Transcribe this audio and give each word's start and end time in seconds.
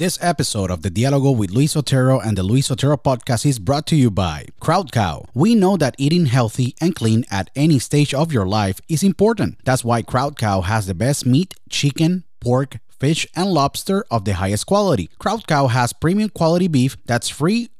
This 0.00 0.18
episode 0.22 0.70
of 0.70 0.80
the 0.80 0.90
Dialogo 0.90 1.36
with 1.36 1.50
Luis 1.50 1.76
Otero 1.76 2.20
and 2.20 2.34
the 2.34 2.42
Luis 2.42 2.70
Otero 2.70 2.96
podcast 2.96 3.44
is 3.44 3.58
brought 3.58 3.86
to 3.88 3.96
you 3.96 4.10
by 4.10 4.46
Crowd 4.58 4.92
Cow. 4.92 5.26
We 5.34 5.54
know 5.54 5.76
that 5.76 5.94
eating 5.98 6.24
healthy 6.24 6.74
and 6.80 6.94
clean 6.94 7.26
at 7.30 7.50
any 7.54 7.78
stage 7.78 8.14
of 8.14 8.32
your 8.32 8.46
life 8.46 8.80
is 8.88 9.02
important. 9.02 9.58
That's 9.62 9.84
why 9.84 10.00
Crowd 10.00 10.38
Cow 10.38 10.62
has 10.62 10.86
the 10.86 10.94
best 10.94 11.26
meat, 11.26 11.52
chicken, 11.68 12.24
pork, 12.40 12.78
fish, 12.88 13.26
and 13.36 13.52
lobster 13.52 14.06
of 14.10 14.24
the 14.24 14.32
highest 14.32 14.64
quality. 14.64 15.10
Crowd 15.18 15.46
Cow 15.46 15.66
has 15.66 15.92
premium 15.92 16.30
quality 16.30 16.66
beef 16.66 16.96
that's 17.04 17.28
free 17.28 17.68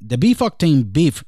The 0.00 0.18
Beef 0.18 0.38
Octane 0.38 0.92
beef 0.92 1.24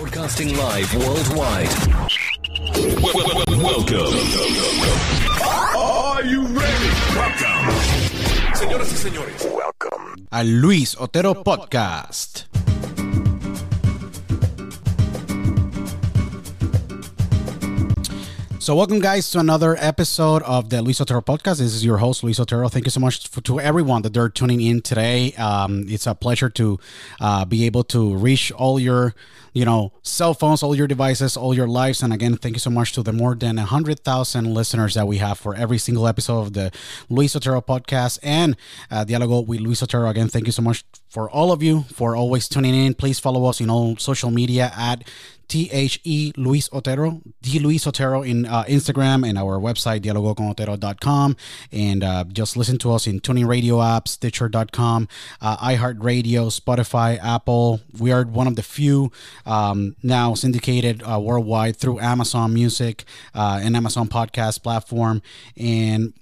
Broadcasting 0.00 0.56
live 0.56 0.94
worldwide. 0.94 1.68
Welcome. 3.60 4.14
Are 5.76 6.24
you 6.24 6.46
ready? 6.46 6.90
Welcome. 7.14 7.74
Señoras 8.54 8.92
y 8.92 8.96
señores. 8.96 9.42
Welcome. 9.44 10.26
A 10.30 10.42
Luis 10.42 10.96
Otero 10.98 11.44
Podcast. 11.44 12.46
So, 18.60 18.74
welcome, 18.74 19.00
guys, 19.00 19.30
to 19.30 19.38
another 19.38 19.74
episode 19.78 20.42
of 20.42 20.68
the 20.68 20.82
Luis 20.82 21.00
Otero 21.00 21.22
podcast. 21.22 21.60
This 21.60 21.74
is 21.74 21.82
your 21.82 21.96
host, 21.96 22.22
Luis 22.22 22.38
Otero. 22.38 22.68
Thank 22.68 22.84
you 22.84 22.90
so 22.90 23.00
much 23.00 23.26
for, 23.26 23.40
to 23.40 23.58
everyone 23.58 24.02
that 24.02 24.12
they're 24.12 24.28
tuning 24.28 24.60
in 24.60 24.82
today. 24.82 25.32
Um, 25.36 25.86
it's 25.88 26.06
a 26.06 26.14
pleasure 26.14 26.50
to 26.50 26.78
uh, 27.22 27.46
be 27.46 27.64
able 27.64 27.84
to 27.84 28.14
reach 28.14 28.52
all 28.52 28.78
your, 28.78 29.14
you 29.54 29.64
know, 29.64 29.94
cell 30.02 30.34
phones, 30.34 30.62
all 30.62 30.74
your 30.74 30.86
devices, 30.86 31.38
all 31.38 31.54
your 31.54 31.66
lives. 31.66 32.02
And 32.02 32.12
again, 32.12 32.36
thank 32.36 32.54
you 32.54 32.60
so 32.60 32.68
much 32.68 32.92
to 32.92 33.02
the 33.02 33.14
more 33.14 33.34
than 33.34 33.56
100,000 33.56 34.44
listeners 34.52 34.92
that 34.92 35.08
we 35.08 35.16
have 35.16 35.38
for 35.38 35.54
every 35.54 35.78
single 35.78 36.06
episode 36.06 36.40
of 36.40 36.52
the 36.52 36.70
Luis 37.08 37.34
Otero 37.34 37.62
podcast 37.62 38.18
and 38.22 38.58
uh, 38.90 39.06
Dialogo 39.06 39.46
with 39.46 39.60
Luis 39.60 39.82
Otero. 39.82 40.10
Again, 40.10 40.28
thank 40.28 40.44
you 40.44 40.52
so 40.52 40.60
much 40.60 40.84
for 41.08 41.30
all 41.30 41.50
of 41.50 41.62
you 41.62 41.84
for 41.94 42.14
always 42.14 42.46
tuning 42.46 42.74
in. 42.74 42.92
Please 42.92 43.18
follow 43.18 43.46
us 43.46 43.58
in 43.62 43.70
all 43.70 43.96
social 43.96 44.30
media 44.30 44.70
at 44.76 45.02
T 45.50 45.68
H 45.72 46.00
E 46.04 46.32
Luis 46.36 46.70
Otero, 46.72 47.20
D 47.42 47.58
Luis 47.58 47.84
Otero 47.84 48.22
in 48.22 48.46
uh, 48.46 48.62
Instagram 48.64 49.28
and 49.28 49.36
our 49.36 49.58
website, 49.58 50.00
dialogoconotero.com. 50.00 51.36
And 51.72 52.04
uh, 52.04 52.24
just 52.24 52.56
listen 52.56 52.78
to 52.78 52.92
us 52.92 53.08
in 53.08 53.20
TuneIn 53.20 53.48
radio 53.48 53.78
apps, 53.78 54.08
Stitcher.com, 54.08 55.08
uh, 55.40 55.56
iHeartRadio, 55.56 56.56
Spotify, 56.56 57.18
Apple. 57.22 57.80
We 57.98 58.12
are 58.12 58.22
one 58.22 58.46
of 58.46 58.54
the 58.54 58.62
few 58.62 59.10
um, 59.44 59.96
now 60.04 60.34
syndicated 60.34 61.02
uh, 61.02 61.18
worldwide 61.18 61.76
through 61.76 61.98
Amazon 61.98 62.54
Music 62.54 63.04
uh, 63.34 63.60
and 63.60 63.76
Amazon 63.76 64.08
Podcast 64.08 64.62
platform. 64.62 65.20
And 65.56 66.14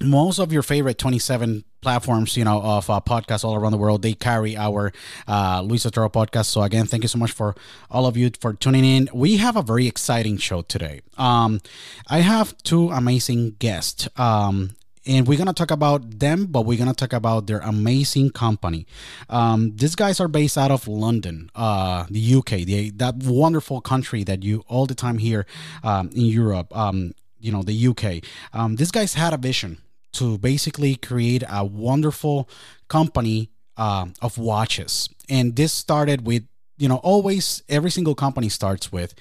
most 0.00 0.38
of 0.38 0.52
your 0.52 0.62
favorite 0.62 0.98
27 0.98 1.64
platforms, 1.80 2.36
you 2.36 2.44
know, 2.44 2.60
of 2.60 2.90
uh, 2.90 3.00
podcasts 3.00 3.44
all 3.44 3.54
around 3.54 3.72
the 3.72 3.78
world. 3.78 4.02
They 4.02 4.14
carry 4.14 4.56
our 4.56 4.92
uh, 5.28 5.62
Luis 5.64 5.86
Otero 5.86 6.08
podcast. 6.08 6.46
So 6.46 6.62
again, 6.62 6.86
thank 6.86 7.04
you 7.04 7.08
so 7.08 7.18
much 7.18 7.32
for 7.32 7.54
all 7.90 8.06
of 8.06 8.16
you 8.16 8.30
for 8.40 8.54
tuning 8.54 8.84
in. 8.84 9.08
We 9.14 9.36
have 9.36 9.56
a 9.56 9.62
very 9.62 9.86
exciting 9.86 10.38
show 10.38 10.62
today. 10.62 11.02
Um, 11.16 11.60
I 12.08 12.18
have 12.18 12.56
two 12.58 12.90
amazing 12.90 13.56
guests. 13.58 14.08
Um, 14.16 14.70
and 15.06 15.28
we're 15.28 15.36
gonna 15.36 15.52
talk 15.52 15.70
about 15.70 16.18
them, 16.18 16.46
but 16.46 16.62
we're 16.62 16.78
gonna 16.78 16.94
talk 16.94 17.12
about 17.12 17.46
their 17.46 17.58
amazing 17.58 18.30
company. 18.30 18.86
Um, 19.28 19.76
these 19.76 19.94
guys 19.94 20.18
are 20.18 20.28
based 20.28 20.56
out 20.56 20.70
of 20.70 20.88
London, 20.88 21.50
uh, 21.54 22.06
the 22.08 22.36
UK, 22.36 22.64
the, 22.64 22.90
that 22.92 23.16
wonderful 23.16 23.82
country 23.82 24.24
that 24.24 24.42
you 24.42 24.64
all 24.66 24.86
the 24.86 24.94
time 24.94 25.18
hear 25.18 25.44
um, 25.82 26.08
in 26.14 26.24
Europe. 26.24 26.74
Um, 26.74 27.12
you 27.44 27.52
know, 27.52 27.62
the 27.62 27.88
UK. 27.88 28.24
Um, 28.52 28.76
these 28.76 28.90
guys 28.90 29.14
had 29.14 29.34
a 29.34 29.36
vision 29.36 29.78
to 30.12 30.38
basically 30.38 30.96
create 30.96 31.42
a 31.48 31.64
wonderful 31.64 32.48
company 32.88 33.50
uh, 33.76 34.06
of 34.22 34.38
watches. 34.38 35.08
And 35.28 35.54
this 35.54 35.72
started 35.72 36.26
with, 36.26 36.44
you 36.78 36.88
know, 36.88 36.96
always 36.96 37.62
every 37.68 37.90
single 37.90 38.14
company 38.14 38.48
starts 38.48 38.90
with 38.90 39.14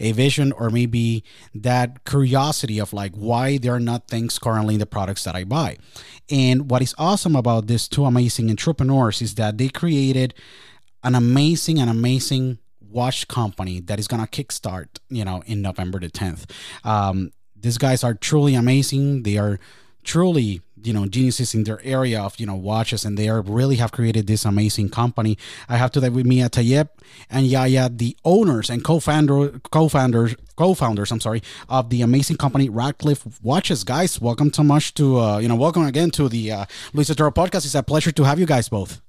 a 0.00 0.12
vision 0.12 0.52
or 0.52 0.70
maybe 0.70 1.22
that 1.54 2.04
curiosity 2.04 2.80
of 2.80 2.92
like 2.92 3.12
why 3.14 3.58
there 3.58 3.74
are 3.74 3.80
not 3.80 4.08
things 4.08 4.38
currently 4.38 4.74
in 4.74 4.80
the 4.80 4.86
products 4.86 5.24
that 5.24 5.36
I 5.36 5.44
buy. 5.44 5.76
And 6.30 6.70
what 6.70 6.82
is 6.82 6.94
awesome 6.98 7.36
about 7.36 7.68
these 7.68 7.86
two 7.86 8.04
amazing 8.04 8.50
entrepreneurs 8.50 9.22
is 9.22 9.36
that 9.36 9.58
they 9.58 9.68
created 9.68 10.34
an 11.04 11.14
amazing 11.14 11.78
and 11.78 11.88
amazing 11.88 12.58
watch 12.90 13.28
company 13.28 13.80
that 13.80 13.98
is 13.98 14.08
gonna 14.08 14.26
kickstart, 14.26 14.88
you 15.08 15.24
know, 15.24 15.42
in 15.46 15.62
November 15.62 16.00
the 16.00 16.08
10th. 16.08 16.50
Um, 16.84 17.30
these 17.60 17.78
guys 17.78 18.04
are 18.04 18.14
truly 18.14 18.54
amazing. 18.54 19.22
They 19.22 19.38
are 19.38 19.58
truly 20.04 20.62
you 20.84 20.92
know 20.92 21.06
geniuses 21.06 21.54
in 21.54 21.64
their 21.64 21.80
area 21.82 22.22
of 22.22 22.38
you 22.38 22.46
know 22.46 22.54
watches 22.54 23.04
and 23.04 23.18
they 23.18 23.28
are 23.28 23.42
really 23.42 23.76
have 23.76 23.90
created 23.90 24.28
this 24.28 24.44
amazing 24.44 24.88
company 24.88 25.36
i 25.68 25.76
have 25.76 25.90
to 25.90 25.98
today 26.00 26.08
with 26.08 26.24
me 26.24 26.38
Tayeb 26.38 26.88
and 27.28 27.46
yaya 27.48 27.88
the 27.88 28.16
owners 28.24 28.70
and 28.70 28.84
co-founder 28.84 29.58
co-founders 29.72 30.36
co-founders 30.54 31.10
i'm 31.10 31.18
sorry 31.18 31.42
of 31.68 31.90
the 31.90 32.00
amazing 32.00 32.36
company 32.36 32.68
radcliffe 32.68 33.42
watches 33.42 33.82
guys 33.82 34.20
welcome 34.20 34.52
so 34.52 34.62
much 34.62 34.94
to 34.94 35.18
uh 35.18 35.38
you 35.38 35.48
know 35.48 35.56
welcome 35.56 35.84
again 35.84 36.12
to 36.12 36.28
the 36.28 36.52
uh 36.52 36.64
luis 36.92 37.10
Otero 37.10 37.32
podcast 37.32 37.64
it's 37.64 37.74
a 37.74 37.82
pleasure 37.82 38.12
to 38.12 38.22
have 38.22 38.38
you 38.38 38.46
guys 38.46 38.68
both 38.68 39.00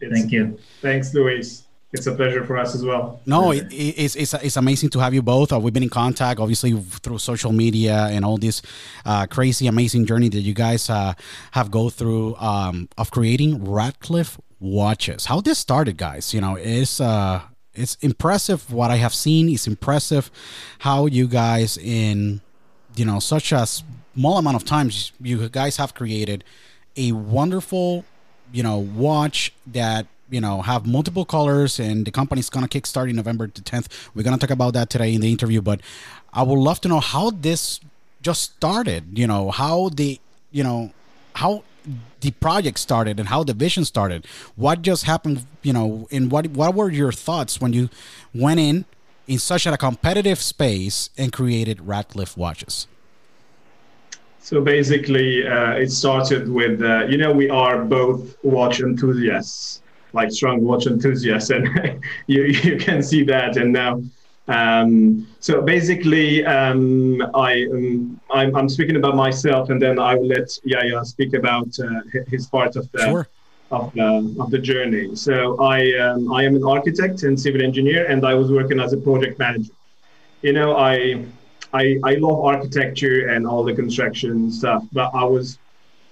Thank 0.00 0.30
you. 0.30 0.58
Thanks, 0.80 1.12
Luis. 1.12 1.67
It's 1.90 2.06
a 2.06 2.14
pleasure 2.14 2.44
for 2.44 2.58
us 2.58 2.74
as 2.74 2.84
well. 2.84 3.20
No, 3.24 3.50
it, 3.50 3.66
it's, 3.70 4.14
it's 4.14 4.34
it's 4.34 4.56
amazing 4.58 4.90
to 4.90 4.98
have 4.98 5.14
you 5.14 5.22
both. 5.22 5.52
Uh, 5.52 5.58
we've 5.58 5.72
been 5.72 5.82
in 5.82 5.88
contact, 5.88 6.38
obviously, 6.38 6.72
through 6.72 7.18
social 7.18 7.52
media 7.52 8.08
and 8.10 8.26
all 8.26 8.36
this 8.36 8.60
uh, 9.06 9.26
crazy, 9.26 9.66
amazing 9.66 10.04
journey 10.04 10.28
that 10.28 10.40
you 10.40 10.52
guys 10.52 10.90
uh, 10.90 11.14
have 11.52 11.70
go 11.70 11.88
through 11.88 12.36
um, 12.36 12.90
of 12.98 13.10
creating 13.10 13.64
Radcliffe 13.64 14.38
watches. 14.60 15.26
How 15.26 15.40
this 15.40 15.58
started, 15.58 15.96
guys? 15.96 16.34
You 16.34 16.42
know, 16.42 16.56
it's 16.56 17.00
uh, 17.00 17.40
it's 17.72 17.94
impressive 18.02 18.70
what 18.70 18.90
I 18.90 18.96
have 18.96 19.14
seen. 19.14 19.48
It's 19.48 19.66
impressive 19.66 20.30
how 20.80 21.06
you 21.06 21.26
guys 21.26 21.78
in 21.78 22.42
you 22.96 23.06
know 23.06 23.18
such 23.18 23.50
a 23.50 23.66
small 23.66 24.36
amount 24.36 24.56
of 24.56 24.64
time 24.64 24.90
you 25.22 25.48
guys 25.48 25.78
have 25.78 25.94
created 25.94 26.44
a 26.96 27.12
wonderful 27.12 28.04
you 28.52 28.62
know 28.62 28.78
watch 28.78 29.52
that 29.66 30.06
you 30.30 30.40
know 30.40 30.62
have 30.62 30.86
multiple 30.86 31.24
colors 31.24 31.78
and 31.78 32.06
the 32.06 32.10
company's 32.10 32.50
gonna 32.50 32.68
kickstart 32.68 33.08
in 33.08 33.16
november 33.16 33.46
the 33.46 33.60
10th 33.60 33.88
we're 34.14 34.22
gonna 34.22 34.38
talk 34.38 34.50
about 34.50 34.74
that 34.74 34.90
today 34.90 35.14
in 35.14 35.20
the 35.20 35.30
interview 35.30 35.60
but 35.60 35.80
i 36.32 36.42
would 36.42 36.58
love 36.58 36.80
to 36.80 36.88
know 36.88 37.00
how 37.00 37.30
this 37.30 37.80
just 38.22 38.54
started 38.56 39.18
you 39.18 39.26
know 39.26 39.50
how 39.50 39.88
the 39.90 40.20
you 40.50 40.62
know 40.62 40.90
how 41.34 41.62
the 42.20 42.30
project 42.32 42.78
started 42.78 43.18
and 43.18 43.28
how 43.28 43.44
the 43.44 43.54
vision 43.54 43.84
started. 43.84 44.26
What 44.56 44.82
just 44.82 45.04
happened 45.04 45.46
you 45.62 45.72
know 45.72 46.08
and 46.10 46.30
what 46.30 46.48
what 46.48 46.74
were 46.74 46.90
your 46.90 47.12
thoughts 47.12 47.60
when 47.60 47.72
you 47.72 47.88
went 48.34 48.60
in 48.60 48.84
in 49.26 49.38
such 49.38 49.66
a 49.66 49.76
competitive 49.76 50.38
space 50.38 51.10
and 51.16 51.32
created 51.32 51.86
radcliffe 51.86 52.36
watches? 52.36 52.86
So 54.40 54.62
basically, 54.62 55.46
uh, 55.46 55.72
it 55.72 55.90
started 55.90 56.48
with, 56.48 56.80
uh, 56.80 57.04
you 57.06 57.18
know, 57.18 57.32
we 57.32 57.50
are 57.50 57.84
both 57.84 58.42
watch 58.42 58.80
enthusiasts 58.80 59.82
like 60.12 60.30
strong 60.30 60.64
watch 60.64 60.86
enthusiasts, 60.86 61.50
and 61.50 62.02
you 62.26 62.44
you 62.44 62.78
can 62.78 63.02
see 63.02 63.22
that. 63.24 63.56
And 63.56 63.72
now, 63.72 64.02
um, 64.48 65.26
so 65.40 65.62
basically, 65.62 66.44
um, 66.44 67.22
I 67.34 67.64
um, 67.72 68.20
I'm, 68.30 68.56
I'm, 68.56 68.68
speaking 68.68 68.96
about 68.96 69.16
myself, 69.16 69.70
and 69.70 69.80
then 69.80 69.98
I 69.98 70.14
will 70.14 70.26
let 70.26 70.48
Yaya 70.64 71.04
speak 71.04 71.34
about 71.34 71.68
uh, 71.78 72.00
his 72.28 72.46
part 72.46 72.76
of 72.76 72.90
the. 72.92 73.04
Sure. 73.04 73.28
Of 73.70 73.92
the, 73.92 74.34
of 74.40 74.50
the 74.50 74.58
journey. 74.58 75.14
So 75.14 75.60
I 75.60 75.92
um, 75.98 76.32
I 76.32 76.42
am 76.42 76.56
an 76.56 76.64
architect 76.64 77.24
and 77.24 77.38
civil 77.38 77.60
engineer, 77.60 78.06
and 78.06 78.24
I 78.24 78.32
was 78.32 78.50
working 78.50 78.80
as 78.80 78.94
a 78.94 78.96
project 78.96 79.38
manager. 79.38 79.74
You 80.40 80.54
know, 80.54 80.74
I 80.74 81.26
I, 81.72 81.98
I 82.04 82.14
love 82.14 82.44
architecture 82.44 83.28
and 83.28 83.46
all 83.46 83.62
the 83.62 83.74
construction 83.74 84.50
stuff, 84.50 84.84
but 84.92 85.10
I 85.14 85.24
was 85.24 85.58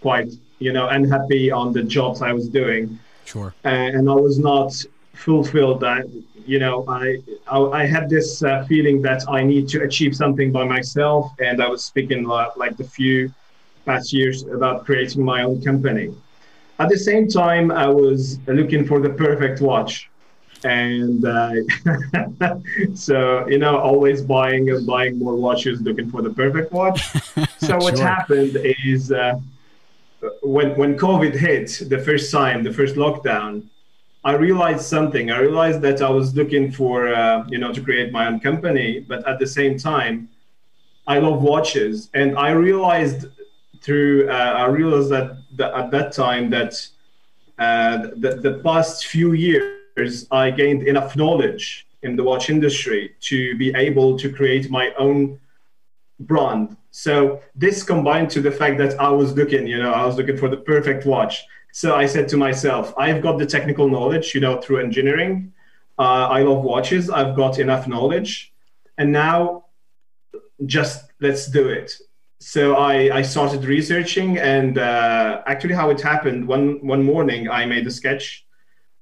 quite, 0.03 0.33
you 0.59 0.73
know, 0.73 0.89
unhappy 0.89 1.51
on 1.51 1.73
the 1.73 1.83
jobs 1.83 2.23
I 2.23 2.33
was 2.33 2.49
doing. 2.49 2.99
Sure. 3.27 3.53
and 3.65 4.09
I 4.09 4.15
was 4.15 4.39
not 4.39 4.73
fulfilled. 5.15 5.81
That 5.81 6.05
you 6.47 6.59
know, 6.59 6.85
I 6.89 7.19
I, 7.49 7.59
I 7.81 7.87
had 7.87 8.09
this 8.09 8.43
uh, 8.43 8.65
feeling 8.67 9.03
that 9.03 9.29
I 9.29 9.43
need 9.43 9.69
to 9.71 9.83
achieve 9.83 10.15
something 10.15 10.53
by 10.53 10.65
myself, 10.65 11.33
and 11.41 11.63
I 11.63 11.69
was 11.69 11.85
speaking 11.85 12.25
like, 12.25 12.57
like 12.57 12.77
the 12.77 12.85
few 12.85 13.33
past 13.85 14.13
years 14.13 14.45
about 14.45 14.85
creating 14.85 15.25
my 15.25 15.43
own 15.43 15.61
company. 15.63 16.15
At 16.79 16.89
the 16.89 16.99
same 16.99 17.29
time, 17.29 17.71
I 17.71 17.89
was 17.89 18.39
looking 18.47 18.87
for 18.87 19.01
the 19.01 19.11
perfect 19.11 19.61
watch, 19.61 20.09
and 20.63 21.25
uh, 21.25 21.55
so 22.95 23.49
you 23.49 23.59
know, 23.59 23.77
always 23.77 24.23
buying 24.23 24.71
and 24.71 24.87
buying 24.87 25.19
more 25.19 25.35
watches, 25.35 25.81
looking 25.81 26.11
for 26.11 26.23
the 26.23 26.31
perfect 26.31 26.73
watch. 26.73 27.01
So 27.59 27.79
what 27.79 27.97
sure. 27.97 28.07
happened 28.07 28.57
is. 28.63 29.11
Uh, 29.11 29.41
when 30.43 30.77
when 30.77 30.97
COVID 30.97 31.35
hit 31.35 31.89
the 31.89 31.99
first 31.99 32.31
time, 32.31 32.63
the 32.63 32.73
first 32.73 32.97
lockdown, 32.97 33.69
I 34.25 34.33
realized 34.33 34.83
something. 34.83 35.31
I 35.31 35.39
realized 35.39 35.81
that 35.83 36.03
I 36.03 36.11
was 36.11 36.35
looking 36.35 36.73
for 36.73 37.15
uh, 37.15 37.45
you 37.49 37.59
know 37.59 37.73
to 37.73 37.81
create 37.81 38.13
my 38.13 38.27
own 38.27 38.41
company, 38.41 39.01
but 39.01 39.27
at 39.29 39.39
the 39.39 39.47
same 39.47 39.79
time, 39.79 40.29
I 41.07 41.19
love 41.19 41.43
watches, 41.43 42.11
and 42.15 42.37
I 42.37 42.51
realized 42.51 43.27
through 43.83 44.29
uh, 44.29 44.53
I 44.65 44.67
realized 44.67 45.11
that, 45.11 45.37
at 45.81 45.91
that 45.91 46.13
time 46.13 46.51
that 46.51 46.75
uh, 47.59 48.09
the, 48.17 48.41
the 48.43 48.61
past 48.65 49.07
few 49.07 49.33
years 49.33 50.27
I 50.31 50.51
gained 50.51 50.83
enough 50.87 51.17
knowledge 51.17 51.87
in 52.03 52.17
the 52.17 52.25
watch 52.25 52.51
industry 52.51 53.15
to 53.21 53.57
be 53.57 53.75
able 53.75 54.19
to 54.19 54.33
create 54.33 54.71
my 54.71 54.93
own 54.99 55.39
brand 56.21 56.77
so 56.97 57.43
this 57.55 57.83
combined 57.83 58.31
to 58.31 58.41
the 58.41 58.51
fact 58.51 58.79
that 58.79 58.99
I 58.99 59.11
was 59.11 59.35
looking, 59.35 59.67
you 59.67 59.79
know, 59.79 59.93
I 59.93 60.07
was 60.07 60.17
looking 60.17 60.39
for 60.39 60.49
the 60.49 60.57
perfect 60.57 61.05
watch. 61.05 61.45
So 61.71 61.95
I 61.95 62.07
said 62.07 62.27
to 62.31 62.39
myself, 62.39 62.95
I've 62.97 63.21
got 63.21 63.37
the 63.39 63.45
technical 63.45 63.87
knowledge, 63.87 64.35
you 64.35 64.41
know, 64.41 64.63
through 64.63 64.79
engineering. 64.81 65.53
Uh, 65.99 66.27
I 66.37 66.41
love 66.41 66.65
watches. 66.65 67.11
I've 67.11 67.37
got 67.37 67.59
enough 67.59 67.87
knowledge, 67.87 68.55
and 68.97 69.13
now 69.13 69.67
just 70.65 71.13
let's 71.21 71.49
do 71.49 71.69
it. 71.69 71.93
So 72.41 72.77
I, 72.77 73.19
I 73.19 73.21
started 73.21 73.67
researching, 73.67 74.39
and 74.39 74.79
uh, 74.79 75.43
actually, 75.47 75.75
how 75.75 75.91
it 75.91 76.01
happened 76.01 76.49
one 76.49 76.87
one 76.87 77.03
morning, 77.03 77.51
I 77.51 77.67
made 77.67 77.87
a 77.87 77.91
sketch. 77.91 78.47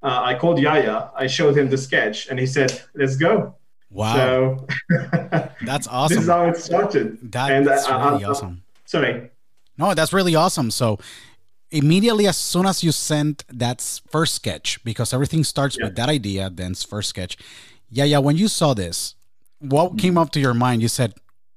Uh, 0.03 0.21
I 0.31 0.35
called 0.35 0.59
Yaya. 0.59 1.11
I 1.15 1.29
showed 1.29 1.57
him 1.57 1.71
the 1.71 1.79
sketch, 1.79 2.27
and 2.29 2.41
he 2.41 2.47
said, 2.47 2.83
"Let's 2.97 3.15
go." 3.15 3.55
Wow. 3.95 4.15
So 4.17 4.67
that's 5.63 5.87
awesome. 5.87 6.17
This 6.17 6.25
is 6.25 6.29
how 6.29 6.49
it 6.49 6.57
started. 6.57 7.33
That, 7.33 7.53
and, 7.53 7.67
that's 7.67 7.89
uh, 7.89 8.11
really 8.11 8.25
uh, 8.25 8.31
awesome. 8.31 8.63
Sorry. 8.85 9.31
No, 9.79 9.95
that's 9.95 10.13
really 10.13 10.35
awesome. 10.35 10.71
So 10.71 10.99
immediately 11.71 12.27
as 12.27 12.37
soon 12.37 12.67
as 12.67 12.83
you 12.83 12.93
sent 12.93 13.45
that 13.49 13.81
first 14.11 14.35
sketch, 14.35 14.83
because 14.85 15.13
everything 15.13 15.45
starts 15.45 15.77
yeah. 15.79 15.87
with 15.87 15.97
that 15.97 16.09
idea, 16.09 16.51
then 16.51 16.75
first 16.75 17.09
sketch. 17.09 17.37
Yeah, 17.89 18.05
yeah. 18.05 18.19
When 18.19 18.37
you 18.37 18.49
saw 18.49 18.75
this, 18.75 19.15
what 19.61 19.91
mm-hmm. 19.91 19.97
came 19.99 20.19
up 20.19 20.31
to 20.33 20.41
your 20.41 20.55
mind? 20.55 20.83
You 20.83 20.89
said, 20.89 21.15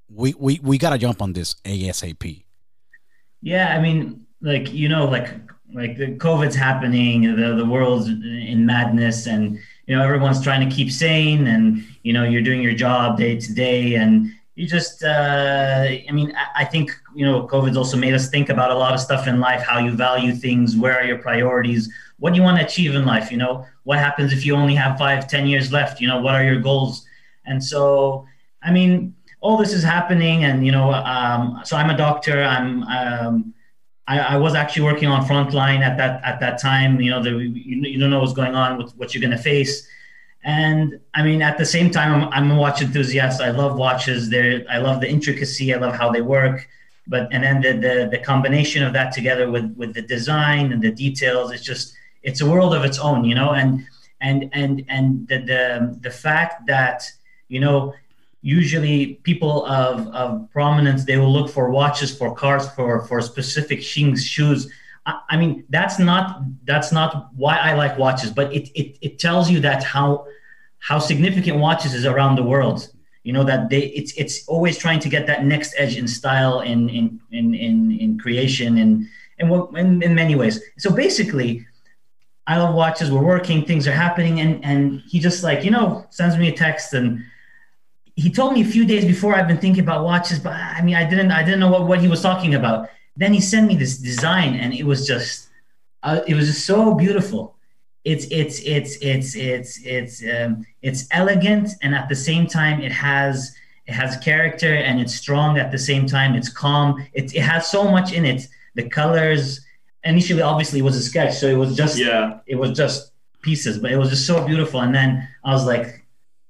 "We 0.09 0.35
we 0.37 0.59
we 0.61 0.77
gotta 0.77 0.97
jump 0.97 1.21
on 1.21 1.33
this 1.33 1.55
ASAP." 1.65 2.43
Yeah, 3.41 3.75
I 3.75 3.81
mean, 3.81 4.25
like 4.41 4.71
you 4.71 4.89
know, 4.89 5.05
like 5.05 5.29
like 5.73 5.97
the 5.97 6.15
COVID's 6.17 6.55
happening, 6.55 7.35
the 7.35 7.55
the 7.55 7.65
world's 7.65 8.07
in 8.07 8.65
madness, 8.65 9.25
and 9.25 9.59
you 9.87 9.95
know 9.95 10.03
everyone's 10.03 10.41
trying 10.43 10.67
to 10.67 10.75
keep 10.75 10.91
sane 10.91 11.47
and 11.47 11.83
you 12.03 12.13
know 12.13 12.23
you're 12.23 12.41
doing 12.41 12.61
your 12.61 12.73
job 12.73 13.17
day 13.17 13.39
to 13.39 13.53
day 13.53 13.95
and 13.95 14.29
you 14.55 14.67
just 14.67 15.03
uh, 15.03 15.85
i 15.87 16.11
mean 16.11 16.33
I, 16.55 16.65
think 16.65 16.91
you 17.15 17.25
know 17.25 17.43
covid's 17.43 17.77
also 17.77 17.97
made 17.97 18.13
us 18.13 18.29
think 18.29 18.49
about 18.49 18.71
a 18.71 18.75
lot 18.75 18.93
of 18.93 18.99
stuff 18.99 19.27
in 19.27 19.39
life 19.39 19.61
how 19.61 19.79
you 19.79 19.91
value 19.91 20.33
things 20.33 20.75
where 20.75 20.97
are 20.99 21.05
your 21.05 21.17
priorities 21.17 21.91
what 22.19 22.31
do 22.31 22.37
you 22.37 22.43
want 22.43 22.59
to 22.59 22.65
achieve 22.65 22.95
in 22.95 23.05
life 23.05 23.31
you 23.31 23.37
know? 23.37 23.65
What 23.83 23.99
happens 23.99 24.33
if 24.33 24.45
you 24.45 24.55
only 24.55 24.75
have 24.75 24.97
five 24.97 25.27
ten 25.27 25.47
years 25.47 25.71
left 25.71 26.01
you 26.01 26.07
know 26.07 26.19
what 26.21 26.35
are 26.35 26.43
your 26.43 26.59
goals? 26.59 27.05
And 27.45 27.63
so 27.63 28.25
i 28.63 28.71
mean 28.71 29.15
all 29.39 29.55
this 29.55 29.71
is 29.71 29.83
happening 29.83 30.43
and 30.43 30.65
you 30.65 30.71
know 30.71 30.91
um, 30.91 31.61
so 31.63 31.77
i'm 31.77 31.89
a 31.89 31.97
doctor 31.97 32.43
i'm 32.43 32.83
um, 32.83 33.53
I, 34.07 34.19
I, 34.19 34.37
was 34.37 34.55
actually 34.55 34.83
working 34.83 35.09
on 35.09 35.25
frontline 35.25 35.81
at 35.81 35.97
that 35.97 36.23
at 36.23 36.39
that 36.39 36.61
time. 36.61 37.01
You 37.01 37.11
know, 37.11 37.21
the, 37.21 37.31
you, 37.31 37.81
you 37.81 37.99
don't 37.99 38.09
know 38.09 38.21
what's 38.21 38.33
going 38.33 38.55
on 38.55 38.77
with 38.77 38.95
what 38.97 39.13
you're 39.13 39.21
going 39.21 39.35
to 39.35 39.43
face. 39.43 39.87
And 40.43 40.99
I 41.13 41.23
mean, 41.23 41.41
at 41.41 41.57
the 41.57 41.65
same 41.65 41.91
time, 41.91 42.13
I'm, 42.13 42.29
I'm 42.29 42.51
a 42.51 42.55
watch 42.55 42.81
enthusiast. 42.81 43.41
I 43.41 43.51
love 43.51 43.77
watches. 43.77 44.29
There, 44.29 44.63
I 44.69 44.77
love 44.77 45.01
the 45.01 45.09
intricacy. 45.09 45.73
I 45.73 45.77
love 45.77 45.93
how 45.95 46.11
they 46.11 46.21
work. 46.21 46.67
But 47.07 47.27
and 47.31 47.43
then 47.43 47.61
the, 47.61 47.73
the 47.73 48.09
the 48.11 48.19
combination 48.19 48.83
of 48.83 48.93
that 48.93 49.13
together 49.13 49.49
with 49.49 49.73
with 49.77 49.93
the 49.93 50.01
design 50.01 50.71
and 50.71 50.81
the 50.81 50.91
details, 50.91 51.51
it's 51.51 51.63
just 51.63 51.93
it's 52.23 52.41
a 52.41 52.45
world 52.45 52.73
of 52.73 52.83
its 52.85 52.99
own, 52.99 53.25
you 53.25 53.35
know. 53.35 53.51
And 53.51 53.85
and 54.21 54.49
and 54.53 54.85
and 54.87 55.27
the 55.27 55.39
the 55.39 55.99
the 56.01 56.11
fact 56.11 56.65
that 56.67 57.03
you 57.49 57.59
know 57.59 57.93
usually 58.47 59.15
people 59.23 59.65
of, 59.65 60.07
of 60.21 60.49
prominence 60.51 61.03
they 61.03 61.17
will 61.17 61.31
look 61.31 61.49
for 61.49 61.69
watches 61.69 62.17
for 62.17 62.33
cars 62.33 62.65
for 62.69 63.01
for 63.07 63.19
specific 63.21 63.81
shoes 63.81 64.71
I, 65.05 65.19
I, 65.31 65.35
mean 65.37 65.65
that's 65.69 65.99
not 65.99 66.43
that's 66.63 66.93
not 66.93 67.27
why 67.35 67.57
i 67.57 67.73
like 67.73 67.97
watches 67.97 68.31
but 68.31 68.53
it, 68.53 68.69
it 68.81 68.97
it 69.01 69.19
tells 69.19 69.49
you 69.51 69.59
that 69.67 69.83
how 69.83 70.25
how 70.79 70.97
significant 70.97 71.57
watches 71.57 71.93
is 71.93 72.05
around 72.05 72.37
the 72.37 72.43
world 72.43 72.87
you 73.25 73.33
know 73.33 73.43
that 73.43 73.69
they 73.69 73.83
it's 73.99 74.13
it's 74.13 74.47
always 74.47 74.77
trying 74.77 75.01
to 75.01 75.09
get 75.09 75.27
that 75.27 75.43
next 75.43 75.73
edge 75.77 75.97
in 75.97 76.07
style 76.07 76.61
in 76.61 76.87
in 76.87 77.19
in 77.31 77.53
in, 77.53 77.91
in 78.03 78.17
creation 78.17 78.77
and 78.77 79.05
and 79.39 79.51
in, 79.77 80.01
in 80.01 80.15
many 80.15 80.35
ways 80.35 80.61
so 80.77 80.89
basically 80.89 81.67
I 82.49 82.55
love 82.59 82.73
watches. 82.73 83.11
We're 83.11 83.25
working, 83.25 83.65
things 83.65 83.89
are 83.89 83.97
happening, 84.05 84.39
and 84.39 84.63
and 84.63 85.01
he 85.01 85.19
just 85.19 85.43
like 85.43 85.65
you 85.65 85.71
know 85.75 86.05
sends 86.11 86.37
me 86.37 86.47
a 86.47 86.55
text 86.55 86.93
and 86.93 87.21
he 88.23 88.29
told 88.31 88.51
me 88.55 88.61
a 88.61 88.65
few 88.75 88.83
days 88.93 89.05
before 89.05 89.31
I've 89.35 89.47
been 89.47 89.59
thinking 89.65 89.83
about 89.87 90.03
watches, 90.03 90.39
but 90.39 90.53
I 90.53 90.81
mean 90.81 90.95
I 90.95 91.05
didn't 91.11 91.31
I 91.31 91.43
didn't 91.43 91.61
know 91.63 91.71
what, 91.75 91.83
what 91.87 91.99
he 92.01 92.07
was 92.15 92.21
talking 92.21 92.53
about. 92.55 92.89
Then 93.15 93.31
he 93.33 93.41
sent 93.53 93.67
me 93.67 93.75
this 93.83 93.97
design, 93.97 94.51
and 94.61 94.73
it 94.73 94.85
was 94.91 95.07
just 95.07 95.49
uh, 96.03 96.19
it 96.27 96.35
was 96.35 96.47
just 96.47 96.65
so 96.65 96.93
beautiful. 96.93 97.55
It's 98.03 98.25
it's 98.41 98.59
it's 98.75 98.97
it's 99.01 99.35
it's 99.35 99.79
it's 99.85 100.23
um, 100.35 100.65
it's 100.81 101.01
elegant, 101.11 101.69
and 101.83 101.93
at 101.95 102.09
the 102.09 102.15
same 102.29 102.47
time 102.47 102.81
it 102.81 102.91
has 102.91 103.55
it 103.85 103.93
has 103.93 104.17
character, 104.17 104.73
and 104.87 104.99
it's 104.99 105.15
strong 105.15 105.57
at 105.57 105.71
the 105.71 105.77
same 105.89 106.05
time. 106.07 106.35
It's 106.35 106.49
calm. 106.49 107.05
It 107.13 107.35
it 107.35 107.41
has 107.41 107.69
so 107.69 107.81
much 107.95 108.13
in 108.13 108.25
it. 108.25 108.47
The 108.75 108.89
colors 108.89 109.61
initially 110.03 110.41
obviously 110.41 110.79
it 110.79 110.83
was 110.83 110.95
a 110.95 111.03
sketch, 111.11 111.33
so 111.35 111.47
it 111.47 111.55
was 111.63 111.75
just 111.75 111.97
Yeah. 111.97 112.39
it 112.47 112.55
was 112.55 112.71
just 112.71 113.11
pieces, 113.41 113.77
but 113.77 113.91
it 113.91 113.97
was 113.97 114.09
just 114.09 114.25
so 114.25 114.45
beautiful. 114.45 114.79
And 114.81 114.93
then 114.93 115.27
I 115.43 115.51
was 115.51 115.65
like, 115.65 116.05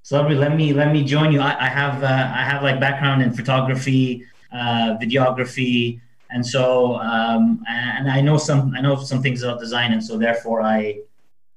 Sabri, 0.10 0.40
let 0.40 0.56
me 0.56 0.72
let 0.72 0.94
me 0.94 1.04
join 1.04 1.34
you. 1.34 1.42
I, 1.42 1.66
I 1.66 1.68
have 1.68 2.02
uh, 2.02 2.08
I 2.08 2.42
have 2.42 2.64
like 2.64 2.80
background 2.80 3.22
in 3.22 3.34
photography, 3.34 4.26
uh, 4.54 4.96
videography, 5.02 6.00
and 6.30 6.46
so 6.46 6.96
um, 6.96 7.62
and 7.68 8.10
I 8.10 8.22
know 8.22 8.38
some 8.38 8.74
I 8.74 8.80
know 8.80 8.96
some 8.96 9.22
things 9.22 9.44
about 9.44 9.60
design, 9.60 9.92
and 9.92 10.02
so 10.02 10.18
therefore 10.18 10.62
I 10.62 11.02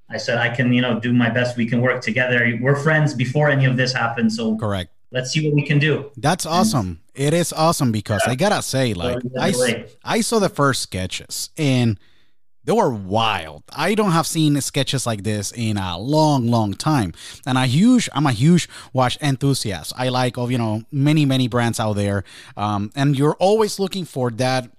I 0.08 0.16
said 0.16 0.38
I 0.38 0.48
can 0.48 0.72
you 0.72 0.82
know 0.82 0.98
do 0.98 1.12
my 1.12 1.30
best. 1.30 1.56
We 1.56 1.64
can 1.64 1.80
work 1.80 2.02
together. 2.02 2.58
We're 2.60 2.74
friends 2.74 3.14
before 3.14 3.50
any 3.50 3.66
of 3.66 3.76
this 3.76 3.92
happened, 3.92 4.32
so 4.32 4.56
Correct. 4.56 4.90
let's 5.12 5.30
see 5.30 5.46
what 5.46 5.54
we 5.54 5.64
can 5.64 5.78
do. 5.78 6.10
That's 6.16 6.44
awesome. 6.44 7.02
It 7.14 7.32
is 7.32 7.52
awesome 7.52 7.92
because 7.92 8.22
I 8.26 8.34
gotta 8.34 8.62
say, 8.62 8.94
like, 8.94 9.22
yeah, 9.32 9.42
I. 9.42 9.86
I 10.02 10.20
saw 10.22 10.40
the 10.40 10.48
first 10.48 10.82
sketches 10.82 11.50
and 11.56 12.00
they 12.64 12.72
were 12.72 12.90
wild. 12.90 13.62
I 13.74 13.94
don't 13.94 14.12
have 14.12 14.26
seen 14.26 14.60
sketches 14.60 15.06
like 15.06 15.22
this 15.22 15.52
in 15.52 15.76
a 15.76 15.98
long, 15.98 16.48
long 16.48 16.74
time. 16.74 17.14
And 17.46 17.56
a 17.56 17.66
huge, 17.66 18.08
I'm 18.12 18.26
a 18.26 18.32
huge 18.32 18.68
watch 18.92 19.18
enthusiast. 19.22 19.92
I 19.96 20.08
like 20.08 20.36
of 20.36 20.50
you 20.50 20.58
know 20.58 20.82
many, 20.92 21.24
many 21.24 21.48
brands 21.48 21.80
out 21.80 21.94
there, 21.94 22.24
um, 22.56 22.90
and 22.94 23.16
you're 23.16 23.36
always 23.36 23.78
looking 23.78 24.04
for 24.04 24.30
that 24.32 24.70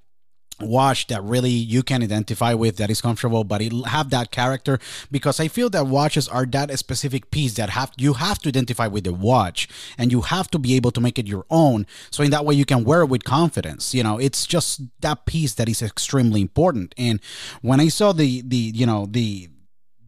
watch 0.62 1.08
that 1.08 1.24
really 1.24 1.50
you 1.50 1.84
can 1.84 2.04
identify 2.04 2.54
with 2.54 2.78
that 2.78 2.90
is 2.90 3.02
comfortable 3.02 3.44
but 3.44 3.62
it 3.62 3.74
have 3.88 4.10
that 4.10 4.32
character 4.32 4.80
because 5.10 5.40
i 5.40 5.48
feel 5.48 5.70
that 5.70 5.88
watches 5.88 6.28
are 6.28 6.46
that 6.46 6.78
specific 6.80 7.32
piece 7.32 7.56
that 7.56 7.70
have 7.70 7.92
you 7.98 8.14
have 8.14 8.40
to 8.40 8.50
identify 8.50 8.88
with 8.88 9.04
the 9.04 9.14
watch 9.14 9.68
and 9.98 10.12
you 10.12 10.22
have 10.22 10.50
to 10.52 10.60
be 10.60 10.76
able 10.76 10.92
to 10.92 11.02
make 11.02 11.18
it 11.20 11.28
your 11.28 11.46
own. 11.50 11.86
So 12.10 12.24
in 12.24 12.32
that 12.32 12.46
way 12.46 12.56
you 12.56 12.66
can 12.66 12.84
wear 12.84 13.02
it 13.02 13.08
with 13.08 13.24
confidence 13.24 13.94
you 13.94 14.04
know? 14.04 14.18
It's 14.18 14.46
just 14.46 14.82
that 15.02 15.26
piece 15.26 15.54
that 15.56 15.70
is 15.70 15.82
extremely 15.82 16.42
important. 16.42 16.94
And 16.98 17.20
when 17.62 17.80
i 17.80 17.88
saw 17.88 18.12
the 18.12 18.42
the 18.42 18.58
you 18.58 18.86
know 18.86 19.08
the 19.10 19.50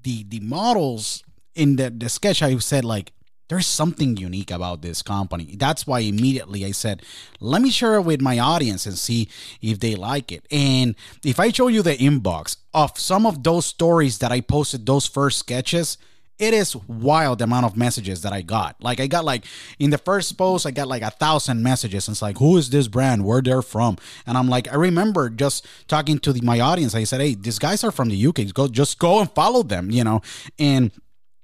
the 0.03 0.25
the 0.27 0.39
models 0.39 1.23
in 1.55 1.75
the, 1.75 1.89
the 1.89 2.09
sketch 2.09 2.41
i 2.41 2.57
said 2.57 2.83
like 2.83 3.11
there's 3.49 3.67
something 3.67 4.17
unique 4.17 4.51
about 4.51 4.81
this 4.81 5.01
company. 5.01 5.55
That's 5.57 5.85
why 5.85 5.99
immediately 5.99 6.65
I 6.65 6.71
said, 6.71 7.03
let 7.39 7.61
me 7.61 7.69
share 7.69 7.95
it 7.95 8.01
with 8.01 8.21
my 8.21 8.39
audience 8.39 8.85
and 8.85 8.97
see 8.97 9.29
if 9.61 9.79
they 9.79 9.95
like 9.95 10.31
it. 10.31 10.45
And 10.51 10.95
if 11.23 11.39
I 11.39 11.51
show 11.51 11.67
you 11.67 11.81
the 11.81 11.95
inbox 11.97 12.57
of 12.73 12.97
some 12.97 13.25
of 13.25 13.43
those 13.43 13.65
stories 13.65 14.19
that 14.19 14.31
I 14.31 14.41
posted, 14.41 14.85
those 14.85 15.07
first 15.07 15.39
sketches, 15.39 15.97
it 16.39 16.53
is 16.53 16.75
wild 16.75 17.39
the 17.39 17.43
amount 17.43 17.65
of 17.65 17.77
messages 17.77 18.21
that 18.23 18.33
I 18.33 18.41
got. 18.41 18.81
Like 18.81 18.99
I 18.99 19.07
got 19.07 19.23
like 19.23 19.45
in 19.77 19.91
the 19.91 19.97
first 19.97 20.35
post, 20.37 20.65
I 20.65 20.71
got 20.71 20.87
like 20.87 21.03
a 21.03 21.11
thousand 21.11 21.61
messages. 21.61 22.07
And 22.07 22.15
it's 22.15 22.21
like, 22.21 22.37
who 22.37 22.57
is 22.57 22.69
this 22.69 22.87
brand? 22.87 23.23
Where 23.23 23.41
they're 23.41 23.61
from? 23.61 23.97
And 24.25 24.37
I'm 24.37 24.49
like, 24.49 24.71
I 24.71 24.75
remember 24.75 25.29
just 25.29 25.65
talking 25.87 26.17
to 26.19 26.33
the, 26.33 26.41
my 26.41 26.59
audience. 26.59 26.95
I 26.95 27.03
said, 27.03 27.21
hey, 27.21 27.35
these 27.35 27.59
guys 27.59 27.83
are 27.83 27.91
from 27.91 28.09
the 28.09 28.27
UK. 28.27 28.53
Go 28.53 28.67
just 28.67 28.99
go 28.99 29.19
and 29.19 29.29
follow 29.31 29.63
them, 29.63 29.91
you 29.91 30.03
know. 30.03 30.21
And 30.57 30.91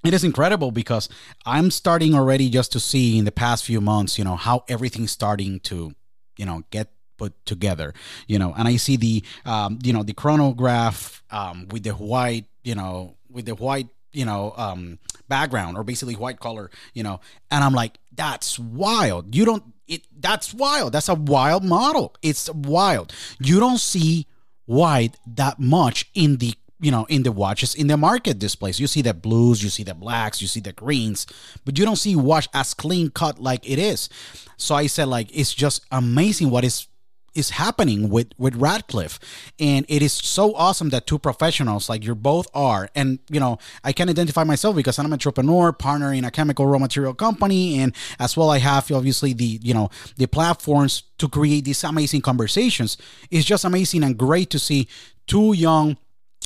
it 0.03 0.13
is 0.13 0.23
incredible 0.23 0.71
because 0.71 1.09
I'm 1.45 1.71
starting 1.71 2.13
already 2.15 2.49
just 2.49 2.71
to 2.73 2.79
see 2.79 3.17
in 3.17 3.25
the 3.25 3.31
past 3.31 3.65
few 3.65 3.81
months, 3.81 4.17
you 4.17 4.23
know, 4.23 4.35
how 4.35 4.63
everything's 4.67 5.11
starting 5.11 5.59
to, 5.61 5.93
you 6.37 6.45
know, 6.45 6.63
get 6.71 6.89
put 7.17 7.33
together, 7.45 7.93
you 8.27 8.39
know, 8.39 8.53
and 8.57 8.67
I 8.67 8.77
see 8.77 8.95
the, 8.95 9.23
um, 9.45 9.79
you 9.83 9.91
know, 9.91 10.03
the 10.03 10.13
chronograph 10.13 11.21
um, 11.31 11.67
with 11.69 11.83
the 11.83 11.91
white, 11.91 12.45
you 12.63 12.75
know, 12.75 13.17
with 13.29 13.45
the 13.45 13.55
white, 13.55 13.89
you 14.13 14.25
know, 14.25 14.53
um, 14.55 14.99
background 15.27 15.77
or 15.77 15.83
basically 15.83 16.15
white 16.15 16.39
color, 16.39 16.71
you 16.93 17.03
know, 17.03 17.19
and 17.51 17.63
I'm 17.63 17.73
like, 17.73 17.99
that's 18.13 18.57
wild. 18.57 19.35
You 19.35 19.45
don't, 19.45 19.63
it, 19.87 20.03
that's 20.17 20.53
wild. 20.53 20.93
That's 20.93 21.09
a 21.09 21.15
wild 21.15 21.63
model. 21.63 22.15
It's 22.21 22.49
wild. 22.49 23.13
You 23.39 23.59
don't 23.59 23.79
see 23.79 24.27
white 24.65 25.17
that 25.27 25.59
much 25.59 26.09
in 26.13 26.37
the 26.37 26.53
you 26.79 26.91
know 26.91 27.05
in 27.09 27.23
the 27.23 27.31
watches 27.31 27.75
in 27.75 27.87
the 27.87 27.97
market 27.97 28.39
displays. 28.39 28.79
You 28.79 28.87
see 28.87 29.01
the 29.01 29.13
blues 29.13 29.63
you 29.63 29.69
see 29.69 29.83
the 29.83 29.95
blacks 29.95 30.41
you 30.41 30.47
see 30.47 30.59
the 30.59 30.73
greens 30.73 31.27
but 31.65 31.77
you 31.77 31.85
don't 31.85 31.97
see 31.97 32.15
watch 32.15 32.47
as 32.53 32.73
clean 32.73 33.09
cut 33.09 33.39
like 33.39 33.69
it 33.69 33.79
is. 33.79 34.09
So 34.57 34.75
i 34.75 34.87
said 34.87 35.07
like 35.07 35.29
it's 35.33 35.53
just 35.53 35.85
amazing 35.91 36.49
what 36.49 36.63
is 36.63 36.87
is 37.35 37.51
happening 37.51 38.09
with 38.09 38.27
with 38.37 38.55
radcliffe. 38.55 39.19
And 39.59 39.85
it 39.87 40.01
is 40.01 40.13
so 40.13 40.55
awesome 40.55 40.89
that 40.89 41.07
two 41.07 41.19
professionals 41.19 41.89
like 41.89 42.03
you 42.03 42.15
both 42.15 42.47
are. 42.53 42.89
And 42.95 43.19
you 43.29 43.39
know 43.39 43.57
i 43.83 43.93
can 43.93 44.09
identify 44.09 44.43
myself 44.43 44.75
because 44.75 44.99
i'm 44.99 45.05
an 45.05 45.13
entrepreneur 45.13 45.71
partner 45.71 46.13
in 46.13 46.25
a 46.25 46.31
chemical 46.31 46.65
raw 46.67 46.79
material 46.79 47.13
company. 47.13 47.79
And 47.79 47.95
as 48.19 48.35
well 48.35 48.49
i 48.49 48.59
have 48.59 48.91
obviously 48.91 49.33
the 49.33 49.59
you 49.61 49.73
know 49.73 49.89
the 50.17 50.27
platforms 50.27 51.03
to 51.17 51.27
create 51.27 51.65
these 51.65 51.83
amazing 51.83 52.21
conversations. 52.21 52.97
It's 53.29 53.45
just 53.45 53.65
amazing 53.65 54.03
and 54.03 54.17
great 54.17 54.49
to 54.51 54.59
see 54.59 54.87
two 55.27 55.53
young 55.53 55.97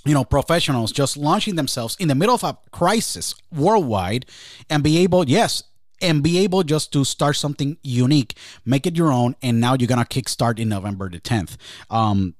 you 0.06 0.14
know 0.14 0.24
professionals 0.24 0.92
just 0.92 1.18
launching 1.18 1.56
themselves 1.56 1.96
in 2.00 2.08
the 2.08 2.16
middle 2.16 2.36
of 2.36 2.44
a 2.44 2.58
crisis 2.72 3.36
worldwide 3.52 4.26
and 4.70 4.84
be 4.84 4.98
able 4.98 5.28
yes 5.28 5.64
and 6.02 6.22
be 6.22 6.40
able 6.40 6.64
just 6.64 6.92
to 6.92 7.04
start 7.04 7.36
something 7.36 7.78
unique 7.84 8.38
make 8.66 8.86
it 8.86 8.96
your 8.96 9.12
own 9.12 9.36
and 9.42 9.60
now 9.60 9.76
you're 9.76 9.88
gonna 9.88 10.06
kickstart 10.06 10.60
in 10.60 10.70
november 10.70 11.10
the 11.10 11.20
10th 11.20 11.58
um 11.90 12.36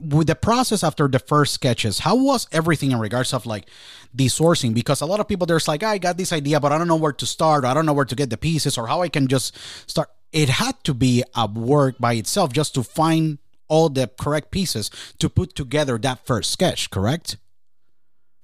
with 0.00 0.28
the 0.28 0.34
process 0.34 0.84
after 0.84 1.08
the 1.08 1.18
first 1.18 1.54
sketches 1.54 2.00
how 2.00 2.16
was 2.16 2.46
everything 2.52 2.92
in 2.92 2.98
regards 2.98 3.32
of 3.32 3.46
like 3.46 3.68
the 4.14 4.26
sourcing? 4.26 4.74
Because 4.74 5.00
a 5.00 5.06
lot 5.06 5.20
of 5.20 5.28
people 5.28 5.46
there's 5.46 5.68
like 5.68 5.82
i 5.82 5.98
got 5.98 6.16
this 6.16 6.32
idea 6.32 6.60
but 6.60 6.72
i 6.72 6.78
don't 6.78 6.88
know 6.88 6.96
where 6.96 7.12
to 7.12 7.26
start. 7.26 7.64
I 7.64 7.74
don't 7.74 7.86
know 7.86 7.92
where 7.92 8.04
to 8.04 8.14
get 8.14 8.30
the 8.30 8.36
pieces 8.36 8.78
or 8.78 8.86
how 8.86 9.02
i 9.02 9.08
can 9.08 9.28
just 9.28 9.56
start. 9.88 10.08
It 10.32 10.48
had 10.48 10.82
to 10.84 10.94
be 10.94 11.24
a 11.34 11.46
work 11.46 11.96
by 11.98 12.14
itself 12.14 12.52
just 12.52 12.74
to 12.74 12.82
find 12.82 13.38
all 13.68 13.88
the 13.88 14.10
correct 14.18 14.50
pieces 14.50 14.90
to 15.18 15.28
put 15.28 15.54
together 15.54 15.98
that 15.98 16.26
first 16.26 16.50
sketch 16.50 16.90
correct 16.90 17.36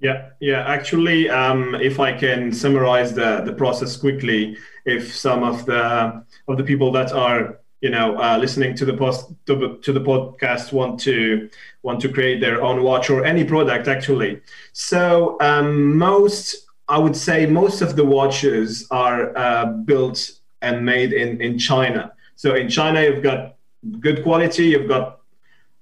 Yeah, 0.00 0.30
yeah. 0.40 0.60
Actually, 0.66 1.30
um, 1.30 1.74
if 1.76 1.98
I 1.98 2.12
can 2.12 2.52
summarize 2.52 3.14
the, 3.14 3.40
the 3.42 3.54
process 3.54 3.96
quickly, 3.96 4.56
if 4.84 5.16
some 5.16 5.42
of 5.42 5.64
the 5.64 6.22
of 6.46 6.58
the 6.58 6.64
people 6.64 6.92
that 6.92 7.12
are 7.12 7.60
you 7.80 7.90
know 7.90 8.16
uh, 8.18 8.36
listening 8.38 8.74
to 8.74 8.84
the 8.84 8.96
post 8.96 9.32
to, 9.46 9.78
to 9.82 9.92
the 9.92 10.00
podcast 10.00 10.72
want 10.72 11.00
to 11.00 11.48
want 11.82 12.00
to 12.00 12.08
create 12.08 12.40
their 12.40 12.62
own 12.62 12.82
watch 12.82 13.08
or 13.08 13.24
any 13.24 13.44
product 13.44 13.88
actually. 13.88 14.40
So 14.72 15.38
um, 15.40 15.96
most, 15.96 16.66
I 16.88 16.98
would 16.98 17.16
say, 17.16 17.46
most 17.46 17.80
of 17.80 17.96
the 17.96 18.04
watches 18.04 18.86
are 18.90 19.36
uh, 19.36 19.66
built 19.66 20.32
and 20.60 20.84
made 20.84 21.12
in 21.12 21.40
in 21.40 21.58
China. 21.58 22.12
So 22.36 22.54
in 22.54 22.68
China, 22.68 23.00
you've 23.02 23.22
got 23.22 23.53
good 24.00 24.22
quality, 24.22 24.66
you've 24.66 24.88
got 24.88 25.20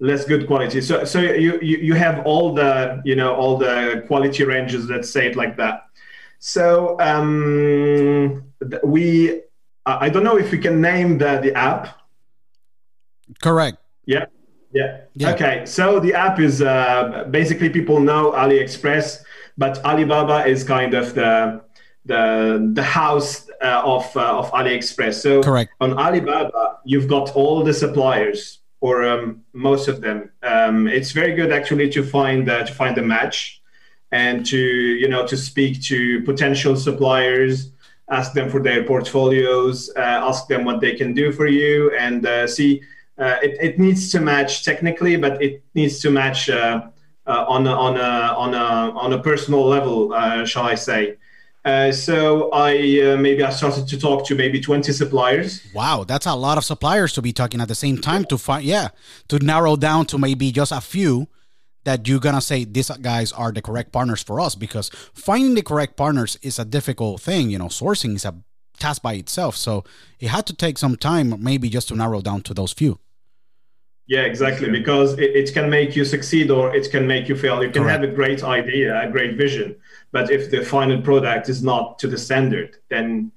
less 0.01 0.25
good 0.25 0.47
quality. 0.47 0.81
So 0.81 1.05
so 1.05 1.21
you, 1.21 1.59
you 1.63 1.79
you 1.79 1.95
have 1.95 2.27
all 2.27 2.55
the 2.55 3.01
you 3.05 3.17
know 3.17 3.35
all 3.35 3.57
the 3.57 4.05
quality 4.07 4.45
ranges. 4.45 4.89
Let's 4.89 5.11
say 5.11 5.27
it 5.27 5.37
like 5.37 5.57
that. 5.57 5.87
So 6.39 6.99
um, 7.01 8.45
we 8.85 9.43
I 9.87 10.09
don't 10.09 10.25
know 10.25 10.39
if 10.39 10.51
we 10.51 10.59
can 10.59 10.81
name 10.81 11.19
the 11.19 11.41
the 11.43 11.55
app. 11.55 11.99
correct 13.41 13.79
Yeah. 14.07 14.27
Yeah. 14.73 15.03
Yeah. 15.15 15.33
Okay. 15.33 15.67
So 15.67 16.01
the 16.01 16.15
app 16.15 16.41
is 16.41 16.63
uh, 16.63 17.27
basically 17.31 17.69
people 17.69 18.01
know 18.01 18.33
AliExpress, 18.33 19.23
but 19.59 19.85
Alibaba 19.85 20.47
is 20.47 20.65
kind 20.65 20.95
of 20.95 21.15
the 21.15 21.61
the 22.05 22.71
the 22.73 22.83
house 22.83 23.49
uh, 23.63 23.83
of 23.85 24.17
uh, 24.17 24.39
of 24.39 24.51
AliExpress. 24.53 25.15
So 25.23 25.43
Correct. 25.43 25.73
on 25.81 25.99
Alibaba, 25.99 26.79
you've 26.85 27.09
got 27.09 27.35
all 27.37 27.63
the 27.63 27.75
suppliers 27.75 28.59
or 28.81 29.05
um, 29.05 29.43
most 29.53 29.87
of 29.89 30.01
them. 30.01 30.31
Um, 30.43 30.89
it's 30.89 31.13
very 31.13 31.35
good 31.35 31.53
actually 31.53 31.89
to 31.91 32.03
find 32.03 32.51
uh, 32.51 32.65
to 32.65 32.73
find 32.75 32.99
a 32.99 33.03
match 33.03 33.63
and 34.13 34.45
to 34.47 34.59
you 34.59 35.09
know 35.09 35.27
to 35.27 35.37
speak 35.37 35.83
to 35.83 36.23
potential 36.23 36.77
suppliers 36.77 37.73
ask 38.11 38.35
them 38.35 38.51
for 38.51 38.63
their 38.63 38.85
portfolios 38.85 39.91
uh, 39.97 40.01
ask 40.29 40.47
them 40.47 40.65
what 40.65 40.81
they 40.81 40.95
can 40.95 41.15
do 41.15 41.33
for 41.33 41.47
you 41.47 41.91
and 41.97 42.27
uh, 42.27 42.47
see 42.47 42.83
uh, 43.19 43.37
it, 43.43 43.57
it 43.61 43.79
needs 43.79 44.13
to 44.13 44.21
match 44.21 44.65
technically 44.65 45.17
but 45.17 45.43
it 45.43 45.63
needs 45.75 45.99
to 46.01 46.11
match 46.11 46.51
uh, 46.51 46.83
uh, 47.27 47.45
on, 47.49 47.67
a, 47.67 47.71
on, 47.71 47.97
a, 47.97 48.35
on, 48.37 48.55
a, 48.55 48.99
on 48.99 49.13
a 49.15 49.19
personal 49.23 49.65
level 49.65 50.13
uh, 50.13 50.45
shall 50.45 50.65
i 50.65 50.75
say 50.75 51.17
uh, 51.65 51.93
so 51.93 52.51
i 52.51 53.01
uh, 53.01 53.17
maybe 53.17 53.43
i 53.43 53.51
started 53.51 53.87
to 53.87 53.99
talk 53.99 54.27
to 54.27 54.35
maybe 54.35 54.61
20 54.61 54.93
suppliers. 54.93 55.63
Wow 55.75 56.05
that's 56.05 56.27
a 56.27 56.35
lot 56.35 56.59
of 56.59 56.65
suppliers 56.65 57.13
to 57.15 57.23
be 57.23 57.33
talking 57.33 57.61
at 57.61 57.69
the 57.69 57.75
same 57.75 57.99
time 57.99 58.25
to 58.27 58.39
find 58.39 58.65
yeah 58.65 58.89
to 59.29 59.39
narrow 59.39 59.77
down 59.77 60.07
to 60.07 60.19
maybe 60.19 60.51
just 60.53 60.73
a 60.73 60.81
few 60.81 61.29
that 61.85 62.07
you're 62.07 62.21
gonna 62.21 62.41
say 62.41 62.65
these 62.65 62.91
guys 62.91 63.33
are 63.33 63.53
the 63.53 63.63
correct 63.63 63.93
partners 63.93 64.23
for 64.23 64.41
us 64.41 64.55
because 64.55 64.91
finding 65.15 65.55
the 65.55 65.63
correct 65.63 65.97
partners 65.97 66.37
is 66.43 66.59
a 66.59 66.65
difficult 66.65 67.21
thing 67.21 67.51
you 67.51 67.59
know 67.59 67.67
sourcing 67.67 68.15
is 68.15 68.25
a 68.25 68.35
task 68.79 69.03
by 69.03 69.15
itself. 69.15 69.57
So 69.57 69.85
it 70.21 70.29
had 70.29 70.47
to 70.47 70.55
take 70.55 70.79
some 70.79 70.97
time 70.97 71.43
maybe 71.43 71.69
just 71.69 71.89
to 71.89 71.95
narrow 71.97 72.21
down 72.21 72.43
to 72.43 72.55
those 72.55 72.73
few. 72.73 72.99
Yeah 74.07 74.23
exactly 74.23 74.69
because 74.69 75.13
it, 75.15 75.31
it 75.41 75.55
can 75.55 75.71
make 75.71 75.95
you 75.97 76.05
succeed 76.05 76.51
or 76.51 76.75
it 76.75 76.91
can 76.91 77.07
make 77.07 77.29
you 77.29 77.37
fail. 77.37 77.63
You 77.63 77.71
can 77.71 77.85
correct. 77.85 78.03
have 78.03 78.11
a 78.11 78.13
great 78.13 78.43
idea 78.43 79.01
a 79.01 79.11
great 79.11 79.37
vision 79.37 79.77
but 80.13 80.31
if 80.31 80.51
the 80.51 80.63
final 80.63 81.01
product 81.03 81.49
is 81.49 81.63
not 81.63 81.99
to 81.99 82.07
the 82.07 82.19
standard 82.19 82.77
then 82.89 83.33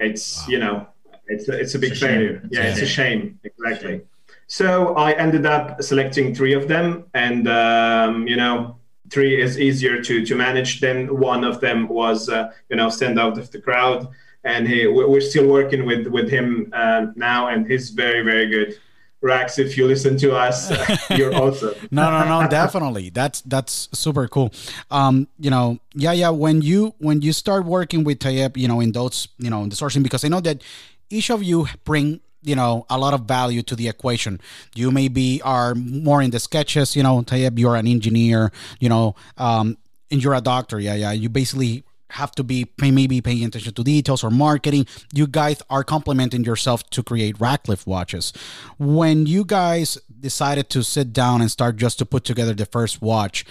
it's 0.00 0.42
wow. 0.42 0.48
you 0.48 0.58
know 0.58 0.86
it's 1.26 1.48
a, 1.48 1.58
it's 1.58 1.74
a 1.74 1.78
big 1.78 1.92
it's 1.92 2.02
a 2.02 2.06
failure 2.06 2.42
yeah 2.50 2.62
it's 2.64 2.80
a 2.80 2.86
shame 2.86 3.38
exactly 3.44 4.02
so 4.46 4.94
I 4.94 5.12
ended 5.12 5.46
up 5.46 5.82
selecting 5.82 6.34
three 6.34 6.52
of 6.52 6.68
them, 6.68 7.04
and 7.14 7.48
um, 7.48 8.28
you 8.28 8.36
know, 8.36 8.76
three 9.10 9.40
is 9.40 9.58
easier 9.58 10.02
to 10.02 10.24
to 10.24 10.34
manage. 10.34 10.80
Then 10.80 11.18
one 11.18 11.44
of 11.44 11.60
them 11.60 11.88
was 11.88 12.28
uh, 12.28 12.52
you 12.68 12.76
know 12.76 12.90
stand 12.90 13.18
out 13.18 13.38
of 13.38 13.50
the 13.50 13.60
crowd, 13.60 14.08
and 14.44 14.68
he, 14.68 14.86
we're 14.86 15.20
still 15.20 15.48
working 15.48 15.86
with 15.86 16.06
with 16.08 16.28
him 16.28 16.70
uh, 16.72 17.06
now, 17.16 17.48
and 17.48 17.66
he's 17.66 17.90
very 17.90 18.22
very 18.22 18.46
good. 18.46 18.78
Rax, 19.24 19.58
if 19.58 19.76
you 19.76 19.86
listen 19.86 20.18
to 20.18 20.36
us, 20.36 20.70
you're 21.10 21.34
awesome. 21.34 21.74
no, 21.90 22.10
no, 22.10 22.42
no, 22.42 22.48
definitely. 22.48 23.08
That's 23.08 23.40
that's 23.40 23.88
super 23.92 24.28
cool. 24.28 24.52
Um, 24.90 25.28
you 25.40 25.50
know, 25.50 25.78
yeah, 25.94 26.12
yeah. 26.12 26.28
When 26.28 26.60
you 26.60 26.94
when 26.98 27.22
you 27.22 27.32
start 27.32 27.64
working 27.64 28.04
with 28.04 28.18
Tayeb, 28.18 28.58
you 28.58 28.68
know, 28.68 28.80
in 28.80 28.92
those, 28.92 29.28
you 29.38 29.48
know, 29.48 29.62
in 29.62 29.70
the 29.70 29.76
sourcing, 29.76 30.02
because 30.02 30.24
I 30.24 30.28
know 30.28 30.40
that 30.40 30.62
each 31.08 31.30
of 31.30 31.42
you 31.42 31.66
bring 31.84 32.20
you 32.42 32.54
know 32.54 32.84
a 32.90 32.98
lot 32.98 33.14
of 33.14 33.22
value 33.22 33.62
to 33.62 33.74
the 33.74 33.88
equation 33.88 34.38
you 34.74 34.90
maybe 34.90 35.40
are 35.40 35.74
more 35.74 36.20
in 36.20 36.30
the 36.30 36.38
sketches 36.38 36.94
you 36.94 37.02
know 37.02 37.22
Tayeb, 37.22 37.58
you're 37.58 37.74
an 37.74 37.86
engineer 37.86 38.52
you 38.80 38.90
know 38.90 39.14
um 39.38 39.78
and 40.10 40.22
you're 40.22 40.34
a 40.34 40.42
doctor 40.42 40.78
yeah 40.78 40.92
yeah 40.92 41.12
you 41.12 41.30
basically 41.30 41.84
have 42.10 42.32
to 42.32 42.44
be 42.44 42.70
maybe 42.78 43.20
paying 43.20 43.44
attention 43.44 43.72
to 43.74 43.82
details 43.82 44.22
or 44.22 44.30
marketing. 44.30 44.86
You 45.12 45.26
guys 45.26 45.62
are 45.70 45.82
complementing 45.82 46.44
yourself 46.44 46.88
to 46.90 47.02
create 47.02 47.40
Radcliffe 47.40 47.86
watches. 47.86 48.32
When 48.78 49.26
you 49.26 49.44
guys 49.44 49.98
decided 50.20 50.70
to 50.70 50.82
sit 50.82 51.12
down 51.12 51.40
and 51.40 51.50
start 51.50 51.76
just 51.76 51.98
to 51.98 52.06
put 52.06 52.24
together 52.24 52.54
the 52.54 52.66
first 52.66 53.02
watch 53.02 53.44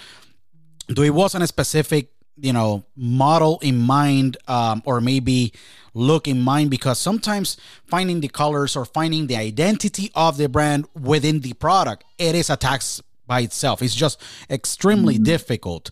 do 0.88 1.04
it 1.04 1.12
wasn't 1.12 1.44
a 1.44 1.48
specific 1.48 2.10
you 2.36 2.52
know 2.52 2.84
model 2.96 3.60
in 3.62 3.78
mind 3.78 4.38
um, 4.48 4.82
or 4.86 5.00
maybe 5.00 5.54
look 5.94 6.28
in 6.28 6.42
mind 6.42 6.70
because 6.72 7.00
sometimes 7.00 7.58
finding 7.86 8.22
the 8.22 8.28
colors 8.28 8.76
or 8.76 8.86
finding 8.86 9.28
the 9.28 9.36
identity 9.38 10.12
of 10.16 10.38
the 10.38 10.50
brand 10.50 10.86
within 11.00 11.42
the 11.42 11.54
product 11.54 12.04
it 12.18 12.36
is 12.36 12.50
a 12.50 12.58
tax 12.58 13.02
by 13.26 13.42
itself. 13.42 13.82
It's 13.82 13.96
just 13.96 14.22
extremely 14.50 15.16
mm-hmm. 15.16 15.24
difficult 15.24 15.92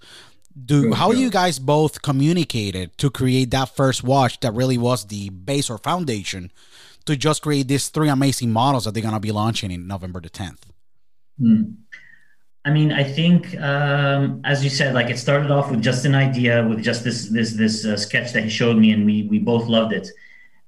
do 0.66 0.94
how 0.94 1.12
you 1.12 1.30
guys 1.30 1.60
both 1.60 2.02
communicated 2.02 2.98
to 2.98 3.10
create 3.10 3.52
that 3.52 3.70
first 3.76 4.04
watch 4.04 4.40
that 4.42 4.54
really 4.54 4.78
was 4.78 5.06
the 5.08 5.30
base 5.30 5.70
or 5.70 5.78
foundation 5.78 6.52
to 7.06 7.16
just 7.16 7.42
create 7.42 7.68
these 7.68 7.90
three 7.90 8.10
amazing 8.10 8.52
models 8.52 8.86
that 8.86 8.94
they're 8.94 9.04
going 9.04 9.14
to 9.14 9.20
be 9.20 9.32
launching 9.32 9.72
in 9.72 9.88
november 9.88 10.20
the 10.20 10.30
10th 10.30 10.64
mm. 11.40 11.74
I 12.64 12.70
mean, 12.70 12.92
I 12.92 13.04
think, 13.04 13.60
um, 13.60 14.40
as 14.44 14.64
you 14.64 14.70
said, 14.70 14.94
like 14.94 15.10
it 15.10 15.18
started 15.18 15.50
off 15.50 15.72
with 15.72 15.82
just 15.82 16.06
an 16.06 16.14
idea, 16.14 16.64
with 16.68 16.84
just 16.84 17.04
this 17.04 17.28
this 17.30 17.54
this 17.54 17.86
uh, 17.86 17.98
sketch 17.98 18.34
that 18.34 18.44
he 18.44 18.50
showed 18.52 18.78
me, 18.78 18.92
and 18.92 19.04
we 19.04 19.24
we 19.24 19.40
both 19.40 19.68
loved 19.68 19.94
it. 19.94 20.08